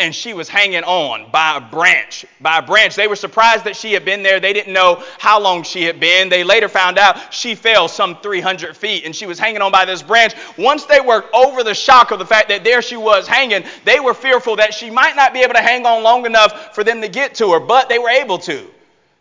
and 0.00 0.14
she 0.14 0.32
was 0.32 0.48
hanging 0.48 0.82
on 0.82 1.30
by 1.30 1.58
a 1.58 1.60
branch. 1.60 2.24
By 2.40 2.58
a 2.58 2.62
branch. 2.62 2.96
They 2.96 3.06
were 3.06 3.16
surprised 3.16 3.64
that 3.64 3.76
she 3.76 3.92
had 3.92 4.04
been 4.04 4.22
there. 4.22 4.40
They 4.40 4.54
didn't 4.54 4.72
know 4.72 5.04
how 5.18 5.38
long 5.38 5.62
she 5.62 5.84
had 5.84 6.00
been. 6.00 6.30
They 6.30 6.42
later 6.42 6.68
found 6.68 6.98
out 6.98 7.32
she 7.32 7.54
fell 7.54 7.86
some 7.86 8.16
300 8.20 8.76
feet 8.76 9.04
and 9.04 9.14
she 9.14 9.26
was 9.26 9.38
hanging 9.38 9.60
on 9.60 9.70
by 9.70 9.84
this 9.84 10.02
branch. 10.02 10.32
Once 10.56 10.86
they 10.86 11.00
were 11.00 11.24
over 11.34 11.62
the 11.62 11.74
shock 11.74 12.10
of 12.10 12.18
the 12.18 12.24
fact 12.24 12.48
that 12.48 12.64
there 12.64 12.80
she 12.80 12.96
was 12.96 13.28
hanging, 13.28 13.62
they 13.84 14.00
were 14.00 14.14
fearful 14.14 14.56
that 14.56 14.72
she 14.72 14.90
might 14.90 15.16
not 15.16 15.34
be 15.34 15.40
able 15.40 15.54
to 15.54 15.62
hang 15.62 15.84
on 15.84 16.02
long 16.02 16.24
enough 16.24 16.74
for 16.74 16.82
them 16.82 17.02
to 17.02 17.08
get 17.08 17.34
to 17.36 17.52
her, 17.52 17.60
but 17.60 17.90
they 17.90 17.98
were 17.98 18.10
able 18.10 18.38
to. 18.38 18.66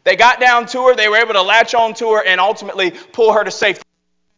They 0.06 0.15
got 0.15 0.39
down 0.39 0.65
to 0.68 0.88
her, 0.88 0.96
they 0.96 1.10
were 1.10 1.18
able 1.18 1.34
to 1.34 1.42
latch 1.42 1.76
on 1.76 1.94
to 1.96 2.13
her 2.13 2.26
and 2.26 2.39
ultimately 2.39 2.92
pull 2.92 3.34
her 3.34 3.44
to 3.44 3.52
safety. 3.52 3.84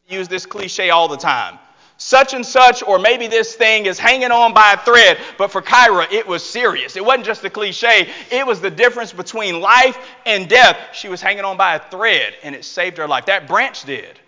use 0.09 0.27
this 0.27 0.47
cliche 0.47 0.89
all 0.89 1.07
the 1.07 1.17
time 1.17 1.59
such 2.01 2.33
and 2.33 2.43
such, 2.43 2.81
or 2.81 2.97
maybe 2.97 3.27
this 3.27 3.53
thing 3.53 3.85
is 3.85 3.99
hanging 3.99 4.31
on 4.31 4.55
by 4.55 4.73
a 4.73 4.77
thread. 4.77 5.19
But 5.37 5.51
for 5.51 5.61
Kyra, 5.61 6.11
it 6.11 6.25
was 6.25 6.43
serious. 6.43 6.95
It 6.95 7.05
wasn't 7.05 7.25
just 7.25 7.43
a 7.43 7.49
cliche, 7.49 8.09
it 8.31 8.45
was 8.45 8.59
the 8.59 8.71
difference 8.71 9.13
between 9.13 9.61
life 9.61 9.99
and 10.25 10.49
death. 10.49 10.77
She 10.93 11.09
was 11.09 11.21
hanging 11.21 11.45
on 11.45 11.57
by 11.57 11.75
a 11.75 11.79
thread, 11.79 12.33
and 12.41 12.55
it 12.55 12.65
saved 12.65 12.97
her 12.97 13.07
life. 13.07 13.27
That 13.27 13.47
branch 13.47 13.83
did. 13.83 14.19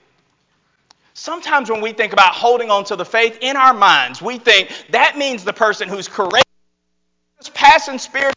Sometimes 1.15 1.69
when 1.71 1.81
we 1.81 1.93
think 1.93 2.13
about 2.13 2.33
holding 2.33 2.69
on 2.69 2.83
to 2.85 2.95
the 2.95 3.05
faith 3.05 3.39
in 3.41 3.57
our 3.57 3.73
minds, 3.73 4.21
we 4.21 4.37
think 4.37 4.71
that 4.91 5.17
means 5.17 5.43
the 5.43 5.53
person 5.53 5.89
who's 5.89 6.07
courageous, 6.07 6.43
passing 7.55 7.97
spirit 7.97 8.35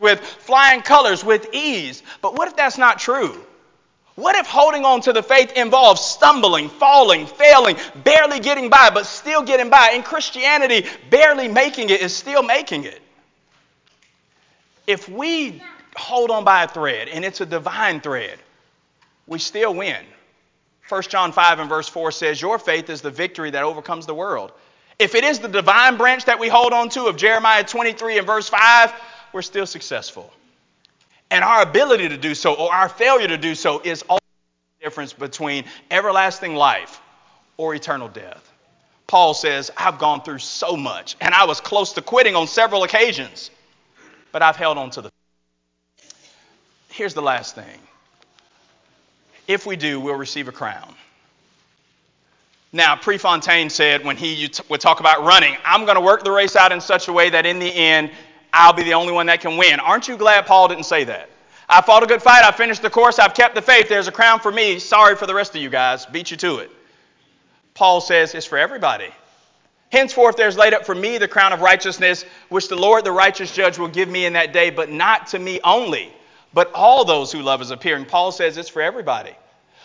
with 0.00 0.18
flying 0.20 0.82
colors 0.82 1.24
with 1.24 1.54
ease. 1.54 2.02
But 2.20 2.34
what 2.34 2.48
if 2.48 2.56
that's 2.56 2.76
not 2.76 2.98
true? 2.98 3.40
What 4.16 4.36
if 4.36 4.46
holding 4.46 4.84
on 4.84 5.00
to 5.02 5.12
the 5.12 5.22
faith 5.22 5.52
involves 5.56 6.00
stumbling, 6.00 6.68
falling, 6.68 7.26
failing, 7.26 7.76
barely 8.04 8.38
getting 8.38 8.70
by, 8.70 8.90
but 8.90 9.06
still 9.06 9.42
getting 9.42 9.70
by? 9.70 9.90
In 9.94 10.02
Christianity, 10.02 10.86
barely 11.10 11.48
making 11.48 11.90
it 11.90 12.00
is 12.00 12.14
still 12.14 12.42
making 12.42 12.84
it. 12.84 13.02
If 14.86 15.08
we 15.08 15.62
hold 15.96 16.30
on 16.30 16.44
by 16.44 16.62
a 16.64 16.68
thread, 16.68 17.08
and 17.08 17.24
it's 17.24 17.40
a 17.40 17.46
divine 17.46 18.00
thread, 18.00 18.38
we 19.26 19.38
still 19.38 19.74
win. 19.74 20.04
1 20.88 21.02
John 21.04 21.32
5 21.32 21.58
and 21.60 21.68
verse 21.68 21.88
4 21.88 22.12
says, 22.12 22.40
Your 22.40 22.58
faith 22.58 22.90
is 22.90 23.00
the 23.00 23.10
victory 23.10 23.50
that 23.50 23.64
overcomes 23.64 24.06
the 24.06 24.14
world. 24.14 24.52
If 24.98 25.14
it 25.14 25.24
is 25.24 25.40
the 25.40 25.48
divine 25.48 25.96
branch 25.96 26.26
that 26.26 26.38
we 26.38 26.48
hold 26.48 26.72
on 26.72 26.88
to 26.90 27.06
of 27.06 27.16
Jeremiah 27.16 27.64
23 27.64 28.18
and 28.18 28.26
verse 28.26 28.48
5, 28.48 28.92
we're 29.32 29.42
still 29.42 29.66
successful. 29.66 30.32
And 31.34 31.42
our 31.42 31.62
ability 31.62 32.10
to 32.10 32.16
do 32.16 32.32
so 32.32 32.54
or 32.54 32.72
our 32.72 32.88
failure 32.88 33.26
to 33.26 33.36
do 33.36 33.56
so 33.56 33.80
is 33.82 34.02
all 34.08 34.20
the 34.78 34.84
difference 34.84 35.12
between 35.12 35.64
everlasting 35.90 36.54
life 36.54 37.00
or 37.56 37.74
eternal 37.74 38.06
death. 38.06 38.52
Paul 39.08 39.34
says, 39.34 39.68
I've 39.76 39.98
gone 39.98 40.22
through 40.22 40.38
so 40.38 40.76
much 40.76 41.16
and 41.20 41.34
I 41.34 41.44
was 41.44 41.60
close 41.60 41.92
to 41.94 42.02
quitting 42.02 42.36
on 42.36 42.46
several 42.46 42.84
occasions, 42.84 43.50
but 44.30 44.42
I've 44.42 44.54
held 44.54 44.78
on 44.78 44.90
to 44.90 45.02
the. 45.02 45.10
Here's 46.90 47.14
the 47.14 47.22
last 47.22 47.56
thing. 47.56 47.80
If 49.48 49.66
we 49.66 49.74
do, 49.74 49.98
we'll 49.98 50.14
receive 50.14 50.46
a 50.46 50.52
crown. 50.52 50.94
Now, 52.72 52.94
Prefontaine 52.94 53.70
said 53.70 54.04
when 54.04 54.16
he 54.16 54.48
would 54.68 54.80
talk 54.80 55.00
about 55.00 55.24
running, 55.24 55.56
I'm 55.64 55.84
going 55.84 55.96
to 55.96 56.00
work 56.00 56.22
the 56.22 56.30
race 56.30 56.54
out 56.54 56.70
in 56.70 56.80
such 56.80 57.08
a 57.08 57.12
way 57.12 57.28
that 57.30 57.44
in 57.44 57.58
the 57.58 57.66
end, 57.66 58.12
I'll 58.54 58.72
be 58.72 58.84
the 58.84 58.94
only 58.94 59.12
one 59.12 59.26
that 59.26 59.40
can 59.40 59.56
win. 59.56 59.80
Aren't 59.80 60.06
you 60.06 60.16
glad 60.16 60.46
Paul 60.46 60.68
didn't 60.68 60.84
say 60.84 61.04
that? 61.04 61.28
I 61.68 61.82
fought 61.82 62.02
a 62.02 62.06
good 62.06 62.22
fight. 62.22 62.44
I 62.44 62.52
finished 62.52 62.82
the 62.82 62.90
course. 62.90 63.18
I've 63.18 63.34
kept 63.34 63.54
the 63.54 63.62
faith. 63.62 63.88
There's 63.88 64.06
a 64.06 64.12
crown 64.12 64.38
for 64.38 64.52
me. 64.52 64.78
Sorry 64.78 65.16
for 65.16 65.26
the 65.26 65.34
rest 65.34 65.56
of 65.56 65.62
you 65.62 65.70
guys. 65.70 66.06
Beat 66.06 66.30
you 66.30 66.36
to 66.36 66.58
it. 66.58 66.70
Paul 67.74 68.00
says 68.00 68.34
it's 68.34 68.46
for 68.46 68.56
everybody. 68.56 69.08
Henceforth, 69.90 70.36
there's 70.36 70.56
laid 70.56 70.72
up 70.72 70.86
for 70.86 70.94
me 70.94 71.18
the 71.18 71.28
crown 71.28 71.52
of 71.52 71.60
righteousness, 71.60 72.24
which 72.48 72.68
the 72.68 72.76
Lord, 72.76 73.04
the 73.04 73.12
righteous 73.12 73.52
judge, 73.52 73.78
will 73.78 73.88
give 73.88 74.08
me 74.08 74.24
in 74.24 74.34
that 74.34 74.52
day, 74.52 74.70
but 74.70 74.90
not 74.90 75.28
to 75.28 75.38
me 75.38 75.60
only, 75.64 76.12
but 76.52 76.72
all 76.74 77.04
those 77.04 77.32
who 77.32 77.42
love 77.42 77.60
his 77.60 77.70
appearing. 77.70 78.04
Paul 78.04 78.30
says 78.32 78.56
it's 78.56 78.68
for 78.68 78.82
everybody. 78.82 79.34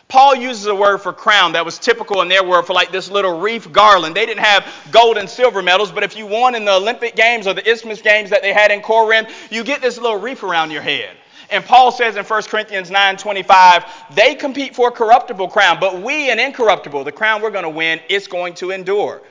Paul 0.09 0.35
uses 0.35 0.65
a 0.65 0.73
word 0.73 0.97
for 0.97 1.13
crown 1.13 1.51
that 1.51 1.63
was 1.63 1.77
typical 1.77 2.23
in 2.23 2.29
their 2.29 2.43
word 2.43 2.63
for 2.63 2.73
like 2.73 2.91
this 2.91 3.11
little 3.11 3.39
wreath 3.39 3.71
garland. 3.71 4.15
They 4.15 4.25
didn't 4.25 4.43
have 4.43 4.65
gold 4.89 5.17
and 5.17 5.29
silver 5.29 5.61
medals, 5.61 5.91
but 5.91 6.01
if 6.03 6.17
you 6.17 6.25
won 6.25 6.55
in 6.55 6.65
the 6.65 6.73
Olympic 6.73 7.15
Games 7.15 7.45
or 7.45 7.53
the 7.53 7.69
Isthmus 7.69 8.01
Games 8.01 8.31
that 8.31 8.41
they 8.41 8.51
had 8.51 8.71
in 8.71 8.81
Corinth, 8.81 9.29
you 9.51 9.63
get 9.63 9.81
this 9.81 9.99
little 9.99 10.17
wreath 10.17 10.43
around 10.43 10.71
your 10.71 10.81
head. 10.81 11.15
And 11.51 11.63
Paul 11.63 11.91
says 11.91 12.15
in 12.15 12.25
1 12.25 12.41
Corinthians 12.49 12.89
9:25, 12.89 13.85
they 14.15 14.33
compete 14.33 14.75
for 14.75 14.87
a 14.87 14.91
corruptible 14.91 15.47
crown, 15.47 15.79
but 15.79 16.01
we 16.01 16.31
an 16.31 16.39
incorruptible. 16.39 17.03
The 17.03 17.11
crown 17.11 17.43
we're 17.43 17.51
going 17.51 17.63
to 17.63 17.69
win, 17.69 17.99
it's 18.09 18.25
going 18.25 18.55
to 18.55 18.71
endure. 18.71 19.21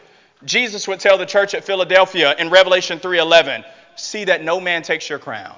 Jesus 0.45 0.87
would 0.87 1.01
tell 1.01 1.19
the 1.19 1.27
church 1.27 1.55
at 1.55 1.65
Philadelphia 1.65 2.37
in 2.39 2.51
Revelation 2.51 3.01
3:11, 3.01 3.65
see 3.97 4.25
that 4.25 4.45
no 4.45 4.61
man 4.61 4.83
takes 4.83 5.09
your 5.09 5.19
crown. 5.19 5.57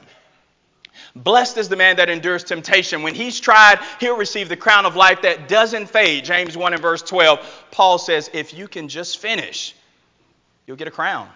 Blessed 1.17 1.57
is 1.57 1.69
the 1.69 1.77
man 1.77 1.97
that 1.97 2.09
endures 2.09 2.45
temptation. 2.45 3.03
When 3.03 3.15
he's 3.15 3.41
tried, 3.41 3.81
he'll 3.99 4.17
receive 4.17 4.49
the 4.49 4.57
crown 4.57 4.87
of 4.87 4.95
life 4.95 5.23
that 5.23 5.49
doesn't 5.49 5.87
fade. 5.87 6.25
James 6.25 6.57
1 6.57 6.73
and 6.73 6.83
verse 6.83 7.03
12. 7.03 7.67
Paul 7.71 7.99
says, 7.99 8.31
if 8.33 8.55
you 8.55 8.69
can 8.69 8.89
just 8.89 9.19
finish, 9.19 9.75
you'll 10.67 10.77
get 10.77 10.89
a 10.89 10.93
crown. 10.93 11.29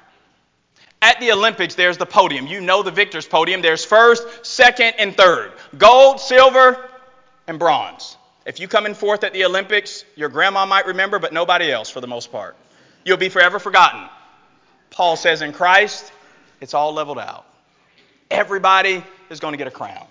At 1.03 1.21
the 1.21 1.33
Olympics, 1.33 1.75
there's 1.75 1.99
the 1.99 2.07
podium. 2.07 2.47
You 2.47 2.61
know 2.61 2.83
the 2.83 2.91
victor's 2.91 3.27
podium. 3.27 3.63
There's 3.63 3.85
first, 3.85 4.47
second, 4.47 4.95
and 4.99 5.17
third 5.17 5.53
gold, 5.77 6.21
silver, 6.21 6.89
and 7.47 7.59
bronze. 7.59 8.17
If 8.47 8.61
you 8.61 8.69
come 8.69 8.87
in 8.87 8.95
fourth 8.95 9.25
at 9.25 9.33
the 9.33 9.45
Olympics, 9.45 10.05
your 10.17 10.29
grandma 10.29 10.67
might 10.67 10.87
remember, 10.87 11.19
but 11.19 11.33
nobody 11.33 11.71
else 11.71 11.91
for 11.91 12.01
the 12.01 12.07
most 12.07 12.31
part. 12.31 12.57
You'll 13.05 13.17
be 13.17 13.29
forever 13.29 13.59
forgotten. 13.59 14.09
Paul 14.91 15.17
says 15.17 15.43
in 15.43 15.53
Christ, 15.53 16.13
it's 16.61 16.73
all 16.73 16.93
leveled 16.93 17.19
out. 17.19 17.45
Everybody 18.31 19.03
is 19.35 19.41
going 19.41 19.53
to 19.53 19.59
get 19.59 19.67
a 19.67 19.71
crown. 19.71 20.07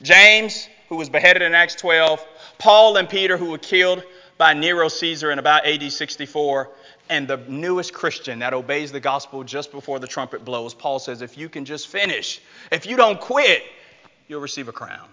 James, 0.00 0.68
who 0.88 0.96
was 0.96 1.08
beheaded 1.08 1.42
in 1.42 1.54
Acts 1.54 1.74
12, 1.74 2.24
Paul 2.58 2.96
and 2.96 3.08
Peter, 3.08 3.36
who 3.36 3.50
were 3.50 3.58
killed 3.58 4.04
by 4.36 4.54
Nero 4.54 4.86
Caesar 4.88 5.32
in 5.32 5.40
about 5.40 5.66
AD 5.66 5.90
64, 5.90 6.70
and 7.10 7.26
the 7.26 7.38
newest 7.48 7.92
Christian 7.92 8.38
that 8.38 8.54
obeys 8.54 8.92
the 8.92 9.00
gospel 9.00 9.42
just 9.42 9.72
before 9.72 9.98
the 9.98 10.06
trumpet 10.06 10.44
blows. 10.44 10.74
Paul 10.74 11.00
says, 11.00 11.22
if 11.22 11.36
you 11.36 11.48
can 11.48 11.64
just 11.64 11.88
finish, 11.88 12.40
if 12.70 12.86
you 12.86 12.96
don't 12.96 13.18
quit, 13.20 13.64
you'll 14.28 14.40
receive 14.40 14.68
a 14.68 14.72
crown. 14.72 15.08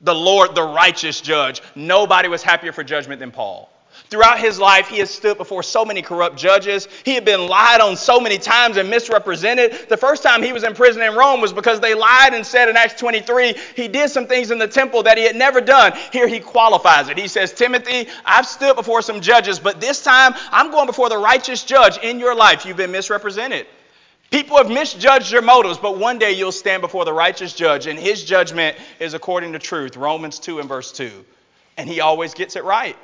The 0.00 0.14
Lord, 0.14 0.54
the 0.54 0.62
righteous 0.62 1.20
judge, 1.20 1.62
nobody 1.74 2.28
was 2.28 2.42
happier 2.42 2.72
for 2.72 2.84
judgment 2.84 3.20
than 3.20 3.30
Paul. 3.30 3.70
Throughout 4.10 4.38
his 4.38 4.58
life, 4.58 4.88
he 4.88 4.98
has 4.98 5.10
stood 5.10 5.38
before 5.38 5.62
so 5.62 5.84
many 5.84 6.02
corrupt 6.02 6.36
judges. 6.36 6.88
He 7.04 7.14
had 7.14 7.24
been 7.24 7.48
lied 7.48 7.80
on 7.80 7.96
so 7.96 8.20
many 8.20 8.36
times 8.36 8.76
and 8.76 8.90
misrepresented. 8.90 9.88
The 9.88 9.96
first 9.96 10.22
time 10.22 10.42
he 10.42 10.52
was 10.52 10.62
in 10.62 10.74
prison 10.74 11.02
in 11.02 11.14
Rome 11.14 11.40
was 11.40 11.54
because 11.54 11.80
they 11.80 11.94
lied 11.94 12.34
and 12.34 12.44
said 12.44 12.68
in 12.68 12.76
Acts 12.76 13.00
23 13.00 13.54
he 13.74 13.88
did 13.88 14.10
some 14.10 14.26
things 14.26 14.50
in 14.50 14.58
the 14.58 14.68
temple 14.68 15.04
that 15.04 15.16
he 15.16 15.24
had 15.24 15.36
never 15.36 15.60
done. 15.60 15.94
Here 16.12 16.28
he 16.28 16.38
qualifies 16.38 17.08
it. 17.08 17.16
He 17.16 17.28
says, 17.28 17.52
Timothy, 17.54 18.08
I've 18.26 18.46
stood 18.46 18.76
before 18.76 19.00
some 19.00 19.22
judges, 19.22 19.58
but 19.58 19.80
this 19.80 20.02
time 20.02 20.34
I'm 20.50 20.70
going 20.70 20.86
before 20.86 21.08
the 21.08 21.18
righteous 21.18 21.64
judge 21.64 21.96
in 21.98 22.20
your 22.20 22.34
life. 22.34 22.66
You've 22.66 22.76
been 22.76 22.92
misrepresented. 22.92 23.66
People 24.30 24.58
have 24.58 24.68
misjudged 24.68 25.32
your 25.32 25.42
motives, 25.42 25.78
but 25.78 25.96
one 25.96 26.18
day 26.18 26.32
you'll 26.32 26.52
stand 26.52 26.82
before 26.82 27.06
the 27.06 27.12
righteous 27.12 27.54
judge, 27.54 27.86
and 27.86 27.98
his 27.98 28.22
judgment 28.22 28.76
is 29.00 29.14
according 29.14 29.54
to 29.54 29.58
truth. 29.58 29.96
Romans 29.96 30.38
2 30.38 30.58
and 30.58 30.68
verse 30.68 30.92
2. 30.92 31.24
And 31.78 31.88
he 31.88 32.00
always 32.00 32.34
gets 32.34 32.54
it 32.56 32.64
right 32.64 32.96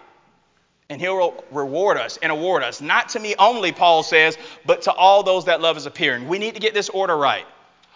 and 0.91 1.01
he'll 1.01 1.43
reward 1.53 1.97
us 1.97 2.19
and 2.21 2.31
award 2.31 2.65
us. 2.65 2.81
Not 2.81 3.09
to 3.11 3.21
me 3.21 3.35
only, 3.39 3.71
Paul 3.71 4.03
says, 4.03 4.37
but 4.67 4.83
to 4.83 4.93
all 4.93 5.23
those 5.23 5.45
that 5.47 5.61
love 5.61 5.77
his 5.77 5.87
appearing. 5.87 6.29
We 6.29 6.39
need 6.39 6.55
to 6.55 6.61
get 6.61 6.75
this 6.75 6.89
order 6.89 7.17
right. 7.17 7.47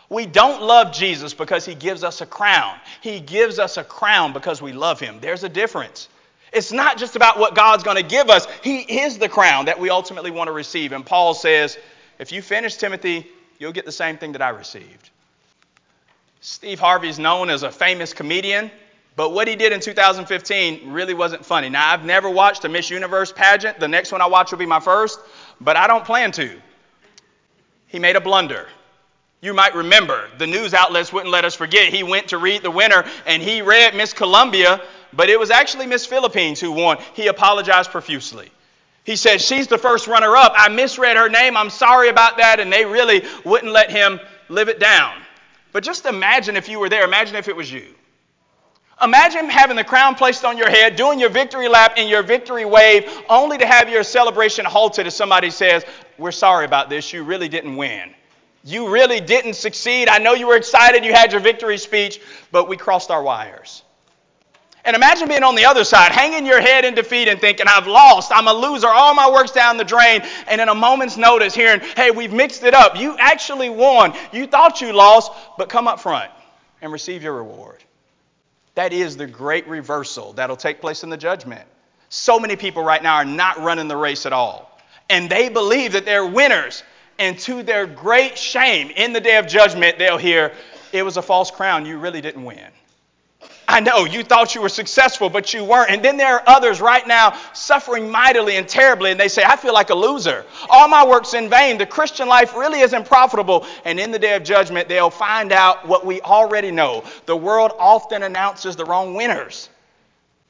We 0.09 0.26
don't 0.26 0.62
love 0.62 0.92
Jesus 0.92 1.35
because 1.35 1.66
he 1.66 1.74
gives 1.74 2.04
us 2.04 2.20
a 2.20 2.26
crown. 2.26 2.76
He 3.00 3.18
gives 3.18 3.59
us 3.59 3.76
a 3.78 3.85
crown 3.85 4.33
because 4.33 4.62
we 4.62 4.72
love 4.72 5.00
him. 5.00 5.18
There's 5.20 5.42
a 5.42 5.48
difference. 5.48 6.09
It's 6.52 6.70
not 6.70 6.96
just 6.96 7.16
about 7.16 7.38
what 7.38 7.57
God's 7.57 7.83
going 7.83 7.96
to 7.96 8.09
give 8.09 8.30
us, 8.30 8.46
he 8.62 8.78
is 9.00 9.18
the 9.18 9.28
crown 9.28 9.64
that 9.64 9.80
we 9.80 9.90
ultimately 9.90 10.30
want 10.30 10.46
to 10.46 10.52
receive. 10.52 10.92
And 10.92 11.04
Paul 11.04 11.35
says, 11.35 11.76
if 12.20 12.30
you 12.30 12.42
finish 12.42 12.76
Timothy, 12.76 13.26
you'll 13.59 13.72
get 13.72 13.87
the 13.87 13.92
same 13.92 14.18
thing 14.18 14.33
that 14.33 14.42
I 14.42 14.50
received. 14.50 15.11
Steve 16.40 16.78
Harvey 16.78 17.09
is 17.09 17.18
known 17.18 17.50
as 17.50 17.64
a 17.64 17.72
famous 17.72 18.12
comedian, 18.12 18.70
but 19.16 19.33
what 19.33 19.46
he 19.46 19.55
did 19.55 19.72
in 19.72 19.81
2015 19.81 20.90
really 20.90 21.14
wasn't 21.14 21.44
funny. 21.44 21.68
Now, 21.68 21.92
I've 21.92 22.05
never 22.05 22.29
watched 22.29 22.64
a 22.64 22.68
Miss 22.68 22.90
Universe 22.90 23.33
pageant. 23.33 23.79
The 23.79 23.88
next 23.88 24.11
one 24.11 24.20
I 24.20 24.27
watch 24.27 24.50
will 24.50 24.59
be 24.59 24.66
my 24.66 24.81
first, 24.81 25.20
but 25.61 25.77
I 25.77 25.87
don't 25.87 26.05
plan 26.05 26.33
to. 26.33 26.50
He 27.87 27.98
made 28.00 28.16
a 28.16 28.20
blunder. 28.20 28.66
You 29.40 29.55
might 29.55 29.74
remember 29.74 30.29
the 30.38 30.46
news 30.46 30.74
outlets 30.74 31.12
wouldn't 31.12 31.31
let 31.31 31.44
us 31.44 31.55
forget. 31.55 31.92
He 31.92 32.03
went 32.03 32.29
to 32.29 32.38
read 32.38 32.62
the 32.62 32.70
winner 32.70 33.05
and 33.27 33.42
he 33.42 33.62
read 33.62 33.94
Miss 33.94 34.12
Colombia, 34.12 34.81
but 35.12 35.29
it 35.29 35.38
was 35.38 35.50
actually 35.50 35.87
Miss 35.87 36.07
Philippines 36.07 36.59
who 36.59 36.72
won. 36.72 36.96
He 37.12 37.29
apologized 37.29 37.90
profusely. 37.90 38.50
He 39.05 39.16
said, 39.16 39.40
She's 39.40 39.68
the 39.68 39.79
first 39.79 40.07
runner 40.07 40.35
up. 40.35 40.55
I 40.57 40.70
misread 40.70 41.16
her 41.16 41.29
name. 41.29 41.57
I'm 41.57 41.70
sorry 41.70 42.09
about 42.09 42.38
that. 42.38 42.59
And 42.59 42.72
they 42.72 42.85
really 42.85 43.22
wouldn't 43.44 43.70
let 43.70 43.90
him 43.90 44.18
live 44.48 44.68
it 44.68 44.81
down. 44.81 45.14
But 45.72 45.85
just 45.85 46.07
imagine 46.07 46.57
if 46.57 46.68
you 46.68 46.79
were 46.79 46.88
there. 46.88 47.05
Imagine 47.05 47.37
if 47.37 47.46
it 47.46 47.55
was 47.55 47.70
you. 47.70 47.94
Imagine 49.02 49.48
having 49.48 49.76
the 49.76 49.85
crown 49.85 50.14
placed 50.14 50.44
on 50.44 50.57
your 50.57 50.70
head, 50.70 50.96
doing 50.96 51.18
your 51.18 51.28
victory 51.28 51.68
lap 51.68 51.94
and 51.96 52.09
your 52.09 52.22
victory 52.22 52.64
wave, 52.64 53.11
only 53.28 53.59
to 53.59 53.66
have 53.66 53.88
your 53.88 54.04
celebration 54.04 54.64
halted 54.64 55.07
as 55.07 55.16
somebody 55.16 55.50
says, 55.50 55.85
We're 56.16 56.33
sorry 56.33 56.64
about 56.64 56.90
this. 56.90 57.12
You 57.12 57.24
really 57.24 57.48
didn't 57.48 57.76
win. 57.76 58.14
You 58.62 58.88
really 58.88 59.20
didn't 59.20 59.54
succeed. 59.54 60.09
I 60.09 60.18
know 60.18 60.33
you 60.33 60.46
were 60.46 60.57
excited, 60.57 61.04
you 61.04 61.12
had 61.12 61.33
your 61.33 61.40
victory 61.40 61.76
speech, 61.76 62.20
but 62.50 62.66
we 62.66 62.76
crossed 62.76 63.11
our 63.11 63.22
wires. 63.22 63.83
And 64.87 64.94
imagine 64.94 65.28
being 65.28 65.42
on 65.42 65.54
the 65.54 65.64
other 65.64 65.83
side, 65.83 66.12
hanging 66.12 66.44
your 66.44 66.61
head 66.61 66.85
in 66.85 66.94
defeat 66.94 67.28
and 67.28 67.40
thinking, 67.40 67.66
I've 67.68 67.87
lost, 67.87 68.30
I'm 68.35 68.48
a 68.48 68.52
loser, 68.52 68.88
all 68.88 69.14
my 69.14 69.30
work's 69.30 69.50
down 69.50 69.78
the 69.78 69.85
drain. 69.85 70.22
And 70.46 70.61
in 70.61 70.68
a 70.68 70.74
moment's 70.74 71.16
notice, 71.16 71.54
hearing, 71.54 71.80
hey, 71.96 72.11
we've 72.11 72.33
mixed 72.33 72.62
it 72.64 72.74
up. 72.74 72.96
You 72.96 73.16
actually 73.18 73.70
won. 73.70 74.14
You 74.33 74.46
thought 74.46 74.83
you 74.83 74.92
lost, 74.92 75.33
but 75.57 75.70
come 75.70 75.88
up 75.88 76.00
front 76.00 76.30
and 76.83 76.92
receive 76.92 77.22
your 77.22 77.33
reward. 77.33 77.83
That 78.74 78.92
is 78.92 79.16
the 79.16 79.26
great 79.26 79.66
reversal 79.68 80.32
that'll 80.32 80.56
take 80.56 80.80
place 80.80 81.04
in 81.04 81.10
the 81.10 81.16
judgment. 81.16 81.66
So 82.08 82.38
many 82.38 82.56
people 82.56 82.82
right 82.82 83.02
now 83.02 83.14
are 83.16 83.24
not 83.24 83.58
running 83.58 83.88
the 83.88 83.96
race 83.96 84.26
at 84.26 84.32
all. 84.32 84.80
And 85.10 85.30
they 85.30 85.48
believe 85.48 85.92
that 85.92 86.04
they're 86.04 86.26
winners. 86.26 86.82
And 87.18 87.38
to 87.40 87.62
their 87.62 87.87
great 87.87 88.37
shame, 88.37 88.90
in 88.90 89.12
the 89.12 89.20
day 89.20 89.37
of 89.37 89.46
judgment, 89.46 89.98
they'll 89.98 90.18
hear, 90.18 90.52
It 90.92 91.04
was 91.04 91.16
a 91.16 91.22
false 91.22 91.50
crown. 91.50 91.87
You 91.87 91.98
really 91.98 92.20
didn't 92.20 92.44
win. 92.44 92.70
I 93.74 93.80
know 93.80 94.04
you 94.04 94.22
thought 94.22 94.54
you 94.54 94.62
were 94.62 94.68
successful, 94.68 95.28
but 95.28 95.52
you 95.52 95.64
weren't. 95.64 95.90
And 95.90 96.00
then 96.00 96.16
there 96.16 96.37
are 96.37 96.42
others 96.46 96.80
right 96.80 97.04
now 97.08 97.37
suffering 97.54 98.08
mightily 98.08 98.54
and 98.54 98.68
terribly, 98.68 99.10
and 99.10 99.18
they 99.18 99.26
say, 99.26 99.42
I 99.42 99.56
feel 99.56 99.74
like 99.74 99.90
a 99.90 99.96
loser. 99.96 100.46
All 100.70 100.87
my 100.87 101.04
work's 101.04 101.34
in 101.34 101.50
vain. 101.50 101.76
The 101.76 101.84
Christian 101.84 102.28
life 102.28 102.54
really 102.54 102.82
isn't 102.82 103.04
profitable. 103.04 103.66
And 103.84 103.98
in 103.98 104.12
the 104.12 104.18
day 104.20 104.37
of 104.37 104.44
judgment, 104.44 104.88
they'll 104.88 105.10
find 105.10 105.50
out 105.50 105.88
what 105.88 106.06
we 106.06 106.20
already 106.20 106.70
know. 106.70 107.02
The 107.26 107.34
world 107.34 107.72
often 107.76 108.22
announces 108.22 108.76
the 108.76 108.84
wrong 108.84 109.14
winners. 109.14 109.68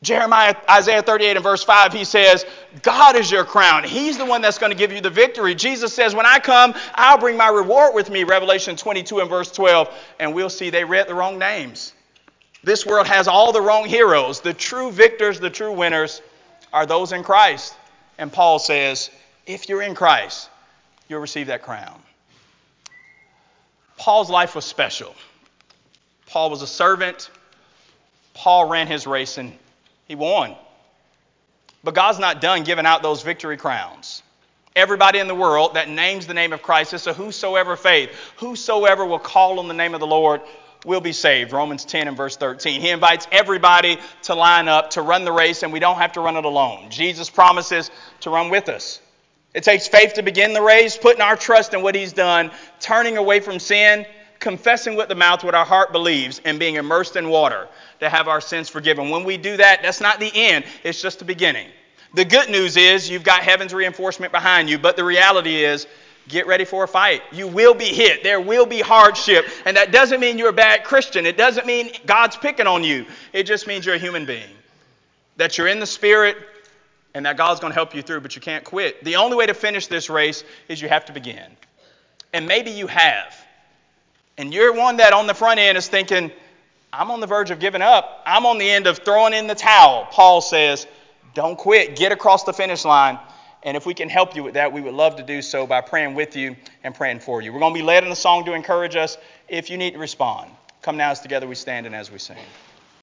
Jeremiah, 0.03 0.55
Isaiah 0.69 1.01
38 1.01 1.39
and 1.39 1.43
verse 1.43 1.65
5, 1.65 1.95
he 1.95 2.05
says, 2.05 2.45
God 2.83 3.17
is 3.17 3.31
your 3.31 3.47
crown. 3.47 3.85
He's 3.85 4.19
the 4.19 4.27
one 4.27 4.43
that's 4.43 4.59
going 4.59 4.71
to 4.71 4.77
give 4.77 4.93
you 4.93 5.01
the 5.01 5.09
victory. 5.09 5.55
Jesus 5.55 5.95
says, 5.95 6.15
When 6.15 6.27
I 6.27 6.41
come, 6.41 6.75
I'll 6.95 7.17
bring 7.17 7.39
my 7.39 7.49
reward 7.49 7.95
with 7.95 8.11
me. 8.11 8.25
Revelation 8.25 8.77
22 8.77 9.21
and 9.21 9.31
verse 9.31 9.51
12. 9.51 9.89
And 10.21 10.35
we'll 10.35 10.51
see 10.51 10.69
they 10.69 10.85
read 10.85 11.09
the 11.09 11.15
wrong 11.15 11.39
names. 11.39 11.95
This 12.65 12.87
world 12.87 13.07
has 13.07 13.29
all 13.29 13.53
the 13.53 13.61
wrong 13.61 13.85
heroes. 13.85 14.41
The 14.41 14.55
true 14.55 14.91
victors, 14.91 15.39
the 15.39 15.51
true 15.51 15.73
winners, 15.73 16.23
are 16.73 16.87
those 16.87 17.13
in 17.13 17.23
Christ. 17.23 17.75
And 18.19 18.33
Paul 18.33 18.59
says, 18.59 19.11
if 19.47 19.69
you're 19.69 19.83
in 19.83 19.95
Christ, 19.95 20.49
you'll 21.09 21.21
receive 21.21 21.49
that 21.49 21.63
crown. 21.63 22.01
Paul's 23.99 24.31
life 24.31 24.55
was 24.55 24.65
special. 24.65 25.15
Paul 26.27 26.51
was 26.51 26.63
a 26.63 26.67
servant. 26.67 27.31
Paul 28.33 28.69
ran 28.69 28.87
his 28.87 29.07
race 29.07 29.37
and 29.39 29.53
he 30.09 30.15
won. 30.15 30.57
But 31.85 31.95
God's 31.95 32.19
not 32.19 32.41
done 32.41 32.65
giving 32.65 32.87
out 32.87 33.03
those 33.03 33.23
victory 33.23 33.59
crowns. 33.59 34.23
Everybody 34.75 35.19
in 35.19 35.29
the 35.29 35.35
world 35.35 35.75
that 35.75 35.89
names 35.89 36.27
the 36.27 36.35
name 36.35 36.53
of 36.53 36.63
Christ, 36.63 36.95
it's 36.95 37.07
a 37.07 37.13
whosoever 37.13 37.77
faith. 37.77 38.11
Whosoever 38.39 39.05
will 39.05 39.19
call 39.19 39.61
on 39.61 39.69
the 39.69 39.75
name 39.75 39.95
of 39.95 40.01
the 40.01 40.07
Lord 40.07 40.41
will 40.85 41.01
be 41.01 41.13
saved. 41.13 41.53
Romans 41.53 41.85
10 41.85 42.09
and 42.09 42.17
verse 42.17 42.37
13. 42.37 42.81
He 42.81 42.91
invites 42.91 43.27
everybody 43.33 43.99
to 44.23 44.35
line 44.35 44.69
up 44.69 44.91
to 44.91 45.03
run 45.03 45.25
the 45.25 45.33
race, 45.33 45.63
and 45.63 45.73
we 45.73 45.81
don't 45.81 45.97
have 45.97 46.13
to 46.13 46.21
run 46.21 46.37
it 46.37 46.45
alone. 46.45 46.91
Jesus 46.91 47.31
promises 47.31 47.91
to 48.21 48.31
run 48.31 48.51
with 48.51 48.69
us. 48.69 49.01
It 49.55 49.63
takes 49.63 49.87
faith 49.87 50.15
to 50.15 50.23
begin 50.23 50.53
the 50.53 50.63
race, 50.63 50.99
putting 50.99 51.23
our 51.23 51.37
trust 51.37 51.75
in 51.75 51.83
what 51.83 51.95
He's 51.95 52.13
done, 52.13 52.51
turning 52.81 53.17
away 53.17 53.41
from 53.41 53.59
sin, 53.59 54.05
confessing 54.41 54.97
with 54.97 55.09
the 55.09 55.15
mouth 55.15 55.45
what 55.45 55.55
our 55.55 55.65
heart 55.65 55.93
believes, 55.93 56.41
and 56.45 56.59
being 56.59 56.75
immersed 56.75 57.17
in 57.17 57.29
water 57.29 57.69
to 58.01 58.09
have 58.09 58.29
our 58.29 58.41
sins 58.41 58.69
forgiven. 58.69 59.11
When 59.11 59.25
we 59.25 59.37
do 59.37 59.57
that, 59.57 59.83
that's 59.83 60.01
not 60.01 60.19
the 60.19 60.31
end, 60.35 60.65
it's 60.83 61.01
just 61.01 61.21
the 61.21 61.25
beginning. 61.25 61.69
The 62.15 62.25
good 62.25 62.49
news 62.49 62.77
is 62.77 63.09
you've 63.09 63.25
got 63.25 63.43
heaven's 63.43 63.73
reinforcement 63.75 64.33
behind 64.33 64.69
you, 64.69 64.79
but 64.79 64.97
the 64.97 65.05
reality 65.05 65.65
is 65.65 65.87
Get 66.29 66.47
ready 66.47 66.65
for 66.65 66.85
a 66.85 66.89
fight. 66.89 67.23
You 67.33 67.49
will 67.49 67.75
be 67.75 67.85
hit. 67.85 68.23
There 68.23 68.41
will 68.41 68.65
be 68.65 68.81
hardship. 68.81 69.47
And 69.67 69.77
that 69.77 69.93
doesn't 69.93 70.21
mean 70.21 70.39
you're 70.39 70.49
a 70.49 70.55
bad 70.55 70.85
Christian. 70.85 71.27
It 71.27 71.37
doesn't 71.37 71.67
mean 71.67 71.91
God's 72.07 72.37
picking 72.37 72.67
on 72.67 72.83
you. 72.83 73.05
It 73.33 73.45
just 73.45 73.67
means 73.67 73.85
you're 73.85 73.97
a 73.97 73.99
human 73.99 74.25
being. 74.25 74.49
That 75.37 75.59
you're 75.59 75.67
in 75.67 75.81
the 75.81 75.87
Spirit 75.87 76.39
and 77.15 77.27
that 77.27 77.37
God's 77.37 77.61
going 77.61 77.73
to 77.73 77.75
help 77.75 77.95
you 77.95 78.01
through, 78.01 78.21
but 78.21 78.35
you 78.35 78.41
can't 78.41 78.65
quit. 78.65 79.05
The 79.05 79.17
only 79.17 79.37
way 79.37 79.47
to 79.47 79.55
finish 79.55 79.87
this 79.87 80.09
race 80.09 80.45
is 80.69 80.81
you 80.81 80.89
have 80.89 81.05
to 81.07 81.13
begin. 81.13 81.45
And 82.33 82.49
maybe 82.49 82.71
you 82.71 82.87
have. 82.87 83.37
And 84.39 84.53
you're 84.53 84.73
one 84.73 84.97
that 84.97 85.13
on 85.13 85.27
the 85.27 85.35
front 85.35 85.61
end 85.61 85.77
is 85.77 85.89
thinking, 85.89 86.33
I'm 86.93 87.11
on 87.11 87.21
the 87.21 87.27
verge 87.27 87.51
of 87.51 87.61
giving 87.61 87.83
up. 87.83 88.23
I'm 88.27 88.47
on 88.47 88.57
the 88.59 88.69
end 88.69 88.87
of 88.87 88.99
throwing 88.99 89.35
in 89.35 89.47
the 89.47 89.55
towel. 89.55 90.09
Paul 90.11 90.41
says, 90.41 90.87
don't 91.35 91.57
quit. 91.57 91.97
Get 91.97 92.13
across 92.13 92.45
the 92.45 92.53
finish 92.53 92.85
line 92.85 93.19
and 93.65 93.77
if 93.77 93.87
we 93.87 93.95
can 93.95 94.09
help 94.09 94.37
you 94.37 94.43
with 94.43 94.55
that, 94.55 94.73
we 94.73 94.81
would 94.81 94.95
love 94.95 95.17
to 95.17 95.23
do 95.23 95.41
so 95.41 95.67
by 95.67 95.81
praying 95.81 96.15
with 96.15 96.37
you 96.37 96.55
and 96.85 96.95
praying 96.95 97.21
for 97.21 97.41
you. 97.41 97.53
We're 97.53 97.61
going 97.61 97.75
to 97.75 97.79
be 97.79 97.85
led 97.85 98.05
in 98.05 98.11
the 98.11 98.17
song 98.17 98.45
to 98.45 98.53
encourage 98.53 98.95
us 98.95 99.17
if 99.49 99.71
you 99.71 99.79
need 99.79 99.93
to 99.93 99.99
respond. 99.99 100.51
Come 100.83 100.97
now 100.97 101.11
as 101.11 101.21
together 101.21 101.47
we 101.47 101.55
stand 101.55 101.87
and 101.87 101.95
as 101.95 102.11
we 102.11 102.19
sing. 102.19 102.37